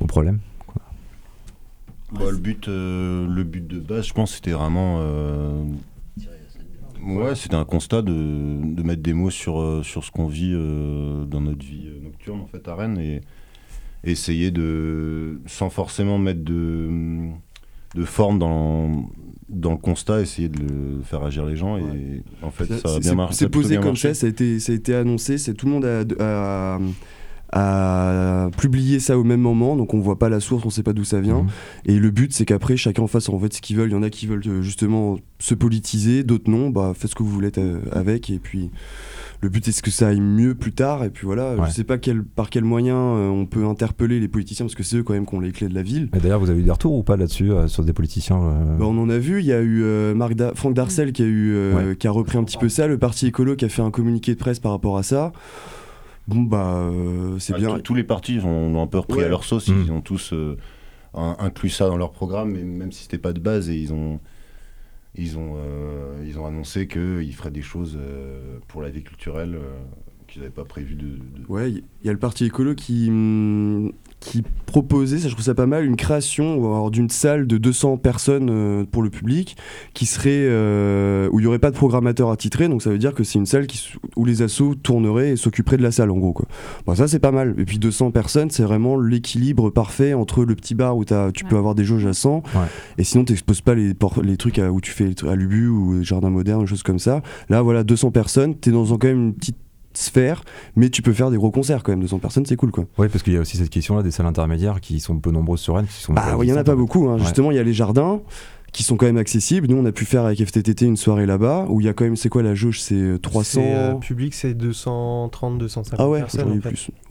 au 0.00 0.06
problème? 0.06 0.40
Bah, 2.12 2.30
le 2.30 2.38
but, 2.38 2.68
euh, 2.68 3.26
le 3.26 3.44
but 3.44 3.66
de 3.66 3.80
base, 3.80 4.06
je 4.06 4.14
pense, 4.14 4.34
c'était 4.34 4.52
vraiment. 4.52 5.00
Ouais, 7.04 7.36
c'était 7.36 7.54
un 7.54 7.64
constat 7.64 8.02
de, 8.02 8.12
de, 8.12 8.82
mettre 8.82 9.02
des 9.02 9.12
mots 9.12 9.30
sur, 9.30 9.84
sur 9.84 10.02
ce 10.02 10.10
qu'on 10.10 10.26
vit 10.26 10.52
dans 10.52 11.40
notre 11.40 11.64
vie 11.64 11.88
nocturne 12.02 12.40
en 12.40 12.46
fait 12.46 12.66
à 12.66 12.74
Rennes 12.74 12.98
et 12.98 13.20
essayer 14.12 14.50
de, 14.50 15.40
sans 15.46 15.70
forcément 15.70 16.18
mettre 16.18 16.44
de, 16.44 17.28
de 17.94 18.04
forme 18.04 18.38
dans, 18.38 19.10
dans 19.48 19.72
le 19.72 19.76
constat, 19.78 20.20
essayer 20.20 20.48
de 20.48 20.58
le 20.58 21.02
faire 21.02 21.22
agir 21.22 21.46
les 21.46 21.56
gens. 21.56 21.78
Et 21.78 22.22
en 22.42 22.50
fait, 22.50 22.66
ça, 22.66 22.94
a 22.94 22.98
bien 22.98 23.14
marché. 23.14 23.36
C'est 23.36 23.48
posé 23.48 23.78
comme 23.78 23.96
ça, 23.96 24.14
ça 24.14 24.26
a, 24.26 24.30
été, 24.30 24.60
ça 24.60 24.72
a 24.72 24.74
été 24.74 24.94
annoncé, 24.94 25.38
c'est 25.38 25.54
tout 25.54 25.66
le 25.66 25.72
monde 25.72 25.84
a, 25.84 26.04
a, 26.20 26.78
publié 28.56 29.00
ça 29.00 29.18
au 29.18 29.24
même 29.24 29.40
moment, 29.40 29.76
donc 29.76 29.94
on 29.94 30.00
voit 30.00 30.18
pas 30.18 30.28
la 30.28 30.40
source, 30.40 30.64
on 30.64 30.70
sait 30.70 30.82
pas 30.82 30.92
d'où 30.92 31.04
ça 31.04 31.20
vient. 31.20 31.42
Mhm. 31.42 31.48
Et 31.86 31.98
le 31.98 32.10
but, 32.10 32.32
c'est 32.32 32.44
qu'après, 32.44 32.76
chacun 32.76 33.06
fasse 33.06 33.28
en 33.28 33.38
fait 33.38 33.52
ce 33.52 33.60
qu'il 33.60 33.76
veut. 33.76 33.86
Il 33.86 33.92
y 33.92 33.94
en 33.94 34.02
a 34.02 34.10
qui 34.10 34.26
veulent 34.26 34.42
euh, 34.46 34.62
justement 34.62 35.16
se 35.38 35.54
politiser, 35.54 36.24
d'autres 36.24 36.50
non. 36.50 36.70
Bah, 36.70 36.92
faites 36.94 37.10
ce 37.10 37.14
que 37.14 37.22
vous 37.22 37.30
voulez 37.30 37.50
euh, 37.58 37.80
avec, 37.92 38.30
et 38.30 38.38
puis 38.38 38.70
le 39.42 39.48
but 39.48 39.68
est-ce 39.68 39.82
que 39.82 39.90
ça 39.90 40.08
aille 40.08 40.20
mieux 40.20 40.54
plus 40.54 40.72
tard. 40.72 41.04
Et 41.04 41.10
puis 41.10 41.26
voilà 41.26 41.54
je 41.66 41.70
sais 41.70 41.84
pas 41.84 41.98
quel, 41.98 42.22
par 42.22 42.50
quel 42.50 42.64
moyen 42.64 42.96
euh, 42.96 43.28
on 43.28 43.46
peut 43.46 43.66
interpeller 43.66 44.20
les 44.20 44.28
politiciens 44.28 44.66
parce 44.66 44.74
que 44.74 44.82
c'est 44.82 44.96
eux 44.96 45.02
quand 45.02 45.12
même 45.12 45.26
qui 45.26 45.34
ont 45.34 45.40
les 45.40 45.52
clés 45.52 45.68
de 45.68 45.74
la 45.74 45.82
ville. 45.82 46.08
D'ailleurs 46.10 46.40
vous 46.40 46.50
avez 46.50 46.60
eu 46.60 46.64
des 46.64 46.70
retours 46.70 46.94
ou 46.94 47.02
pas 47.02 47.16
là-dessus 47.16 47.50
euh, 47.50 47.68
sur 47.68 47.84
des 47.84 47.92
politiciens 47.92 48.40
euh? 48.42 48.76
Bah, 48.78 48.86
on 48.88 48.98
en 48.98 49.08
a 49.08 49.18
vu. 49.18 49.40
Il 49.40 49.46
y 49.46 49.52
a 49.52 49.60
eu 49.60 49.84
Marc 50.14 50.34
Franck 50.54 50.74
Darcel 50.74 51.12
qui 51.12 51.22
a 51.22 51.26
eu 51.26 51.96
qui 51.98 52.06
a 52.06 52.10
repris 52.10 52.38
un 52.38 52.44
petit 52.44 52.58
peu 52.58 52.68
ça. 52.68 52.86
Le 52.86 52.98
parti 52.98 53.26
écolo 53.26 53.56
qui 53.56 53.64
a 53.64 53.68
fait 53.68 53.82
un 53.82 53.90
communiqué 53.90 54.34
de 54.34 54.38
presse 54.38 54.58
par 54.58 54.72
rapport 54.72 54.96
à 54.96 55.02
ça 55.02 55.32
bon 56.28 56.42
bah 56.42 56.90
c'est 57.38 57.52
bah, 57.52 57.58
bien 57.58 57.78
tous 57.78 57.94
les 57.94 58.04
partis 58.04 58.40
ont, 58.40 58.82
un 58.82 58.86
peu 58.86 58.98
repris 58.98 59.22
à 59.22 59.28
leur 59.28 59.44
sauce 59.44 59.68
ils 59.68 59.74
mm. 59.74 59.90
ont 59.90 60.00
tous 60.00 60.34
inclus 61.14 61.70
ça 61.70 61.88
dans 61.88 61.96
leur 61.96 62.12
programme 62.12 62.52
même 62.52 62.92
si 62.92 63.04
c'était 63.04 63.18
pas 63.18 63.32
de 63.32 63.40
base 63.40 63.70
et 63.70 63.76
ils 63.76 63.92
ont 63.92 64.20
ils 65.16 65.38
ont, 65.38 65.54
euh, 65.56 66.24
ils 66.26 66.38
ont 66.38 66.46
annoncé 66.46 66.86
qu'ils 66.86 67.34
feraient 67.34 67.50
des 67.50 67.62
choses 67.62 67.96
euh, 67.98 68.58
pour 68.68 68.82
la 68.82 68.90
vie 68.90 69.02
culturelle 69.02 69.54
euh, 69.54 69.76
qu'ils 70.26 70.42
n'avaient 70.42 70.52
pas 70.52 70.64
prévu 70.64 70.94
de, 70.94 71.06
de... 71.06 71.46
Ouais, 71.48 71.70
il 71.70 71.82
y 72.04 72.08
a 72.08 72.12
le 72.12 72.18
parti 72.18 72.44
écolo 72.44 72.74
qui, 72.74 73.08
hum, 73.08 73.92
qui 74.26 74.42
proposait, 74.66 75.18
ça 75.18 75.28
je 75.28 75.32
trouve 75.32 75.44
ça 75.44 75.54
pas 75.54 75.66
mal, 75.66 75.84
une 75.84 75.96
création 75.96 76.90
d'une 76.90 77.08
salle 77.08 77.46
de 77.46 77.58
200 77.58 77.98
personnes 77.98 78.48
euh, 78.50 78.84
pour 78.84 79.02
le 79.02 79.10
public 79.10 79.56
qui 79.94 80.04
serait 80.04 80.30
euh, 80.32 81.28
où 81.30 81.38
il 81.38 81.44
y 81.44 81.46
aurait 81.46 81.60
pas 81.60 81.70
de 81.70 81.76
programmateur 81.76 82.30
attitré, 82.30 82.68
donc 82.68 82.82
ça 82.82 82.90
veut 82.90 82.98
dire 82.98 83.14
que 83.14 83.22
c'est 83.22 83.38
une 83.38 83.46
salle 83.46 83.66
qui, 83.68 83.92
où 84.16 84.24
les 84.24 84.42
assos 84.42 84.74
tourneraient 84.74 85.30
et 85.30 85.36
s'occuperaient 85.36 85.76
de 85.76 85.82
la 85.82 85.92
salle 85.92 86.10
en 86.10 86.18
gros 86.18 86.32
quoi. 86.32 86.46
Bon, 86.86 86.94
ça 86.94 87.06
c'est 87.06 87.20
pas 87.20 87.30
mal. 87.30 87.54
Et 87.58 87.64
puis 87.64 87.78
200 87.78 88.10
personnes, 88.10 88.50
c'est 88.50 88.64
vraiment 88.64 88.98
l'équilibre 88.98 89.70
parfait 89.70 90.12
entre 90.12 90.44
le 90.44 90.56
petit 90.56 90.74
bar 90.74 90.96
où 90.96 91.04
as, 91.10 91.30
tu 91.32 91.44
peux 91.44 91.56
avoir 91.56 91.74
des 91.74 91.84
jauges 91.84 92.06
à 92.06 92.12
100 92.12 92.42
et 92.98 93.04
sinon 93.04 93.24
tu 93.24 93.32
n'exposes 93.32 93.60
pas 93.60 93.74
les, 93.74 93.92
les 94.22 94.36
trucs 94.36 94.60
où 94.70 94.80
tu 94.80 94.90
fais 94.90 95.14
à 95.26 95.36
l'Ubu 95.36 95.68
ou 95.68 96.02
jardin 96.02 96.30
moderne, 96.30 96.62
des 96.62 96.66
choses 96.66 96.82
comme 96.82 96.98
ça. 96.98 97.22
Là 97.48 97.62
voilà 97.62 97.84
200 97.84 98.10
personnes, 98.10 98.58
tu 98.58 98.70
es 98.70 98.72
dans 98.72 98.84
quand 98.86 99.04
même 99.04 99.28
une 99.28 99.34
petite 99.34 99.56
sphère, 99.98 100.42
mais 100.74 100.90
tu 100.90 101.02
peux 101.02 101.12
faire 101.12 101.30
des 101.30 101.36
gros 101.36 101.50
concerts 101.50 101.82
quand 101.82 101.92
même, 101.92 102.00
200 102.00 102.18
personnes, 102.18 102.46
c'est 102.46 102.56
cool 102.56 102.70
quoi. 102.70 102.84
Oui, 102.98 103.08
parce 103.08 103.22
qu'il 103.22 103.32
y 103.32 103.36
a 103.36 103.40
aussi 103.40 103.56
cette 103.56 103.70
question-là 103.70 104.02
des 104.02 104.10
salles 104.10 104.26
intermédiaires 104.26 104.80
qui 104.80 105.00
sont 105.00 105.16
peu 105.18 105.30
nombreuses 105.30 105.60
sur 105.60 105.76
Rennes. 105.76 105.86
Qui 105.86 106.02
sont 106.02 106.12
bah, 106.12 106.36
il 106.42 106.48
y 106.48 106.52
en 106.52 106.56
a 106.56 106.64
pas 106.64 106.76
beaucoup, 106.76 107.08
hein. 107.08 107.18
justement, 107.18 107.50
il 107.50 107.56
y 107.56 107.60
a 107.60 107.62
les 107.62 107.72
jardins 107.72 108.20
qui 108.72 108.82
sont 108.82 108.96
quand 108.96 109.06
même 109.06 109.16
accessibles. 109.16 109.68
Nous, 109.68 109.76
on 109.76 109.86
a 109.86 109.92
pu 109.92 110.04
faire 110.04 110.26
avec 110.26 110.44
FTTT 110.44 110.82
une 110.82 110.98
soirée 110.98 111.24
là-bas 111.24 111.66
où 111.70 111.80
il 111.80 111.86
y 111.86 111.88
a 111.88 111.94
quand 111.94 112.04
même, 112.04 112.16
c'est 112.16 112.28
quoi 112.28 112.42
la 112.42 112.54
jauge? 112.54 112.80
C'est 112.80 113.18
300. 113.22 113.62
Euh, 113.64 113.94
public, 113.94 114.34
c'est 114.34 114.52
230, 114.52 115.58
250 115.58 115.98
ah 115.98 116.08
ouais, 116.08 116.20
personnes. 116.20 116.60
plus. 116.60 116.90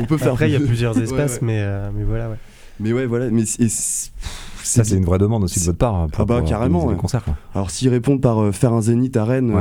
on 0.00 0.04
peut 0.04 0.18
faire. 0.18 0.32
Après, 0.32 0.48
il 0.50 0.52
y 0.52 0.56
a 0.56 0.60
plusieurs 0.60 0.98
espaces, 1.00 1.40
Mais, 1.40 1.60
euh, 1.60 1.90
mais 1.94 2.02
voilà, 2.02 2.30
ouais. 2.30 2.36
Mais 2.80 2.92
ouais, 2.92 3.06
voilà. 3.06 3.30
Mais 3.30 3.44
ça, 4.64 4.84
c'est 4.84 4.96
une 4.96 5.04
vraie 5.04 5.18
demande 5.18 5.44
aussi 5.44 5.60
de 5.60 5.64
votre 5.64 5.78
part. 5.78 6.06
Pour, 6.08 6.22
ah 6.22 6.24
bah, 6.24 6.42
carrément. 6.42 6.86
Ouais. 6.86 6.96
Concert, 6.96 7.22
Alors, 7.54 7.70
s'ils 7.70 7.88
répondent 7.88 8.20
par 8.20 8.38
euh, 8.38 8.52
faire 8.52 8.72
un 8.72 8.82
zénith 8.82 9.16
à 9.16 9.24
Rennes, 9.24 9.52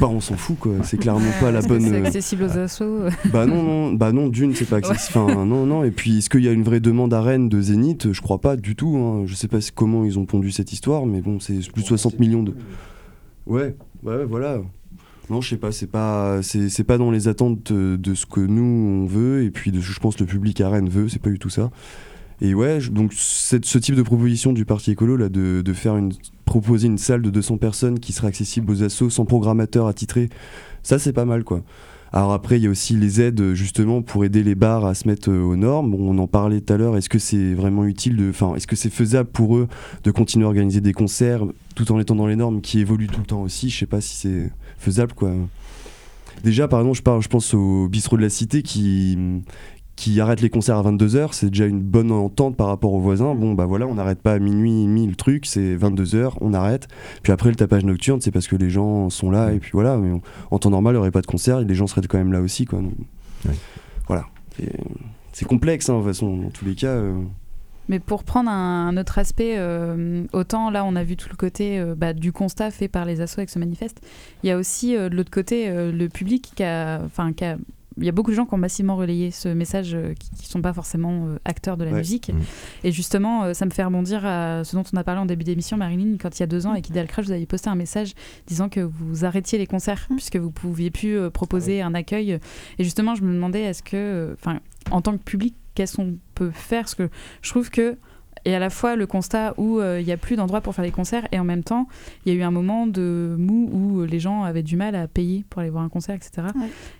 bah 0.00 0.08
on 0.08 0.20
s'en 0.20 0.36
fout 0.36 0.58
quoi. 0.58 0.72
C'est 0.82 0.96
clairement 0.96 1.30
pas 1.40 1.50
la 1.50 1.60
bonne. 1.60 1.82
C'est 1.82 1.92
euh, 1.92 2.04
accessible 2.04 2.44
aux 2.44 2.58
assos. 2.58 3.00
bah 3.32 3.46
non, 3.46 3.62
non, 3.62 3.92
bah 3.92 4.12
non, 4.12 4.28
d'une 4.28 4.54
c'est 4.54 4.64
pas 4.64 4.76
accessible. 4.76 5.18
Enfin, 5.18 5.44
non, 5.44 5.66
non. 5.66 5.84
Et 5.84 5.90
puis 5.90 6.18
est-ce 6.18 6.30
qu'il 6.30 6.42
y 6.42 6.48
a 6.48 6.52
une 6.52 6.62
vraie 6.62 6.80
demande 6.80 7.12
à 7.12 7.20
Rennes 7.20 7.48
de 7.48 7.60
Zénith? 7.60 8.12
Je 8.12 8.20
crois 8.22 8.40
pas 8.40 8.56
du 8.56 8.76
tout. 8.76 8.96
Hein. 8.96 9.24
Je 9.26 9.34
sais 9.34 9.48
pas 9.48 9.58
comment 9.74 10.04
ils 10.04 10.18
ont 10.18 10.24
pondu 10.24 10.50
cette 10.50 10.72
histoire, 10.72 11.06
mais 11.06 11.20
bon, 11.20 11.40
c'est 11.40 11.58
plus 11.72 11.82
de 11.82 11.88
60 11.88 12.18
millions 12.18 12.42
de. 12.42 12.54
Ouais, 13.46 13.74
ouais, 14.02 14.24
voilà. 14.24 14.60
Non, 15.30 15.40
je 15.40 15.50
sais 15.50 15.56
pas, 15.56 15.70
c'est 15.70 15.86
pas, 15.86 16.42
c'est 16.42 16.84
pas 16.84 16.98
dans 16.98 17.12
les 17.12 17.28
attentes 17.28 17.72
de, 17.72 18.14
ce 18.14 18.26
que 18.26 18.40
nous 18.40 18.62
on 18.62 19.06
veut 19.06 19.44
et 19.44 19.50
puis 19.50 19.70
de 19.70 19.80
ce 19.80 19.86
que 19.86 19.92
je 19.92 20.00
pense 20.00 20.18
le 20.18 20.26
public 20.26 20.60
à 20.60 20.68
Rennes 20.68 20.88
veut. 20.88 21.08
C'est 21.08 21.22
pas 21.22 21.30
du 21.30 21.38
tout 21.38 21.50
ça. 21.50 21.70
Et 22.42 22.54
ouais, 22.54 22.78
donc 22.90 23.12
ce 23.12 23.78
type 23.78 23.94
de 23.94 24.02
proposition 24.02 24.52
du 24.52 24.64
Parti 24.64 24.92
écolo 24.92 25.16
là, 25.16 25.28
de, 25.28 25.62
de 25.62 25.72
faire 25.72 25.96
une 25.96 26.12
proposer 26.50 26.88
une 26.88 26.98
salle 26.98 27.22
de 27.22 27.30
200 27.30 27.58
personnes 27.58 28.00
qui 28.00 28.12
serait 28.12 28.26
accessible 28.26 28.72
aux 28.72 28.82
assos 28.82 29.08
sans 29.08 29.24
programmateur 29.24 29.86
attitré, 29.86 30.30
ça 30.82 30.98
c'est 30.98 31.12
pas 31.12 31.24
mal 31.24 31.44
quoi. 31.44 31.62
Alors 32.12 32.32
après, 32.32 32.58
il 32.58 32.64
y 32.64 32.66
a 32.66 32.70
aussi 32.70 32.96
les 32.96 33.20
aides 33.20 33.54
justement 33.54 34.02
pour 34.02 34.24
aider 34.24 34.42
les 34.42 34.56
bars 34.56 34.84
à 34.84 34.94
se 34.94 35.06
mettre 35.06 35.30
euh, 35.30 35.42
aux 35.42 35.54
normes. 35.54 35.94
on 35.94 36.18
en 36.18 36.26
parlait 36.26 36.60
tout 36.60 36.72
à 36.72 36.76
l'heure. 36.76 36.96
Est-ce 36.96 37.08
que 37.08 37.20
c'est 37.20 37.54
vraiment 37.54 37.84
utile 37.84 38.16
de, 38.16 38.30
enfin, 38.30 38.56
est-ce 38.56 38.66
que 38.66 38.74
c'est 38.74 38.90
faisable 38.90 39.30
pour 39.30 39.56
eux 39.56 39.68
de 40.02 40.10
continuer 40.10 40.44
à 40.44 40.48
organiser 40.48 40.80
des 40.80 40.92
concerts 40.92 41.44
tout 41.76 41.92
en 41.92 42.00
étant 42.00 42.16
dans 42.16 42.26
les 42.26 42.34
normes 42.34 42.62
qui 42.62 42.80
évoluent 42.80 43.06
tout 43.06 43.20
le 43.20 43.26
temps 43.26 43.42
aussi? 43.42 43.70
Je 43.70 43.78
sais 43.78 43.86
pas 43.86 44.00
si 44.00 44.16
c'est 44.16 44.50
faisable 44.76 45.12
quoi. 45.12 45.32
Déjà, 46.42 46.66
par 46.68 46.80
exemple, 46.80 46.96
je, 46.96 47.02
parle, 47.02 47.22
je 47.22 47.28
pense 47.28 47.54
au 47.54 47.86
bistrot 47.86 48.16
de 48.16 48.22
la 48.22 48.30
Cité 48.30 48.62
qui, 48.62 49.16
qui 49.96 50.18
arrête 50.20 50.40
les 50.40 50.48
concerts 50.48 50.76
à 50.76 50.82
22h, 50.82 51.32
c'est 51.32 51.50
déjà 51.50 51.66
une 51.66 51.80
bonne 51.80 52.10
entente 52.10 52.56
par 52.56 52.68
rapport 52.68 52.92
aux 52.94 53.00
voisins. 53.00 53.34
Bon, 53.34 53.52
bah 53.54 53.66
voilà, 53.66 53.86
on 53.86 53.94
n'arrête 53.94 54.22
pas 54.22 54.32
à 54.32 54.38
minuit, 54.38 54.86
minuit 54.86 55.06
le 55.06 55.14
truc, 55.14 55.44
c'est 55.44 55.76
22h, 55.76 56.34
on 56.40 56.54
arrête. 56.54 56.88
Puis 57.22 57.32
après, 57.32 57.50
le 57.50 57.56
tapage 57.56 57.84
nocturne, 57.84 58.20
c'est 58.20 58.30
parce 58.30 58.48
que 58.48 58.56
les 58.56 58.70
gens 58.70 59.10
sont 59.10 59.30
là, 59.30 59.52
et 59.52 59.58
puis 59.58 59.72
voilà. 59.72 59.98
Mais 59.98 60.18
en 60.50 60.58
temps 60.58 60.70
normal, 60.70 60.92
il 60.92 60.96
n'y 60.96 61.00
aurait 61.00 61.10
pas 61.10 61.20
de 61.20 61.26
concert, 61.26 61.60
et 61.60 61.64
les 61.64 61.74
gens 61.74 61.86
seraient 61.86 62.00
quand 62.08 62.18
même 62.18 62.32
là 62.32 62.40
aussi, 62.40 62.64
quoi. 62.64 62.80
Voilà. 64.06 64.26
C'est 65.32 65.46
complexe, 65.46 65.88
hein, 65.88 65.94
de 65.94 65.98
toute 65.98 66.08
façon, 66.08 66.36
dans 66.36 66.50
tous 66.50 66.64
les 66.64 66.74
cas. 66.74 66.88
Euh. 66.88 67.18
Mais 67.88 67.98
pour 67.98 68.24
prendre 68.24 68.50
un, 68.50 68.96
autre 68.96 69.18
aspect, 69.18 69.54
euh, 69.58 70.24
autant 70.32 70.70
là 70.70 70.84
on 70.84 70.94
a 70.94 71.02
vu 71.02 71.16
tout 71.16 71.28
le 71.28 71.36
côté 71.36 71.80
euh, 71.80 71.96
bah, 71.96 72.12
du 72.12 72.30
constat 72.30 72.70
fait 72.70 72.86
par 72.86 73.04
les 73.04 73.20
assos 73.20 73.40
avec 73.40 73.50
ce 73.50 73.58
manifeste, 73.58 74.00
il 74.42 74.48
y 74.48 74.52
a 74.52 74.56
aussi 74.56 74.92
de 74.92 75.08
l'autre 75.08 75.30
côté 75.30 75.68
le 75.70 76.08
public 76.08 76.52
qui 76.54 76.62
a, 76.62 77.00
qui 77.36 77.44
a 77.44 77.56
il 77.96 78.04
y 78.04 78.08
a 78.08 78.12
beaucoup 78.12 78.30
de 78.30 78.36
gens 78.36 78.46
qui 78.46 78.54
ont 78.54 78.58
massivement 78.58 78.96
relayé 78.96 79.30
ce 79.30 79.48
message 79.48 79.94
euh, 79.94 80.14
qui 80.14 80.30
ne 80.42 80.48
sont 80.48 80.62
pas 80.62 80.72
forcément 80.72 81.26
euh, 81.26 81.38
acteurs 81.44 81.76
de 81.76 81.84
la 81.84 81.90
musique. 81.90 82.30
Mmh. 82.32 82.40
Et 82.84 82.92
justement, 82.92 83.44
euh, 83.44 83.54
ça 83.54 83.66
me 83.66 83.70
fait 83.70 83.84
rebondir 83.84 84.24
à 84.24 84.64
ce 84.64 84.76
dont 84.76 84.84
on 84.92 84.96
a 84.96 85.04
parlé 85.04 85.20
en 85.20 85.26
début 85.26 85.44
d'émission, 85.44 85.76
Marilyn, 85.76 86.16
quand 86.18 86.38
il 86.38 86.40
y 86.40 86.44
a 86.44 86.46
deux 86.46 86.66
ans, 86.66 86.72
avec 86.72 86.88
Ideal 86.88 87.06
Crash, 87.06 87.26
vous 87.26 87.32
avez 87.32 87.46
posté 87.46 87.68
un 87.68 87.74
message 87.74 88.14
disant 88.46 88.68
que 88.68 88.80
vous 88.80 89.24
arrêtiez 89.24 89.58
les 89.58 89.66
concerts 89.66 90.06
mmh. 90.08 90.16
puisque 90.16 90.36
vous 90.36 90.48
ne 90.48 90.52
pouviez 90.52 90.90
plus 90.90 91.30
proposer 91.30 91.82
un 91.82 91.94
accueil. 91.94 92.38
Et 92.78 92.84
justement, 92.84 93.14
je 93.14 93.22
me 93.22 93.32
demandais, 93.34 93.62
est-ce 93.62 93.82
que, 93.82 94.36
enfin, 94.38 94.60
en 94.90 95.02
tant 95.02 95.16
que 95.16 95.22
public, 95.22 95.54
qu'est-ce 95.74 95.96
qu'on 95.96 96.16
peut 96.34 96.50
faire? 96.50 96.82
Parce 96.82 96.94
que 96.94 97.10
je 97.42 97.50
trouve 97.50 97.70
que 97.70 97.96
et 98.44 98.54
à 98.54 98.58
la 98.58 98.70
fois 98.70 98.96
le 98.96 99.06
constat 99.06 99.54
où 99.56 99.78
euh, 99.78 100.00
il 100.00 100.06
n'y 100.06 100.12
a 100.12 100.16
plus 100.16 100.36
d'endroits 100.36 100.60
pour 100.60 100.74
faire 100.74 100.84
des 100.84 100.90
concerts 100.90 101.26
et 101.32 101.38
en 101.38 101.44
même 101.44 101.62
temps 101.62 101.86
il 102.24 102.32
y 102.32 102.36
a 102.36 102.38
eu 102.38 102.42
un 102.42 102.50
moment 102.50 102.86
de 102.86 103.36
mou 103.38 103.68
où 103.72 104.04
les 104.04 104.20
gens 104.20 104.42
avaient 104.42 104.62
du 104.62 104.76
mal 104.76 104.94
à 104.94 105.08
payer 105.08 105.44
pour 105.50 105.60
aller 105.60 105.70
voir 105.70 105.84
un 105.84 105.88
concert 105.88 106.14
etc 106.14 106.48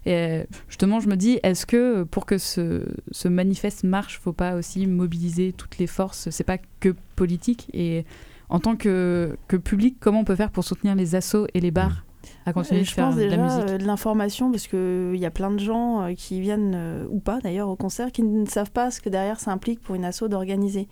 et 0.07 0.15
euh, 0.15 0.45
justement 0.69 1.01
je 1.01 1.09
me 1.09 1.17
dis 1.17 1.39
est-ce 1.43 1.67
que 1.67 2.03
pour 2.05 2.27
que 2.27 2.39
ce, 2.39 2.85
ce 3.11 3.29
manifeste 3.29 3.85
marche 3.85 4.19
faut 4.19 4.33
pas 4.33 4.55
aussi 4.55 4.87
mobiliser 4.87 5.53
toutes 5.53 5.79
les 5.79 5.87
forces? 5.87 6.29
C'est 6.31 6.45
pas 6.45 6.59
que 6.81 6.95
politique 7.17 7.69
et 7.73 8.05
en 8.49 8.59
tant 8.59 8.77
que, 8.77 9.37
que 9.49 9.57
public 9.57 9.97
comment 10.01 10.21
on 10.21 10.25
peut 10.25 10.37
faire 10.37 10.51
pour 10.51 10.65
soutenir 10.65 10.95
les 10.95 11.15
assos 11.15 11.47
et 11.55 11.61
les 11.61 11.71
bars 11.71 12.05
à 12.45 12.53
continuer 12.53 12.81
pense 12.81 13.17
déjà 13.17 13.37
de 13.37 13.37
la 13.37 13.37
musique? 13.37 13.81
de 13.81 13.87
l'information 13.87 14.51
parce 14.51 14.67
qu'il 14.67 15.17
y 15.17 15.25
a 15.25 15.31
plein 15.31 15.51
de 15.51 15.59
gens 15.59 16.13
qui 16.17 16.41
viennent, 16.41 17.07
ou 17.11 17.19
pas 17.19 17.39
d'ailleurs, 17.41 17.69
au 17.69 17.77
concert, 17.77 18.13
qui 18.13 18.23
ne 18.23 18.47
savent 18.47 18.71
pas 18.71 18.91
ce 18.91 19.01
que 19.01 19.09
derrière 19.09 19.41
ça 19.41 19.53
implique 19.53 19.81
pour 19.81 19.95
une 19.95 20.05
asso 20.05 20.25
d'organiser 20.29 20.89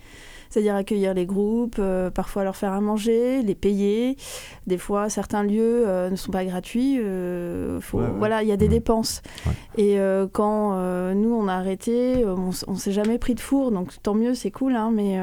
c'est-à-dire 0.50 0.74
accueillir 0.74 1.14
les 1.14 1.26
groupes, 1.26 1.76
euh, 1.78 2.10
parfois 2.10 2.44
leur 2.44 2.56
faire 2.56 2.72
à 2.72 2.80
manger, 2.80 3.42
les 3.42 3.54
payer. 3.54 4.16
Des 4.66 4.78
fois, 4.78 5.08
certains 5.08 5.42
lieux 5.42 5.84
euh, 5.86 6.10
ne 6.10 6.16
sont 6.16 6.32
pas 6.32 6.44
gratuits. 6.44 6.98
Euh, 6.98 7.80
voilà, 7.92 8.42
il 8.42 8.48
y 8.48 8.52
a 8.52 8.56
des 8.56 8.66
mmh. 8.66 8.70
dépenses. 8.70 9.22
Et 9.76 9.98
quand 10.32 10.72
nous, 11.14 11.34
on 11.34 11.48
a 11.48 11.54
arrêté, 11.54 12.24
on, 12.24 12.50
ne 12.72 12.78
s'est 12.78 12.92
jamais 12.92 13.18
pris 13.18 13.34
de 13.34 13.40
four, 13.40 13.70
donc 13.70 13.90
tant 14.02 14.14
mieux, 14.14 14.34
c'est 14.34 14.50
cool, 14.50 14.74
hein, 14.74 14.90
mais 14.92 15.18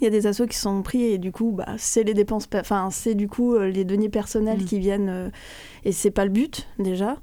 il 0.00 0.04
y 0.04 0.06
a 0.06 0.10
des 0.10 0.26
assos 0.26 0.46
qui 0.46 0.56
sont 0.56 0.82
pris 0.82 1.02
et 1.02 1.18
du 1.18 1.32
coup 1.32 1.52
bah, 1.52 1.66
c'est 1.76 2.02
les 2.02 2.14
dépenses 2.14 2.48
enfin 2.54 2.88
c'est 2.90 3.14
du 3.14 3.28
coup 3.28 3.58
les 3.58 3.84
deniers 3.84 4.08
personnels 4.08 4.62
mmh. 4.62 4.64
qui 4.64 4.78
viennent 4.78 5.30
et 5.84 5.92
c'est 5.92 6.10
pas 6.10 6.24
le 6.24 6.30
but 6.30 6.66
déjà 6.78 7.18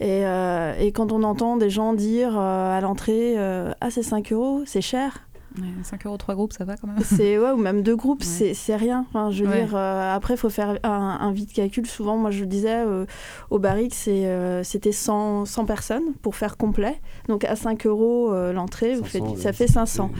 et, 0.00 0.22
et, 0.22 0.92
quand 0.92 1.12
on 1.12 1.22
entend 1.22 1.58
des 1.58 1.68
gens 1.68 1.92
dire 1.92 2.38
à 2.38 2.80
l'entrée 2.80 3.36
ah 3.38 3.90
c'est 3.90 4.02
5 4.02 4.32
euros 4.32 4.62
c'est 4.64 4.80
cher 4.80 5.25
5 5.82 6.06
euros, 6.06 6.16
3 6.16 6.34
groupes, 6.34 6.52
ça 6.52 6.64
va 6.64 6.76
quand 6.76 6.86
même. 6.86 6.98
C'est, 7.02 7.38
ouais, 7.38 7.50
ou 7.50 7.56
même 7.56 7.82
deux 7.82 7.96
groupes, 7.96 8.22
c'est 8.22 8.76
rien. 8.76 9.04
Enfin, 9.08 9.30
je 9.30 9.44
veux 9.44 9.52
dire, 9.54 9.74
euh, 9.74 10.14
après, 10.14 10.34
il 10.34 10.36
faut 10.36 10.50
faire 10.50 10.78
un, 10.82 11.18
un, 11.20 11.32
vide 11.32 11.52
calcul. 11.52 11.86
Souvent, 11.86 12.16
moi, 12.16 12.30
je 12.30 12.44
disais, 12.44 12.84
euh, 12.86 13.06
au 13.50 13.58
Barrique, 13.58 13.94
euh, 14.08 14.62
c'était 14.62 14.92
100, 14.92 15.44
100, 15.44 15.64
personnes 15.64 16.14
pour 16.22 16.36
faire 16.36 16.56
complet. 16.56 17.00
Donc, 17.28 17.44
à 17.44 17.56
5 17.56 17.86
euros 17.86 18.32
l'entrée, 18.52 18.96
ça 19.36 19.52
fait 19.52 19.66
500. 19.66 20.10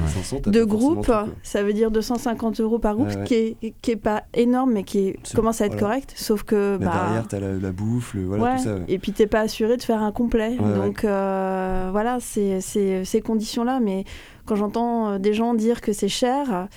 Deux 0.47 0.66
groupes, 0.66 1.12
ça 1.43 1.62
veut 1.62 1.72
dire 1.72 1.91
250 1.91 2.61
euros 2.61 2.78
par 2.78 2.95
groupe, 2.95 3.24
qui, 3.24 3.34
est, 3.34 3.74
qui 3.82 3.91
est 3.91 3.97
pas 3.97 4.24
énorme, 4.34 4.72
mais 4.72 4.84
qui 4.84 5.14
commence 5.34 5.61
à 5.61 5.66
être 5.66 5.78
correct. 5.78 6.12
Sauf 6.16 6.43
que. 6.43 6.78
bah, 6.78 6.93
derrière, 7.07 7.28
tu 7.28 7.37
as 7.37 7.41
la, 7.41 7.72
bouffe, 7.72 8.14
le, 8.14 8.24
voilà, 8.24 8.57
tout 8.57 8.64
ça. 8.64 8.76
Et 8.89 8.99
puis, 8.99 9.12
tu 9.12 9.26
pas 9.26 9.41
assuré 9.41 9.76
de 9.76 9.82
faire 9.82 10.03
un 10.03 10.12
complet. 10.12 10.57
Donc, 10.57 11.03
voilà, 11.03 12.18
c'est 12.20 12.61
ces 12.61 13.20
conditions-là. 13.20 13.80
Mais 13.80 14.05
quand 14.47 14.57
j'entends 14.57 15.11
euh, 15.11 15.18
des 15.18 15.34
gens 15.34 15.55
dire 15.55 15.80
que 15.80 15.92
c'est 15.92 16.09
cher, 16.09 16.68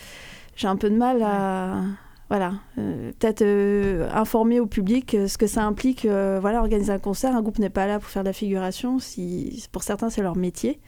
j'ai 0.55 0.67
un 0.67 0.75
peu 0.75 0.89
de 0.89 0.95
mal 0.95 1.23
à 1.23 1.83
voilà, 2.29 2.53
euh, 2.77 3.11
peut-être 3.17 3.41
euh, 3.41 4.07
informer 4.13 4.59
au 4.59 4.67
public 4.67 5.17
ce 5.27 5.35
que 5.37 5.47
ça 5.47 5.63
implique. 5.63 6.05
voilà, 6.05 6.59
organiser 6.59 6.91
un 6.91 6.99
concert, 6.99 7.35
un 7.35 7.41
groupe 7.41 7.59
n'est 7.59 7.71
pas 7.71 7.87
là 7.87 7.99
pour 7.99 8.09
faire 8.09 8.23
de 8.23 8.27
la 8.27 8.33
figuration. 8.33 8.99
Si, 8.99 9.67
pour 9.71 9.83
certains, 9.83 10.09
c'est 10.09 10.21
leur 10.21 10.35
métier. 10.35 10.79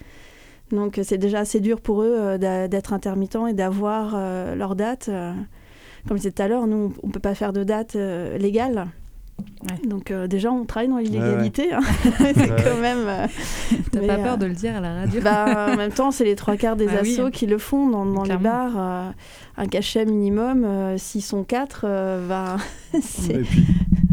Donc 0.72 1.00
c'est 1.04 1.18
déjà 1.18 1.40
assez 1.40 1.60
dur 1.60 1.82
pour 1.82 2.04
eux 2.04 2.38
d'être 2.38 2.94
intermittents 2.94 3.48
et 3.48 3.54
d'avoir 3.54 4.16
leur 4.56 4.76
date. 4.76 5.10
comme 6.08 6.18
je 6.18 6.22
disais 6.22 6.32
tout 6.32 6.42
à 6.44 6.48
l'heure, 6.48 6.68
nous, 6.68 6.94
on 7.04 7.08
ne 7.08 7.12
peut 7.12 7.20
pas 7.20 7.36
faire 7.36 7.54
de 7.54 7.64
date 7.64 7.96
légale. 7.96 8.88
Donc 9.88 10.12
euh, 10.12 10.28
déjà, 10.28 10.52
on 10.52 10.66
travaille 10.66 10.90
dans 10.90 10.98
l'illégalité. 10.98 11.74
Hein. 11.74 11.82
c'est 12.18 12.64
quand 12.64 12.80
même. 12.82 13.06
Euh, 13.08 13.28
T'as 13.92 14.08
pas 14.08 14.18
peur 14.18 14.38
de 14.38 14.46
le 14.46 14.54
dire 14.54 14.76
à 14.78 14.82
la 14.82 14.94
radio 14.94 15.22
bah, 15.22 15.68
En 15.74 15.78
même 15.78 15.92
temps, 15.92 16.12
c'est 16.12 16.26
les 16.26 16.36
trois 16.36 16.58
quarts 16.58 16.76
des 16.76 16.86
bah 16.88 17.00
assos 17.02 17.30
qui 17.32 17.46
le 17.46 17.58
font 17.58 17.90
dans, 17.90 18.06
dans 18.06 18.24
les 18.24 18.38
bars. 18.38 18.74
Euh, 18.78 19.10
un 19.58 19.68
cachet 19.68 20.06
minimum, 20.06 20.66
s'ils 20.98 21.22
sont 21.22 21.44
quatre, 21.44 21.86
bah, 22.28 22.58
c'est. 23.02 23.42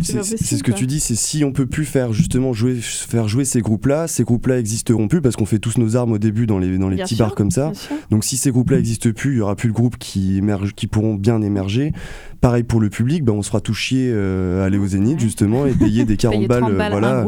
C'est 0.03 0.23
ce 0.57 0.63
que 0.63 0.73
tu 0.73 0.87
dis, 0.87 1.01
c'est 1.01 1.15
si 1.15 1.45
on 1.45 1.53
peut 1.53 1.67
plus 1.67 1.85
faire 1.85 2.13
justement 2.13 2.53
jouer, 2.53 2.77
faire 2.81 3.29
jouer 3.29 3.45
ces 3.45 3.61
groupes-là, 3.61 4.07
ces 4.09 4.25
groupes-là 4.25 4.59
existeront 4.59 5.09
plus 5.09 5.21
parce 5.21 5.37
qu'on 5.37 5.47
fait 5.47 5.59
tous 5.59 5.79
nos 5.79 5.97
armes 5.97 6.13
au 6.13 6.19
début 6.19 6.47
dans 6.47 6.59
les, 6.59 6.79
dans 6.79 6.89
les 6.89 6.97
petits 6.97 7.17
bars 7.17 7.35
comme 7.35 7.51
ça. 7.51 7.73
Donc 8.11 8.25
si 8.25 8.37
ces 8.37 8.51
groupes-là 8.51 8.77
n'existent 8.79 9.11
plus, 9.13 9.35
il 9.35 9.39
y 9.39 9.41
aura 9.41 9.57
plus 9.57 9.69
de 9.69 9.75
groupes 9.75 9.99
qui, 9.99 10.39
émergent, 10.39 10.75
qui 10.75 10.87
pourront 10.87 11.15
bien 11.15 11.43
émerger. 11.43 11.93
Pareil 12.41 12.63
pour 12.63 12.81
le 12.81 12.89
public, 12.89 13.25
ben 13.25 13.33
on 13.33 13.43
se 13.43 13.49
fera 13.49 13.61
tout 13.61 13.75
chier 13.75 14.13
à 14.13 14.65
aller 14.65 14.79
au 14.79 14.87
Zénith 14.87 15.19
justement 15.21 15.67
et 15.67 15.73
payer 15.73 16.05
des 16.05 16.17
40 16.29 16.47
balles, 16.47 16.65
euh, 16.65 16.89
voilà. 16.91 17.27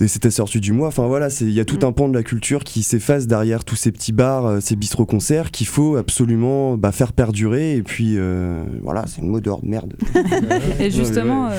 Et 0.00 0.08
c'était 0.08 0.30
sorti 0.30 0.60
du 0.60 0.72
mois. 0.72 0.88
Enfin 0.88 1.06
voilà, 1.06 1.28
il 1.40 1.50
y 1.50 1.60
a 1.60 1.64
tout 1.64 1.78
mm. 1.82 1.84
un 1.84 1.92
pan 1.92 2.08
de 2.08 2.14
la 2.14 2.22
culture 2.22 2.64
qui 2.64 2.82
s'efface 2.82 3.26
derrière 3.26 3.64
tous 3.64 3.76
ces 3.76 3.92
petits 3.92 4.12
bars, 4.12 4.46
euh, 4.46 4.60
ces 4.60 4.76
bistrots 4.76 5.06
concerts 5.06 5.50
qu'il 5.50 5.66
faut 5.66 5.96
absolument 5.96 6.76
bah, 6.76 6.92
faire 6.92 7.12
perdurer. 7.12 7.76
Et 7.76 7.82
puis 7.82 8.14
euh, 8.16 8.64
voilà, 8.82 9.04
c'est 9.06 9.20
une 9.20 9.28
mot 9.28 9.40
d'ordre, 9.40 9.64
merde. 9.66 9.94
et 10.80 10.90
justement, 10.90 11.50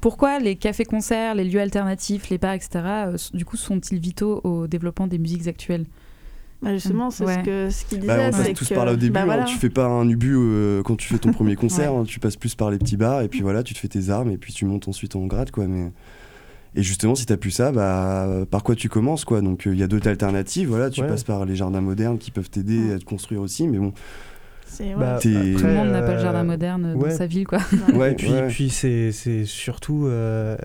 pourquoi 0.00 0.38
les 0.38 0.56
cafés-concerts, 0.56 1.34
les 1.34 1.44
lieux 1.44 1.60
alternatifs, 1.60 2.28
les 2.30 2.38
bars, 2.38 2.54
etc., 2.54 2.70
du 3.34 3.44
coup, 3.44 3.56
sont-ils 3.56 3.98
vitaux 3.98 4.40
au 4.44 4.66
développement 4.66 5.06
des 5.06 5.18
musiques 5.18 5.46
actuelles? 5.46 5.86
Bah, 6.62 6.72
justement, 6.74 7.10
c'est 7.10 7.26
ce 7.26 7.44
que 7.44 7.70
ce 7.70 7.84
qu'il 7.84 8.06
bah, 8.06 8.16
disait. 8.16 8.28
on 8.28 8.44
passe 8.44 8.54
tous 8.54 8.68
par 8.72 8.84
là 8.84 8.92
au 8.92 8.96
début. 8.96 9.12
Bah, 9.12 9.26
hein. 9.28 9.44
tu 9.44 9.56
fais 9.56 9.70
pas 9.70 9.86
un 9.86 10.08
ubu 10.08 10.36
quand 10.84 10.96
tu 10.96 11.08
fais 11.08 11.18
ton 11.18 11.32
premier 11.32 11.56
concert. 11.56 11.92
Hein. 11.92 12.04
tu 12.06 12.20
passes 12.20 12.36
plus 12.36 12.54
par 12.54 12.70
les 12.70 12.78
petits 12.78 12.96
bars 12.96 13.22
et 13.22 13.28
puis 13.28 13.40
voilà, 13.40 13.62
tu 13.62 13.74
te 13.74 13.78
fais 13.78 13.88
tes 13.88 14.10
armes 14.10 14.30
et 14.30 14.36
puis 14.36 14.52
tu 14.52 14.64
montes 14.64 14.88
ensuite 14.88 15.16
en 15.16 15.26
grade, 15.26 15.50
quoi. 15.50 15.66
Mais 15.66 15.90
et 16.74 16.82
justement, 16.82 17.14
si 17.14 17.26
tu 17.26 17.36
plus 17.36 17.50
ça, 17.50 17.72
bah, 17.72 18.28
par 18.50 18.62
quoi 18.62 18.74
tu 18.74 18.88
commences 18.88 19.24
quoi? 19.24 19.40
Donc 19.40 19.64
il 19.66 19.78
y 19.78 19.82
a 19.82 19.86
d'autres 19.86 20.08
alternatives. 20.08 20.68
Voilà, 20.68 20.90
tu 20.90 21.02
passes 21.02 21.24
par 21.24 21.44
les 21.44 21.56
jardins 21.56 21.80
modernes 21.80 22.18
qui 22.18 22.30
peuvent 22.30 22.50
t'aider 22.50 22.92
à 22.92 22.98
te 22.98 23.04
construire 23.04 23.40
aussi, 23.40 23.68
mais 23.68 23.78
bon. 23.78 23.92
Bah, 24.98 25.18
Tout 25.20 25.28
le 25.28 25.74
monde 25.74 25.90
n'a 25.90 26.00
pas 26.00 26.14
le 26.14 26.20
jardin 26.20 26.44
moderne 26.44 26.98
dans 26.98 27.10
sa 27.10 27.26
ville, 27.26 27.46
quoi. 27.46 27.58
Ouais, 27.94 28.12
et 28.12 28.14
puis, 28.14 28.32
puis 28.48 28.70
c'est 28.70 29.44
surtout, 29.44 30.06
euh, 30.06 30.56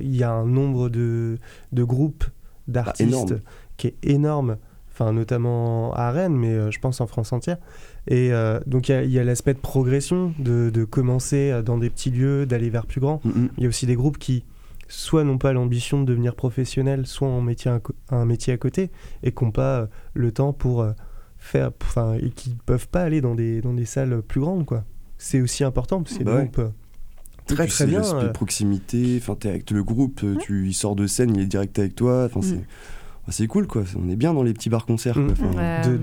il 0.00 0.14
y 0.14 0.22
a 0.22 0.30
un 0.30 0.44
nombre 0.44 0.90
de, 0.90 1.38
de 1.72 1.84
groupes 1.84 2.24
d'artistes 2.68 3.34
qui 3.76 3.88
est 3.88 3.96
énorme 4.02 4.56
enfin 4.94 5.12
notamment 5.12 5.92
à 5.94 6.10
Rennes, 6.10 6.36
mais 6.36 6.52
euh, 6.52 6.70
je 6.70 6.78
pense 6.78 7.00
en 7.00 7.06
France 7.06 7.32
entière. 7.32 7.58
Et 8.06 8.32
euh, 8.32 8.60
donc 8.66 8.88
il 8.88 9.10
y 9.10 9.18
a, 9.18 9.24
l'aspect 9.24 9.54
de 9.54 9.58
progression, 9.58 10.32
de, 10.38 10.70
de, 10.70 10.84
commencer 10.84 11.50
euh, 11.50 11.62
dans 11.62 11.78
des 11.78 11.90
petits 11.90 12.10
lieux, 12.10 12.46
d'aller 12.46 12.70
vers 12.70 12.86
plus 12.86 13.00
grand. 13.00 13.20
Il 13.56 13.62
y 13.62 13.66
a 13.66 13.68
aussi 13.68 13.86
des 13.86 13.96
groupes 13.96 14.18
qui 14.18 14.44
soit 14.94 15.24
n'ont 15.24 15.38
pas 15.38 15.52
l'ambition 15.52 16.00
de 16.00 16.06
devenir 16.06 16.34
professionnels, 16.34 17.06
soit 17.06 17.28
ont 17.28 17.40
métier 17.40 17.70
un 18.10 18.24
métier 18.24 18.52
à 18.52 18.56
côté, 18.56 18.90
et 19.22 19.32
qui 19.32 19.44
n'ont 19.44 19.50
pas 19.50 19.88
le 20.14 20.32
temps 20.32 20.52
pour 20.52 20.86
faire, 21.38 21.70
enfin, 21.82 22.14
et 22.14 22.30
qui 22.30 22.56
peuvent 22.66 22.88
pas 22.88 23.02
aller 23.02 23.20
dans 23.20 23.34
des, 23.34 23.60
dans 23.60 23.74
des 23.74 23.84
salles 23.84 24.22
plus 24.22 24.40
grandes, 24.40 24.64
quoi. 24.64 24.84
C'est 25.18 25.40
aussi 25.40 25.64
important, 25.64 26.02
parce 26.02 26.12
que 26.12 26.18
c'est 26.18 26.24
bah 26.24 26.42
des 26.42 26.48
groupes 26.48 26.72
très 27.46 27.66
très 27.66 27.86
bien. 27.86 28.00
de 28.00 28.28
proximité, 28.28 29.18
enfin, 29.20 29.36
es 29.44 29.48
avec 29.48 29.70
le 29.70 29.84
groupe, 29.84 30.24
tu, 30.40 30.68
il 30.68 30.74
sort 30.74 30.96
de 30.96 31.06
scène, 31.06 31.34
il 31.36 31.42
est 31.42 31.46
direct 31.46 31.78
avec 31.78 31.94
toi, 31.94 32.24
enfin, 32.24 32.40
mm. 32.40 32.42
c'est 32.42 32.60
c'est 33.28 33.46
cool 33.46 33.66
quoi. 33.66 33.84
On 33.96 34.08
est 34.08 34.16
bien 34.16 34.34
dans 34.34 34.42
les 34.42 34.52
petits 34.52 34.68
bars 34.68 34.86
concerts. 34.86 35.18
Mmh. 35.18 35.34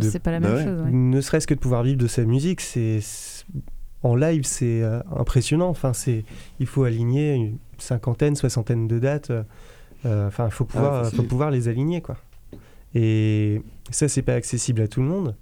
c'est 0.01 0.19
pas 0.19 0.31
la 0.31 0.39
même 0.39 0.51
bah 0.51 0.63
chose. 0.63 0.83
Ne 0.91 1.21
serait-ce 1.21 1.47
que 1.47 1.53
de 1.53 1.59
pouvoir 1.59 1.83
vivre 1.83 1.99
de 1.99 2.07
sa 2.07 2.23
musique, 2.25 2.61
c'est 2.61 2.99
en 4.03 4.15
live, 4.15 4.43
c'est 4.43 4.81
euh, 4.81 5.01
impressionnant. 5.15 5.69
Enfin, 5.69 5.93
c'est 5.93 6.25
il 6.59 6.65
faut 6.65 6.83
aligner 6.83 7.53
cinquantaine, 7.81 8.35
soixantaine 8.35 8.87
de 8.87 8.99
dates. 8.99 9.29
Euh, 9.29 9.43
euh, 10.05 10.27
enfin, 10.27 10.45
il 10.45 10.51
faut 10.51 10.65
ah, 10.69 10.73
pouvoir, 10.73 11.11
faut 11.11 11.23
pouvoir 11.23 11.51
les 11.51 11.67
aligner 11.67 12.01
quoi. 12.01 12.17
Et 12.93 13.61
ça, 13.89 14.07
c'est 14.07 14.21
pas 14.21 14.33
accessible 14.33 14.81
à 14.81 14.87
tout 14.87 15.01
le 15.01 15.07
monde. 15.07 15.35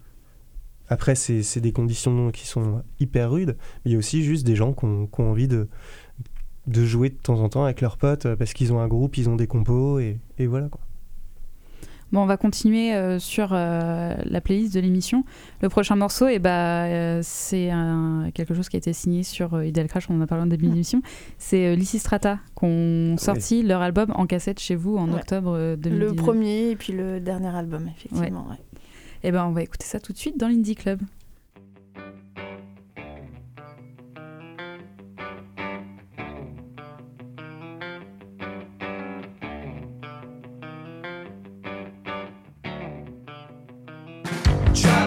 Après, 0.88 1.16
c'est 1.16 1.60
des 1.60 1.72
conditions 1.72 2.32
qui 2.32 2.48
sont 2.48 2.84
hyper 3.00 3.32
rudes. 3.32 3.56
Mais 3.84 3.92
il 3.92 3.94
y 3.94 3.96
a 3.96 4.00
aussi 4.00 4.24
juste 4.24 4.46
des 4.46 4.56
gens 4.56 4.74
qui 4.74 4.86
ont, 4.86 5.10
envie 5.18 5.48
de, 5.48 5.68
de 6.68 6.86
jouer 6.86 7.10
de 7.10 7.16
temps 7.16 7.40
en 7.40 7.50
temps 7.50 7.64
avec 7.64 7.82
leurs 7.82 7.98
potes 7.98 8.34
parce 8.36 8.54
qu'ils 8.54 8.74
ont 8.74 8.80
un 8.80 8.88
groupe, 8.88 9.18
ils 9.18 9.30
ont 9.30 9.36
des 9.36 9.48
compos 9.48 10.00
et, 10.00 10.20
et 10.38 10.48
voilà 10.48 10.68
quoi. 10.68 10.82
Bon, 12.12 12.22
on 12.22 12.26
va 12.26 12.38
continuer 12.38 12.94
euh, 12.94 13.20
sur 13.20 13.50
euh, 13.52 14.16
la 14.24 14.42
playlist 14.42 14.74
de 14.74 14.80
l'émission. 14.80 15.24
Le 15.62 15.70
prochain 15.70 15.96
morceau, 15.96 16.28
et 16.28 16.36
eh 16.36 16.40
bah, 16.40 16.86
euh, 16.86 17.20
c'est 17.24 17.70
quelque 18.34 18.54
chose 18.54 18.68
qui 18.70 18.78
a 18.78 18.80
été 18.80 18.94
signé 18.94 19.24
sur 19.24 19.64
Ideal 19.64 19.88
Crash, 19.88 20.10
on 20.10 20.18
en 20.18 20.22
a 20.22 20.28
parlé 20.28 20.44
en 20.44 20.48
début 20.48 20.68
mm. 20.68 20.72
d'émission. 20.72 21.02
C'est 21.38 21.76
Lysistrata 21.76 22.40
qui 22.58 22.66
ont 22.66 23.18
sorti 23.18 23.62
leur 23.62 23.82
album 23.82 24.12
en 24.16 24.26
cassette 24.26 24.60
chez 24.60 24.76
vous 24.76 24.98
en 24.98 25.12
octobre 25.14 25.76
2019. 25.76 26.10
Le 26.10 26.16
premier 26.16 26.70
et 26.72 26.76
puis 26.76 26.94
le 26.94 27.20
dernier 27.20 27.56
album, 27.56 27.90
effectivement. 27.96 28.48
Et 29.22 29.28
eh 29.28 29.32
ben, 29.32 29.46
on 29.46 29.52
va 29.52 29.62
écouter 29.62 29.86
ça 29.86 30.00
tout 30.00 30.14
de 30.14 30.18
suite 30.18 30.40
dans 30.40 30.48
l'Indie 30.48 30.76
Club. 30.76 31.02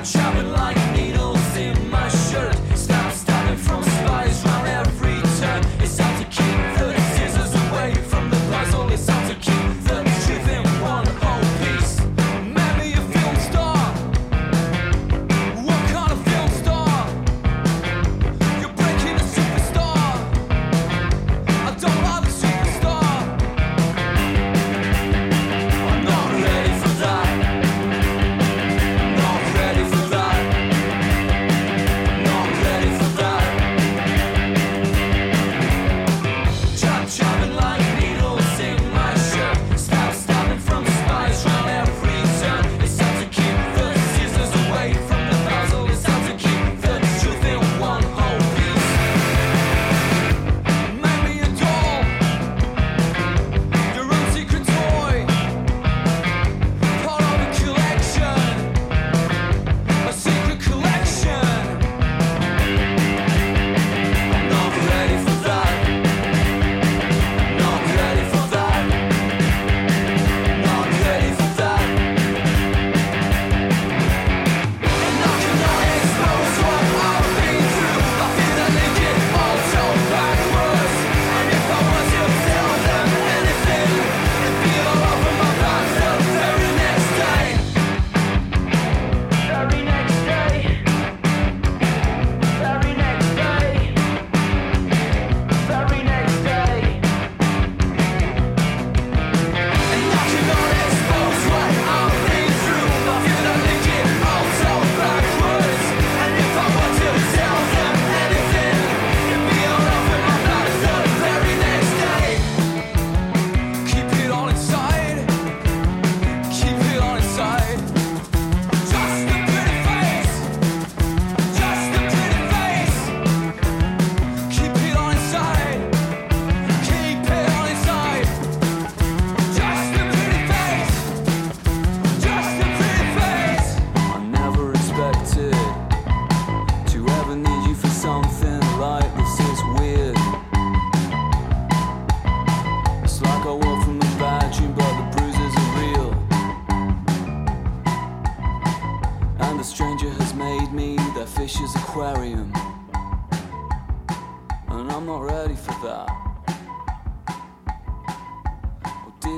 shopping 0.05 0.51
like 0.51 0.82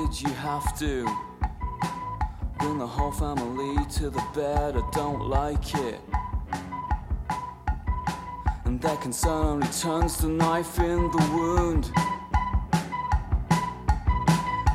did 0.07 0.21
you 0.21 0.29
have 0.35 0.77
to 0.77 1.03
bring 2.59 2.77
the 2.77 2.85
whole 2.85 3.11
family 3.11 3.83
to 3.85 4.11
the 4.11 4.23
bed? 4.35 4.75
I 4.77 4.83
don't 4.91 5.27
like 5.27 5.73
it. 5.73 5.99
And 8.65 8.79
their 8.79 8.97
concern 8.97 9.45
only 9.45 9.67
turns 9.67 10.17
the 10.17 10.27
knife 10.27 10.77
in 10.77 11.09
the 11.11 11.29
wound. 11.33 11.91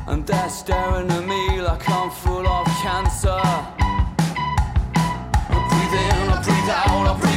And 0.07 0.27
they're 0.27 0.49
staring 0.49 1.09
at 1.09 1.25
me 1.25 1.61
like 1.61 1.89
I'm 1.89 2.11
full 2.11 2.45
of 2.45 2.65
cancer. 2.83 3.41
I 5.49 5.59
breathe 5.69 5.95
in, 6.07 6.29
I 6.29 6.41
breathe 6.43 6.69
out, 6.69 7.07
I 7.07 7.19
breathe 7.19 7.30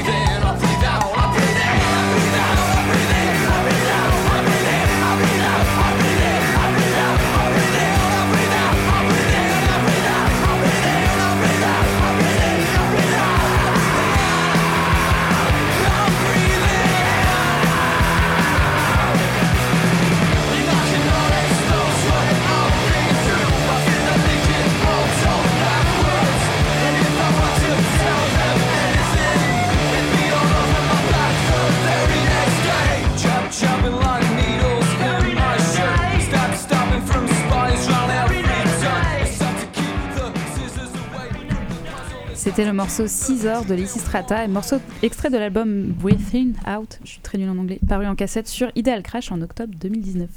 C'était 42.55 42.69
le 42.69 42.73
morceau 42.73 43.09
Scissor 43.09 43.65
de 43.65 43.75
Lysistrata, 43.75 44.41
un 44.43 44.47
morceau 44.49 44.77
extrait 45.03 45.29
de 45.29 45.37
l'album 45.37 45.87
Breathing 45.89 46.53
Out, 46.69 47.01
je 47.03 47.11
suis 47.11 47.21
très 47.21 47.37
nul 47.37 47.49
en 47.51 47.59
anglais, 47.59 47.81
paru 47.89 48.07
en 48.07 48.15
cassette 48.15 48.47
sur 48.47 48.69
Ideal 48.77 49.03
Crash 49.03 49.33
en 49.33 49.41
octobre 49.43 49.73
2019. 49.81 50.29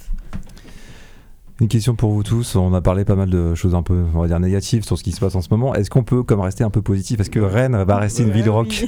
Une 1.61 1.67
question 1.67 1.95
pour 1.95 2.11
vous 2.11 2.23
tous. 2.23 2.55
On 2.55 2.73
a 2.73 2.81
parlé 2.81 3.05
pas 3.05 3.15
mal 3.15 3.29
de 3.29 3.53
choses 3.53 3.75
un 3.75 3.83
peu, 3.83 4.03
on 4.15 4.21
va 4.21 4.27
dire, 4.27 4.39
négatives 4.39 4.83
sur 4.83 4.97
ce 4.97 5.03
qui 5.03 5.11
se 5.11 5.19
passe 5.19 5.35
en 5.35 5.41
ce 5.41 5.47
moment. 5.51 5.75
Est-ce 5.75 5.89
qu'on 5.91 6.03
peut 6.03 6.23
comme 6.23 6.39
rester 6.39 6.63
un 6.63 6.69
peu 6.71 6.81
positif 6.81 7.19
Est-ce 7.19 7.29
que 7.31 7.39
Rennes 7.39 7.75
va 7.83 7.97
rester 7.97 8.23
une 8.23 8.31
ville 8.31 8.49
rock 8.49 8.85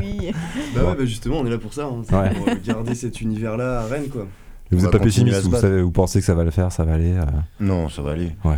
oui. 0.00 0.30
Bah 0.74 0.84
ouais, 0.84 0.94
bah 0.96 1.04
justement, 1.04 1.38
on 1.38 1.46
est 1.46 1.50
là 1.50 1.58
pour 1.58 1.72
ça. 1.72 1.84
hein. 1.86 2.02
C'est 2.08 2.14
Ouais. 2.16 2.30
Pour 2.34 2.46
garder 2.64 2.94
cet 2.96 3.20
univers-là 3.20 3.80
à 3.82 3.86
Rennes, 3.86 4.08
quoi. 4.08 4.26
Vous 4.72 4.80
n'êtes 4.82 4.90
pas 4.90 4.98
pessimiste 4.98 5.42
vous, 5.42 5.50
battre. 5.50 5.62
savez- 5.62 5.82
vous 5.82 5.90
pensez 5.92 6.18
que 6.18 6.24
ça 6.26 6.34
va 6.34 6.42
le 6.42 6.50
faire, 6.50 6.72
ça 6.72 6.84
va 6.84 6.94
aller 6.94 7.12
euh, 7.12 7.22
Non, 7.60 7.88
ça 7.88 8.02
va 8.02 8.12
aller. 8.12 8.32
Ouais. 8.44 8.56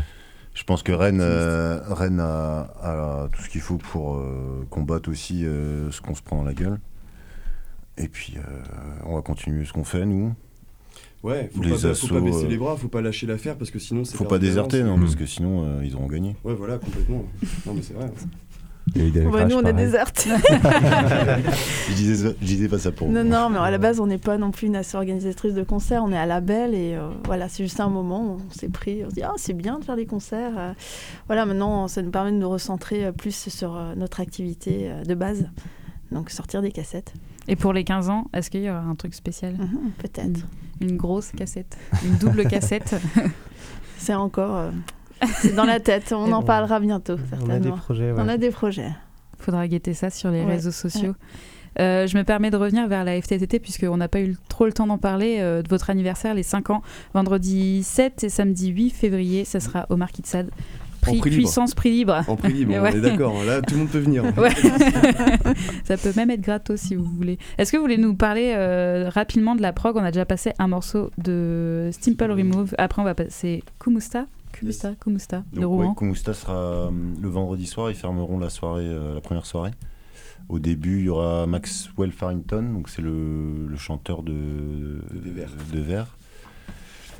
Je 0.56 0.64
pense 0.64 0.82
que 0.82 0.90
Rennes, 0.90 1.20
euh, 1.20 1.80
Rennes 1.90 2.18
a, 2.18 2.60
a 2.82 3.28
tout 3.30 3.42
ce 3.42 3.50
qu'il 3.50 3.60
faut 3.60 3.76
pour 3.76 4.16
euh, 4.16 4.66
combattre 4.70 5.10
aussi 5.10 5.44
euh, 5.44 5.90
ce 5.90 6.00
qu'on 6.00 6.14
se 6.14 6.22
prend 6.22 6.38
dans 6.38 6.44
la 6.44 6.54
gueule. 6.54 6.80
Et 7.98 8.08
puis, 8.08 8.36
euh, 8.38 8.40
on 9.04 9.16
va 9.16 9.20
continuer 9.20 9.66
ce 9.66 9.74
qu'on 9.74 9.84
fait, 9.84 10.06
nous. 10.06 10.34
Ouais, 11.22 11.50
faut 11.54 11.62
Les 11.62 11.70
pas, 11.72 11.94
faut 11.94 12.08
pas 12.08 12.20
baisser 12.20 12.48
les 12.48 12.56
bras, 12.56 12.74
faut 12.76 12.88
pas 12.88 13.02
lâcher 13.02 13.26
l'affaire 13.26 13.56
parce 13.56 13.70
que 13.70 13.78
sinon 13.78 14.04
c'est. 14.04 14.16
Faut 14.16 14.24
pas 14.24 14.38
déserter, 14.38 14.78
d'avance. 14.78 14.96
non, 14.96 15.02
parce 15.04 15.16
que 15.16 15.26
sinon, 15.26 15.82
ils 15.82 15.94
auront 15.94 16.06
gagné. 16.06 16.36
Ouais, 16.42 16.54
voilà, 16.54 16.78
complètement. 16.78 17.24
Non, 17.66 17.74
mais 17.74 17.82
c'est 17.82 17.94
vrai. 17.94 18.10
Crash, 19.30 19.48
nous, 19.50 19.56
on 19.56 19.60
est 19.60 19.62
pareil. 19.62 19.74
déserte. 19.74 20.28
Je 21.88 21.94
disais, 21.94 22.36
je 22.40 22.46
disais 22.46 22.68
pas 22.68 22.78
ça 22.78 22.92
pour 22.92 23.08
Non, 23.08 23.22
vous. 23.22 23.28
non, 23.28 23.50
mais 23.50 23.58
à 23.58 23.70
la 23.70 23.78
base, 23.78 24.00
on 24.00 24.06
n'est 24.06 24.18
pas 24.18 24.38
non 24.38 24.50
plus 24.50 24.66
une 24.66 24.76
asso 24.76 24.94
organisatrice 24.96 25.54
de 25.54 25.62
concerts, 25.62 26.02
on 26.04 26.12
est 26.12 26.18
à 26.18 26.26
la 26.26 26.40
belle 26.40 26.74
et 26.74 26.94
euh, 26.94 27.08
voilà, 27.24 27.48
c'est 27.48 27.62
juste 27.64 27.80
un 27.80 27.88
moment, 27.88 28.36
on 28.38 28.50
s'est 28.52 28.68
pris, 28.68 29.02
on 29.04 29.10
se 29.10 29.14
dit, 29.14 29.22
ah, 29.22 29.32
c'est 29.36 29.52
bien 29.54 29.78
de 29.78 29.84
faire 29.84 29.96
des 29.96 30.06
concerts. 30.06 30.52
euh. 30.56 30.72
voilà, 31.26 31.46
maintenant, 31.46 31.88
ça 31.88 32.02
nous 32.02 32.10
permet 32.10 32.32
de 32.32 32.36
nous 32.36 32.48
recentrer 32.50 33.06
euh, 33.06 33.12
plus 33.12 33.48
sur 33.48 33.78
notre 33.96 34.20
activité 34.20 34.90
de 35.06 35.14
base, 35.14 35.48
donc 36.12 36.30
sortir 36.30 36.62
des 36.62 36.72
cassettes. 36.72 37.12
Et 37.48 37.56
pour 37.56 37.72
les 37.72 37.84
15 37.84 38.08
ans, 38.10 38.26
est-ce 38.34 38.50
qu'il 38.50 38.62
y 38.62 38.70
aura 38.70 38.80
un 38.80 38.94
truc 38.96 39.14
spécial? 39.14 39.54
Mhm, 39.54 39.90
Peut-être. 39.98 40.40
Une 40.80 40.96
grosse 40.96 41.30
cassette 41.32 41.76
Une 42.04 42.16
double 42.16 42.44
cassette? 42.46 42.96
C'est 43.98 44.14
encore. 44.14 44.56
euh, 44.56 44.70
c'est 45.40 45.54
dans 45.54 45.64
la 45.64 45.80
tête, 45.80 46.12
on 46.12 46.32
en 46.32 46.40
bon. 46.40 46.46
parlera 46.46 46.80
bientôt, 46.80 47.14
On 47.32 47.36
a 47.36 47.36
des 47.36 47.46
certainement. 47.46 47.76
projets. 47.76 48.12
ouais. 48.12 48.18
On 48.22 48.28
a 48.28 48.36
des 48.36 48.50
projets. 48.50 48.90
Faudra 49.38 49.66
guetter 49.68 49.94
ça 49.94 50.10
sur 50.10 50.30
les 50.30 50.40
Ouais. 50.42 50.52
réseaux 50.52 50.70
sociaux. 50.70 51.14
Euh, 51.78 52.06
je 52.06 52.16
me 52.16 52.24
permets 52.24 52.50
de 52.50 52.56
revenir 52.56 52.88
vers 52.88 53.04
la 53.04 53.20
FTTT 53.20 53.58
puisqu'on 53.60 53.98
n'a 53.98 54.08
pas 54.08 54.20
eu 54.22 54.34
trop 54.48 54.64
le 54.64 54.72
temps 54.72 54.86
d'en 54.86 54.96
parler 54.96 55.36
euh, 55.40 55.60
de 55.62 55.68
votre 55.68 55.90
anniversaire, 55.90 56.32
les 56.34 56.42
5 56.42 56.70
ans, 56.70 56.82
vendredi 57.12 57.82
7 57.82 58.24
et 58.24 58.28
samedi 58.30 58.68
8 58.68 58.90
février, 58.90 59.44
ça 59.44 59.60
sera 59.60 59.84
au 59.90 59.96
Marquis 59.96 60.22
de 60.22 60.26
Sade. 60.26 60.48
Prix, 61.02 61.18
prix 61.18 61.30
libre. 61.30 61.42
puissance, 61.42 61.74
prix 61.74 61.90
libre. 61.90 62.24
En 62.26 62.34
prix 62.36 62.52
libre, 62.52 62.72
Ouais. 62.82 62.90
on 62.92 62.96
est 62.96 63.00
d'accord. 63.02 63.34
Là, 63.44 63.60
tout 63.60 63.74
le 63.74 63.80
monde 63.80 63.90
peut 63.90 63.98
venir. 63.98 64.24
Ouais. 64.38 64.50
ça 65.84 65.96
peut 65.96 66.12
même 66.16 66.30
être 66.30 66.40
gratos 66.40 66.80
si 66.80 66.94
vous 66.94 67.04
voulez. 67.04 67.38
Est-ce 67.58 67.70
que 67.72 67.76
vous 67.76 67.82
voulez 67.82 67.98
nous 67.98 68.14
parler 68.14 68.54
euh, 68.56 69.08
rapidement 69.12 69.54
de 69.54 69.62
la 69.62 69.72
prog? 69.72 69.96
On 69.96 70.02
a 70.02 70.10
déjà 70.10 70.24
passé 70.24 70.52
un 70.58 70.66
morceau 70.68 71.10
de 71.18 71.90
Stimple 71.92 72.30
Remove. 72.32 72.74
Après, 72.78 73.00
on 73.02 73.04
va 73.04 73.14
passer 73.14 73.62
Kumusta. 73.78 74.26
Kumusta, 74.58 74.94
Kumusta, 74.94 75.44
de 75.52 75.60
Donc, 75.60 75.70
Rouen. 75.70 75.88
ouais, 75.90 75.94
Kumusta 75.96 76.34
sera 76.34 76.54
euh, 76.56 76.90
le 77.20 77.28
vendredi 77.28 77.66
soir. 77.66 77.90
Ils 77.90 77.96
fermeront 77.96 78.38
la 78.38 78.50
soirée, 78.50 78.86
euh, 78.86 79.14
la 79.14 79.20
première 79.20 79.46
soirée. 79.46 79.72
Au 80.48 80.58
début, 80.58 81.00
il 81.00 81.04
y 81.06 81.08
aura 81.08 81.46
Maxwell 81.46 82.12
Farrington, 82.12 82.62
donc 82.72 82.88
c'est 82.88 83.02
le, 83.02 83.66
le 83.66 83.76
chanteur 83.76 84.22
de, 84.22 85.00
Verts. 85.12 85.50
de 85.72 85.80
Verts, 85.80 86.16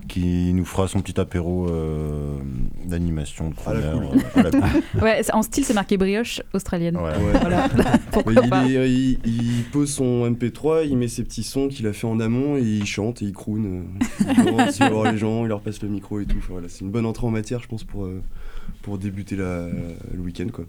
qui 0.08 0.52
nous 0.52 0.64
fera 0.64 0.88
son 0.88 1.00
petit 1.00 1.18
apéro 1.20 1.68
euh, 1.68 2.36
d'animation 2.84 3.50
de 3.50 3.54
À 3.66 3.74
la 3.74 3.80
crooner, 3.80 4.08
cool. 4.08 4.18
euh, 4.18 4.40
à 4.40 4.42
la 4.42 4.50
cool. 4.50 4.70
Ouais, 5.02 5.22
c'est- 5.22 5.32
en 5.34 5.42
style, 5.42 5.64
c'est 5.64 5.74
marqué 5.74 5.96
brioche 5.96 6.40
australienne. 6.54 6.96
Ouais. 6.96 7.02
Ouais. 7.02 7.38
Voilà. 7.40 7.68
Pourquoi 8.12 8.32
Ouais, 8.32 8.48
pas 8.48 8.64
il, 8.66 8.76
est- 8.76 8.90
il- 8.90 9.18
il 9.26 9.64
pose 9.72 9.90
son 9.90 10.30
MP3, 10.30 10.86
il 10.88 10.96
met 10.96 11.08
ses 11.08 11.24
petits 11.24 11.42
sons 11.42 11.68
qu'il 11.68 11.86
a 11.86 11.92
fait 11.92 12.06
en 12.06 12.20
amont 12.20 12.56
et 12.56 12.62
il 12.62 12.86
chante 12.86 13.22
et 13.22 13.26
il 13.26 13.32
croon. 13.32 13.62
euh, 13.64 13.82
il 14.20 14.78
va 14.78 14.90
voir 14.90 15.10
les 15.12 15.18
gens, 15.18 15.44
il 15.44 15.48
leur 15.48 15.60
passe 15.60 15.82
le 15.82 15.88
micro 15.88 16.20
et 16.20 16.26
tout. 16.26 16.36
Enfin, 16.38 16.52
voilà, 16.52 16.68
c'est 16.68 16.80
une 16.84 16.90
bonne 16.90 17.06
entrée 17.06 17.26
en 17.26 17.30
matière, 17.30 17.60
je 17.62 17.68
pense, 17.68 17.84
pour, 17.84 18.04
euh, 18.04 18.22
pour 18.82 18.98
débuter 18.98 19.36
la- 19.36 19.66
le 19.68 20.20
week-end. 20.20 20.46
Quoi. 20.52 20.64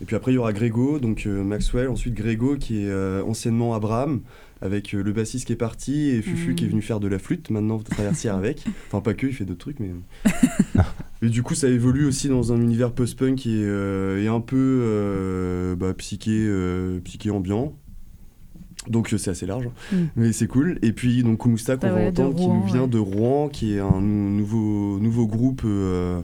Et 0.00 0.04
puis 0.04 0.16
après, 0.16 0.32
il 0.32 0.34
y 0.34 0.38
aura 0.38 0.52
Grégo, 0.52 0.98
donc 0.98 1.26
euh, 1.26 1.42
Maxwell, 1.44 1.88
ensuite 1.88 2.14
Grégo 2.14 2.56
qui 2.56 2.84
est 2.84 2.88
euh, 2.88 3.22
anciennement 3.24 3.74
Abraham, 3.74 4.20
avec 4.60 4.94
euh, 4.94 5.02
le 5.02 5.12
bassiste 5.12 5.46
qui 5.46 5.52
est 5.52 5.56
parti 5.56 6.10
et 6.10 6.22
Fufu 6.22 6.54
qui 6.54 6.64
est 6.64 6.68
venu 6.68 6.82
faire 6.82 7.00
de 7.00 7.08
la 7.08 7.18
flûte, 7.18 7.50
maintenant 7.50 7.78
traversière 7.78 8.36
avec. 8.36 8.64
Enfin, 8.88 9.00
pas 9.00 9.14
que, 9.14 9.26
il 9.26 9.32
fait 9.32 9.44
d'autres 9.44 9.60
trucs, 9.60 9.80
mais. 9.80 9.90
Et 11.24 11.28
du 11.28 11.44
coup, 11.44 11.54
ça 11.54 11.68
évolue 11.68 12.04
aussi 12.04 12.28
dans 12.28 12.52
un 12.52 12.60
univers 12.60 12.90
post-punk 12.90 13.36
qui 13.36 13.62
est, 13.62 14.24
est 14.24 14.26
un 14.26 14.40
peu 14.40 15.76
bah, 15.78 15.94
psyché, 15.94 16.50
psyché 17.04 17.30
ambiant. 17.30 17.76
Donc 18.88 19.12
euh, 19.12 19.18
c'est 19.18 19.30
assez 19.30 19.46
large, 19.46 19.68
Mm. 19.92 19.96
mais 20.16 20.32
c'est 20.32 20.46
cool. 20.48 20.78
Et 20.82 20.92
puis 20.92 21.22
donc 21.22 21.38
Kumusta 21.42 21.76
qu'on 21.76 21.86
Bah 21.86 21.92
va 21.94 22.10
de 22.10 22.20
entendre, 22.22 22.36
qui 22.36 22.48
nous 22.48 22.64
vient 22.64 22.82
ouais. 22.82 22.88
de 22.88 22.98
Rouen, 22.98 23.48
qui 23.48 23.74
est 23.76 23.80
un 23.80 24.00
nou- 24.00 24.30
nouveau, 24.30 24.98
nouveau 24.98 25.26
groupe. 25.26 25.62
euh, 25.64 26.20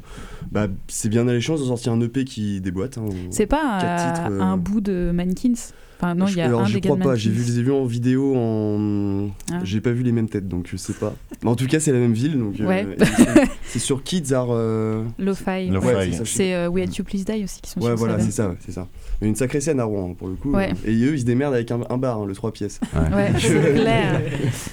bah, 0.50 0.66
c'est 0.88 1.08
bien 1.08 1.28
alléchant, 1.28 1.56
ils 1.56 1.62
ont 1.62 1.76
sorti 1.76 1.88
un 1.90 2.00
EP 2.00 2.24
qui 2.24 2.60
déboîte. 2.60 2.98
hein. 2.98 3.06
C'est 3.30 3.46
pas 3.46 3.78
titres, 4.14 4.28
euh. 4.32 4.40
un 4.40 4.56
bout 4.56 4.80
de 4.80 5.10
Mannequins 5.14 5.52
Enfin, 6.00 6.14
non, 6.14 6.26
il 6.28 6.36
y 6.36 6.40
a 6.40 6.44
Alors 6.46 6.60
un 6.60 6.66
je 6.66 6.78
crois 6.78 6.96
pas, 6.96 7.16
j'ai 7.16 7.30
vu, 7.30 7.42
les 7.42 7.58
ai 7.58 7.62
vus 7.64 7.72
en 7.72 7.84
vidéo, 7.84 8.34
en... 8.36 9.30
Ah. 9.52 9.58
j'ai 9.64 9.80
pas 9.80 9.90
vu 9.90 10.04
les 10.04 10.12
mêmes 10.12 10.28
têtes, 10.28 10.46
donc 10.46 10.68
je 10.70 10.76
sais 10.76 10.92
pas. 10.92 11.12
Mais 11.42 11.50
en 11.50 11.56
tout 11.56 11.66
cas, 11.66 11.80
c'est 11.80 11.90
la 11.92 11.98
même 11.98 12.12
ville, 12.12 12.38
donc 12.38 12.60
euh, 12.60 12.66
Ouais. 12.66 12.86
c'est- 13.64 13.80
sur 13.80 14.04
Kids 14.04 14.32
Are. 14.32 14.48
euh, 14.50 15.02
Lo-fi. 15.18 15.68
Lo-fi. 15.68 15.86
ouais. 15.88 16.10
C'est 16.24 16.54
euh, 16.54 16.68
We 16.68 16.84
Had 16.84 16.94
You 16.94 17.04
Please 17.04 17.24
Die 17.24 17.42
aussi 17.42 17.60
qui 17.60 17.70
sont 17.70 17.80
Ouais, 17.80 17.88
sur 17.88 17.96
voilà, 17.96 18.20
c'est 18.20 18.30
ça, 18.30 18.48
ouais, 18.50 18.56
c'est 18.60 18.70
ça. 18.72 18.86
Il 19.20 19.24
y 19.24 19.26
a 19.26 19.28
une 19.30 19.34
sacrée 19.36 19.60
scène 19.60 19.80
à 19.80 19.84
Rouen, 19.84 20.10
hein, 20.10 20.14
pour 20.16 20.28
le 20.28 20.34
coup. 20.36 20.52
Ouais. 20.52 20.70
Et 20.84 20.92
eux, 21.04 21.14
ils 21.14 21.20
se 21.20 21.24
démerdent 21.24 21.54
avec 21.54 21.70
un, 21.72 21.80
un 21.90 21.98
bar, 21.98 22.20
hein, 22.20 22.26
le 22.26 22.34
3 22.34 22.52
pièces. 22.52 22.78
Ouais, 22.94 23.32
c'est 23.38 23.74
clair. 23.74 24.22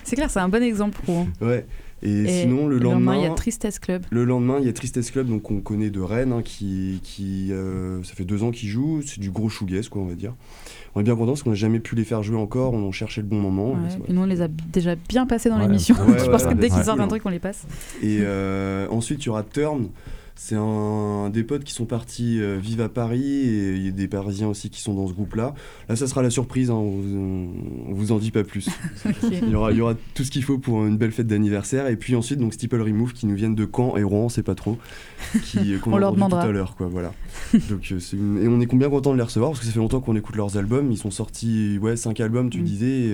C'est 0.03 0.15
clair, 0.15 0.29
c'est 0.29 0.39
un 0.39 0.49
bon 0.49 0.61
exemple 0.61 0.99
pour 1.05 1.21
eux. 1.41 1.45
Ouais. 1.47 1.65
Et, 2.03 2.11
Et 2.23 2.41
sinon, 2.43 2.67
le 2.67 2.77
lendemain, 2.77 3.15
il 3.15 3.23
y 3.23 3.25
a 3.25 3.31
Tristesse 3.31 3.79
Club. 3.79 4.05
le 4.11 4.25
lendemain, 4.25 4.57
il 4.59 4.65
y 4.67 4.69
a 4.69 4.73
Tristesse 4.73 5.09
Club, 5.09 5.27
donc 5.27 5.49
on 5.49 5.59
connaît 5.61 5.89
de 5.89 6.01
Rennes, 6.01 6.33
hein, 6.33 6.41
qui, 6.43 6.99
qui 7.01 7.47
euh, 7.51 8.03
ça 8.03 8.13
fait 8.13 8.25
deux 8.25 8.43
ans 8.43 8.51
qu'ils 8.51 8.69
jouent. 8.69 9.01
C'est 9.03 9.19
du 9.19 9.31
gros 9.31 9.49
shoegaze, 9.49 9.89
quoi, 9.89 10.03
on 10.03 10.05
va 10.05 10.13
dire. 10.13 10.35
On 10.95 11.01
est 11.01 11.03
bien 11.03 11.15
content 11.15 11.31
parce 11.33 11.43
qu'on 11.43 11.49
n'a 11.49 11.55
jamais 11.57 11.79
pu 11.81 11.95
les 11.95 12.05
faire 12.05 12.23
jouer 12.23 12.37
encore. 12.37 12.73
On 12.73 12.87
en 12.87 12.91
cherchait 12.93 13.21
le 13.21 13.27
bon 13.27 13.39
moment. 13.41 13.71
Ouais, 13.71 13.77
et 13.87 13.91
c'est- 13.91 14.09
Et 14.09 14.13
nous, 14.13 14.21
on 14.21 14.25
les 14.25 14.41
a 14.41 14.47
déjà 14.47 14.95
bien 15.09 15.25
passés 15.25 15.49
dans 15.49 15.57
Ouais. 15.57 15.63
l'émission. 15.67 15.93
Ouais, 15.95 16.17
Je 16.23 16.29
pense 16.29 16.43
ouais, 16.43 16.53
que 16.53 16.59
dès 16.59 16.69
qu'ils 16.69 16.83
sortent 16.83 16.99
un 17.01 17.07
truc, 17.09 17.21
on 17.25 17.29
les 17.29 17.39
passe. 17.39 17.65
Et 18.01 18.19
euh, 18.21 18.87
ensuite, 18.89 19.21
il 19.23 19.25
y 19.25 19.29
aura 19.29 19.43
Turn. 19.43 19.87
C'est 20.37 20.55
un, 20.55 21.29
des 21.29 21.43
potes 21.43 21.63
qui 21.63 21.73
sont 21.73 21.85
partis 21.85 22.39
vivre 22.57 22.83
à 22.83 22.89
Paris 22.89 23.23
et 23.23 23.75
il 23.75 23.85
y 23.85 23.87
a 23.87 23.91
des 23.91 24.07
Parisiens 24.07 24.47
aussi 24.47 24.69
qui 24.69 24.81
sont 24.81 24.93
dans 24.93 25.07
ce 25.07 25.13
groupe-là. 25.13 25.55
Là, 25.87 25.95
ça 25.95 26.07
sera 26.07 26.21
la 26.21 26.29
surprise, 26.29 26.69
hein, 26.69 26.75
on, 26.75 27.93
vous 27.93 28.11
en 28.11 28.17
dit 28.17 28.31
pas 28.31 28.43
plus. 28.43 28.69
il, 29.23 29.49
y 29.49 29.55
aura, 29.55 29.71
il 29.71 29.77
y 29.77 29.81
aura 29.81 29.93
tout 30.13 30.23
ce 30.23 30.31
qu'il 30.31 30.43
faut 30.43 30.57
pour 30.57 30.85
une 30.85 30.97
belle 30.97 31.11
fête 31.11 31.27
d'anniversaire. 31.27 31.87
Et 31.87 31.95
puis 31.95 32.15
ensuite, 32.15 32.39
donc 32.39 32.53
Steeple 32.53 32.81
Remove 32.81 33.13
qui 33.13 33.27
nous 33.27 33.35
viennent 33.35 33.55
de 33.55 33.65
Caen 33.65 33.95
et 33.97 34.03
Rouen, 34.03 34.29
c'est 34.29 34.43
pas 34.43 34.55
trop, 34.55 34.77
qui 35.43 35.77
qu'on 35.81 35.97
leur 35.97 36.13
demandera 36.13 36.43
tout 36.43 36.49
à 36.49 36.51
l'heure, 36.51 36.75
quoi. 36.75 36.87
Voilà. 36.87 37.13
donc, 37.69 37.91
et 37.91 38.47
on 38.47 38.59
est 38.59 38.65
combien 38.65 38.89
content 38.89 39.13
de 39.13 39.17
les 39.17 39.23
recevoir? 39.23 39.51
Parce 39.51 39.61
que 39.61 39.65
ça 39.65 39.71
fait 39.71 39.79
longtemps 39.79 40.01
qu'on 40.01 40.15
écoute 40.15 40.35
leurs 40.35 40.57
albums. 40.57 40.91
Ils 40.91 40.97
sont 40.97 41.11
sortis, 41.11 41.79
ouais, 41.81 41.95
cinq 41.95 42.19
albums, 42.19 42.49
tu 42.49 42.61
mm. 42.61 42.63
disais. 42.63 43.13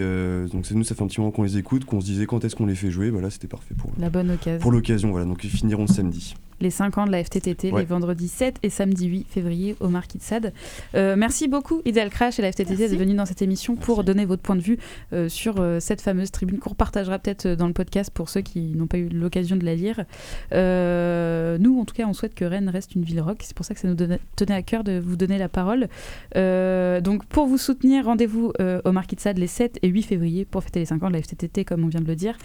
donc 0.51 0.65
c'est 0.65 0.75
nous, 0.75 0.83
ça 0.83 0.95
fait 0.95 1.03
un 1.03 1.07
petit 1.07 1.19
moment 1.19 1.31
qu'on 1.31 1.43
les 1.43 1.57
écoute, 1.57 1.85
qu'on 1.85 2.01
se 2.01 2.05
disait 2.05 2.25
quand 2.25 2.43
est-ce 2.43 2.55
qu'on 2.55 2.65
les 2.65 2.75
fait 2.75 2.91
jouer. 2.91 3.09
Voilà, 3.09 3.29
c'était 3.29 3.47
parfait 3.47 3.75
pour 3.77 3.91
la 3.99 4.09
bonne 4.09 4.31
occasion. 4.31 4.59
Pour 4.59 4.71
l'occasion, 4.71 5.11
voilà. 5.11 5.25
Donc 5.25 5.43
ils 5.43 5.49
finiront 5.49 5.87
samedi 5.87 6.35
les 6.61 6.69
5 6.69 6.97
ans 6.97 7.05
de 7.05 7.11
la 7.11 7.23
FTTT, 7.23 7.71
les 7.71 7.85
vendredis 7.85 8.27
7 8.27 8.57
et 8.63 8.69
samedi 8.69 9.07
8 9.07 9.27
février 9.29 9.75
au 9.79 9.89
Marquis 9.89 10.17
de 10.17 10.23
Sade. 10.23 10.53
Euh, 10.95 11.15
merci 11.17 11.47
beaucoup, 11.47 11.81
Ideal 11.85 12.09
Crash 12.09 12.39
et 12.39 12.41
la 12.41 12.51
FTTT, 12.51 12.75
d'être 12.75 12.95
venus 12.95 13.15
dans 13.15 13.25
cette 13.25 13.41
émission 13.41 13.75
pour 13.75 14.03
donner 14.03 14.25
votre 14.25 14.41
point 14.41 14.55
de 14.55 14.61
vue 14.61 14.77
euh, 15.13 15.29
sur 15.29 15.55
euh, 15.59 15.79
cette 15.79 16.01
fameuse 16.01 16.31
tribune 16.31 16.59
qu'on 16.59 16.73
partagera 16.73 17.19
peut-être 17.19 17.47
dans 17.47 17.67
le 17.67 17.73
podcast 17.73 18.11
pour 18.13 18.29
ceux 18.29 18.41
qui 18.41 18.59
n'ont 18.75 18.87
pas 18.87 18.97
eu 18.97 19.09
l'occasion 19.09 19.55
de 19.55 19.65
la 19.65 19.75
lire. 19.75 20.05
nous, 20.51 21.79
en 21.79 21.85
tout 21.85 21.95
cas, 21.95 22.05
on 22.05 22.13
souhaite 22.13 22.35
que 22.35 22.45
Rennes 22.45 22.69
reste 22.69 22.95
une 22.95 23.03
ville 23.03 23.21
rock. 23.21 23.39
C'est 23.41 23.55
pour 23.55 23.65
ça 23.65 23.73
que 23.73 23.79
ça 23.79 23.87
nous 23.87 23.95
tenait 23.95 24.55
à 24.55 24.61
cœur 24.61 24.83
de 24.83 24.99
vous 24.99 25.15
donner 25.15 25.37
la 25.37 25.49
parole. 25.49 25.87
donc, 26.35 27.25
pour 27.25 27.47
vous 27.47 27.57
soutenir, 27.57 28.05
rendez-vous 28.05 28.53
au 28.85 28.91
Marquis 28.91 29.15
de 29.15 29.21
Sade 29.21 29.37
les 29.37 29.47
7 29.47 29.79
et 29.81 29.87
8 29.87 30.03
février 30.03 30.45
pour 30.45 30.63
fêter 30.63 30.79
les 30.79 30.85
5 30.85 31.03
ans 31.03 31.07
de 31.09 31.13
la 31.13 31.21
FTTT, 31.21 31.65
comme 31.65 31.83
on 31.83 31.87
vient 31.87 32.01
de 32.01 32.07
le 32.07 32.15
dire. 32.15 32.37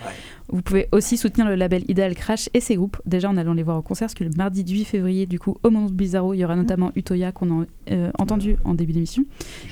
Vous 0.49 0.63
pouvez 0.63 0.89
aussi 0.93 1.17
soutenir 1.17 1.47
le 1.47 1.55
label 1.55 1.85
Ideal 1.89 2.15
Crash 2.15 2.49
et 2.55 2.61
ses 2.61 2.77
groupes, 2.77 3.01
déjà 3.07 3.29
en 3.29 3.37
allant 3.37 3.55
les 3.55 3.63
voir 3.63 3.79
au 3.79 3.83
concert 3.83 4.06
parce 4.07 4.15
que 4.15 4.23
le 4.23 4.31
mardi 4.37 4.65
8 4.65 4.85
février, 4.85 5.27
du 5.27 5.41
coup, 5.41 5.57
au 5.65 5.71
Monde 5.71 5.91
Bizarro, 5.91 6.33
il 6.33 6.39
y 6.39 6.45
aura 6.45 6.55
mm. 6.55 6.61
notamment 6.61 6.93
Utoya 6.95 7.33
qu'on 7.33 7.63
a 7.63 7.65
euh, 7.91 8.11
entendu 8.19 8.57
en 8.65 8.75
début 8.75 8.93
d'émission. 8.93 9.25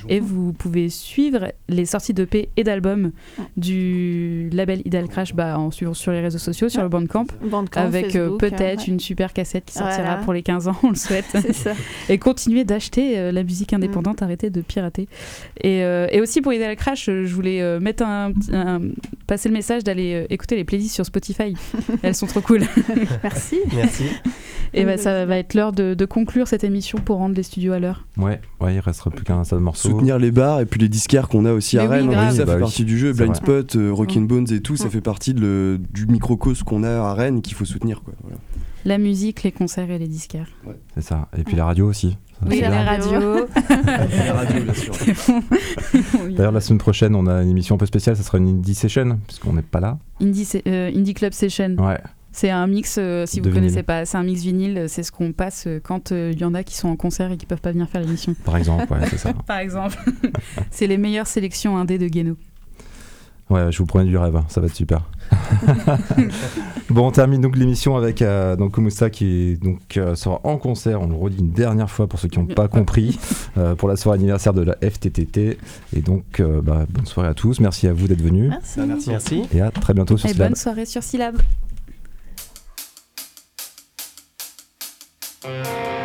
Et 0.09 0.19
vous 0.19 0.51
pouvez 0.51 0.89
suivre 0.89 1.53
les 1.69 1.85
sorties 1.85 2.13
d'EP 2.13 2.49
et 2.57 2.63
d'albums 2.65 3.11
du 3.55 4.49
label 4.51 4.81
Ideal 4.83 5.07
Crash 5.07 5.33
bah, 5.33 5.57
en 5.57 5.71
suivant 5.71 5.93
sur 5.93 6.11
les 6.11 6.19
réseaux 6.19 6.37
sociaux, 6.37 6.67
sur 6.67 6.81
le 6.81 6.89
Bandcamp, 6.89 7.27
Bandcamp 7.49 7.79
avec 7.79 8.17
euh, 8.17 8.35
peut-être 8.35 8.87
une 8.87 8.99
super 8.99 9.31
cassette 9.31 9.63
qui 9.63 9.73
sortira 9.75 10.17
pour 10.17 10.33
les 10.33 10.43
15 10.43 10.67
ans, 10.67 10.75
on 10.83 10.89
le 10.89 10.95
souhaite. 10.95 11.33
et 12.09 12.17
continuer 12.17 12.65
d'acheter 12.65 13.17
euh, 13.17 13.31
la 13.31 13.43
musique 13.43 13.71
indépendante, 13.71 14.19
mm. 14.19 14.23
arrêter 14.25 14.49
de 14.49 14.59
pirater. 14.59 15.07
Et, 15.63 15.79
et, 15.79 16.19
aussi 16.19 16.41
pour 16.41 16.51
Ideal 16.51 16.75
Crash, 16.75 17.05
je 17.05 17.33
voulais 17.33 17.79
mettre 17.79 18.03
un, 18.03 18.33
passer 19.27 19.47
le 19.47 19.53
message 19.53 19.85
d'aller 19.85 20.25
écouter 20.29 20.57
les 20.57 20.65
playlists 20.65 20.95
sur 20.95 21.05
Spotify. 21.05 21.53
Elles 22.03 22.15
sont 22.15 22.27
trop 22.27 22.41
cool. 22.41 22.63
Merci. 23.23 23.59
Merci. 23.73 24.03
Et 24.73 24.83
bah, 24.83 24.97
ça 24.97 25.25
va 25.25 25.37
être 25.37 25.53
l'heure 25.53 25.71
de, 25.71 26.05
conclure 26.05 26.47
cette 26.47 26.63
émission 26.63 26.99
pour 26.99 27.17
rendre 27.17 27.35
les 27.35 27.43
studios 27.43 27.73
à 27.73 27.79
l'heure. 27.79 28.05
Ouais, 28.17 28.41
ouais, 28.61 28.75
il 28.75 28.79
restera 28.79 29.09
plus 29.09 29.23
qu'un 29.23 29.43
seul 29.43 29.59
morceau. 29.59 29.89
Soutenir 29.89 30.19
les 30.19 30.31
bars 30.31 30.59
et 30.59 30.65
puis 30.65 30.79
les 30.79 30.89
disquaires 30.89 31.27
qu'on 31.29 31.45
a 31.45 31.53
aussi 31.53 31.77
à 31.77 31.87
Rennes. 31.87 32.11
ça 32.11 32.31
fait 32.31 32.45
bah 32.45 32.59
partie 32.59 32.85
du 32.85 32.97
jeu. 32.97 33.13
Blind 33.13 33.35
Spot, 33.35 33.75
euh, 33.75 33.91
Rockin' 33.91 34.27
Bones 34.27 34.47
et 34.51 34.59
tout, 34.59 34.75
ça 34.75 34.89
fait 34.89 35.01
partie 35.01 35.33
de 35.33 35.79
du 35.93 36.05
microcosme 36.05 36.63
qu'on 36.63 36.83
a 36.83 36.89
à 36.89 37.13
Rennes 37.13 37.41
qu'il 37.41 37.55
faut 37.55 37.65
soutenir. 37.65 38.01
Quoi. 38.01 38.13
La 38.85 38.97
musique, 38.97 39.43
les 39.43 39.51
concerts 39.51 39.89
et 39.89 39.97
les 39.97 40.07
disquaires. 40.07 40.49
C'est 40.93 41.01
ça. 41.01 41.27
Et 41.37 41.43
puis 41.43 41.55
la 41.55 41.65
radio 41.65 41.87
aussi. 41.87 42.17
Oui, 42.45 42.61
la 42.61 42.83
radio. 42.83 43.47
la 43.69 44.33
radio, 44.33 44.61
bien 44.61 44.73
sûr. 44.73 44.93
D'ailleurs, 46.35 46.51
la 46.51 46.61
semaine 46.61 46.79
prochaine, 46.79 47.15
on 47.15 47.25
a 47.27 47.41
une 47.41 47.49
émission 47.49 47.75
un 47.75 47.77
peu 47.77 47.85
spéciale. 47.85 48.15
Ça 48.15 48.23
sera 48.23 48.37
une 48.37 48.47
Indie 48.47 48.75
Session, 48.75 49.19
puisqu'on 49.25 49.53
n'est 49.53 49.61
pas 49.61 49.79
là. 49.79 49.97
Indie, 50.21 50.47
euh, 50.67 50.91
Indie 50.93 51.13
Club 51.13 51.33
Session. 51.33 51.75
Ouais. 51.79 51.97
C'est 52.35 52.49
un 52.49 52.67
mix, 52.67 52.97
euh, 52.99 53.25
si 53.25 53.39
vous 53.39 53.47
ne 53.47 53.53
connaissez 53.53 53.81
pas, 53.81 54.03
c'est 54.03 54.17
un 54.17 54.23
mix 54.23 54.41
vinyle, 54.41 54.87
c'est 54.89 55.03
ce 55.03 55.11
qu'on 55.13 55.31
passe 55.31 55.67
euh, 55.67 55.79
quand 55.81 56.11
il 56.11 56.17
euh, 56.17 56.31
y 56.33 56.43
en 56.43 56.53
a 56.53 56.63
qui 56.63 56.75
sont 56.75 56.89
en 56.89 56.97
concert 56.97 57.31
et 57.31 57.37
qui 57.37 57.45
peuvent 57.45 57.61
pas 57.61 57.71
venir 57.71 57.87
faire 57.87 58.01
l'émission. 58.01 58.35
Par 58.43 58.57
exemple, 58.57 58.91
ouais, 58.91 59.07
c'est 59.09 59.17
ça. 59.17 59.31
Par 59.47 59.59
exemple. 59.59 59.97
c'est 60.69 60.85
les 60.85 60.97
meilleures 60.97 61.27
sélections 61.27 61.77
indé 61.77 61.97
de 61.97 62.09
Guéno. 62.09 62.35
Ouais, 63.49 63.71
je 63.71 63.77
vous 63.77 63.85
promets 63.85 64.03
du 64.03 64.17
rêve, 64.17 64.35
hein, 64.35 64.43
ça 64.49 64.59
va 64.59 64.67
être 64.67 64.75
super. 64.75 65.09
bon, 66.89 67.07
on 67.07 67.11
termine 67.11 67.39
donc 67.39 67.55
l'émission 67.55 67.95
avec 67.95 68.21
donc 68.57 68.73
Kumusta 68.73 69.09
qui 69.09 69.57
donc, 69.57 69.97
sera 70.15 70.41
en 70.43 70.57
concert, 70.57 71.01
on 71.01 71.07
le 71.07 71.15
redit 71.15 71.39
une 71.39 71.51
dernière 71.51 71.89
fois 71.89 72.07
pour 72.07 72.19
ceux 72.19 72.27
qui 72.27 72.39
n'ont 72.39 72.47
pas 72.47 72.67
compris, 72.67 73.17
pour 73.77 73.87
la 73.87 73.95
soirée 73.95 74.17
anniversaire 74.17 74.53
de 74.53 74.61
la 74.61 74.75
FTTT. 74.81 75.57
Et 75.95 76.01
donc, 76.01 76.41
bah, 76.41 76.85
bonne 76.89 77.05
soirée 77.05 77.29
à 77.29 77.33
tous, 77.33 77.59
merci 77.59 77.87
à 77.87 77.93
vous 77.93 78.07
d'être 78.07 78.21
venus. 78.21 78.49
Merci. 78.49 79.09
merci. 79.09 79.43
Et 79.53 79.61
à 79.61 79.71
très 79.71 79.93
bientôt 79.93 80.17
sur 80.17 80.27
Et 80.27 80.33
bonne 80.33 80.55
soirée 80.55 80.85
sur 80.85 81.03
Syllab. 81.03 81.37
Música 85.45 86.04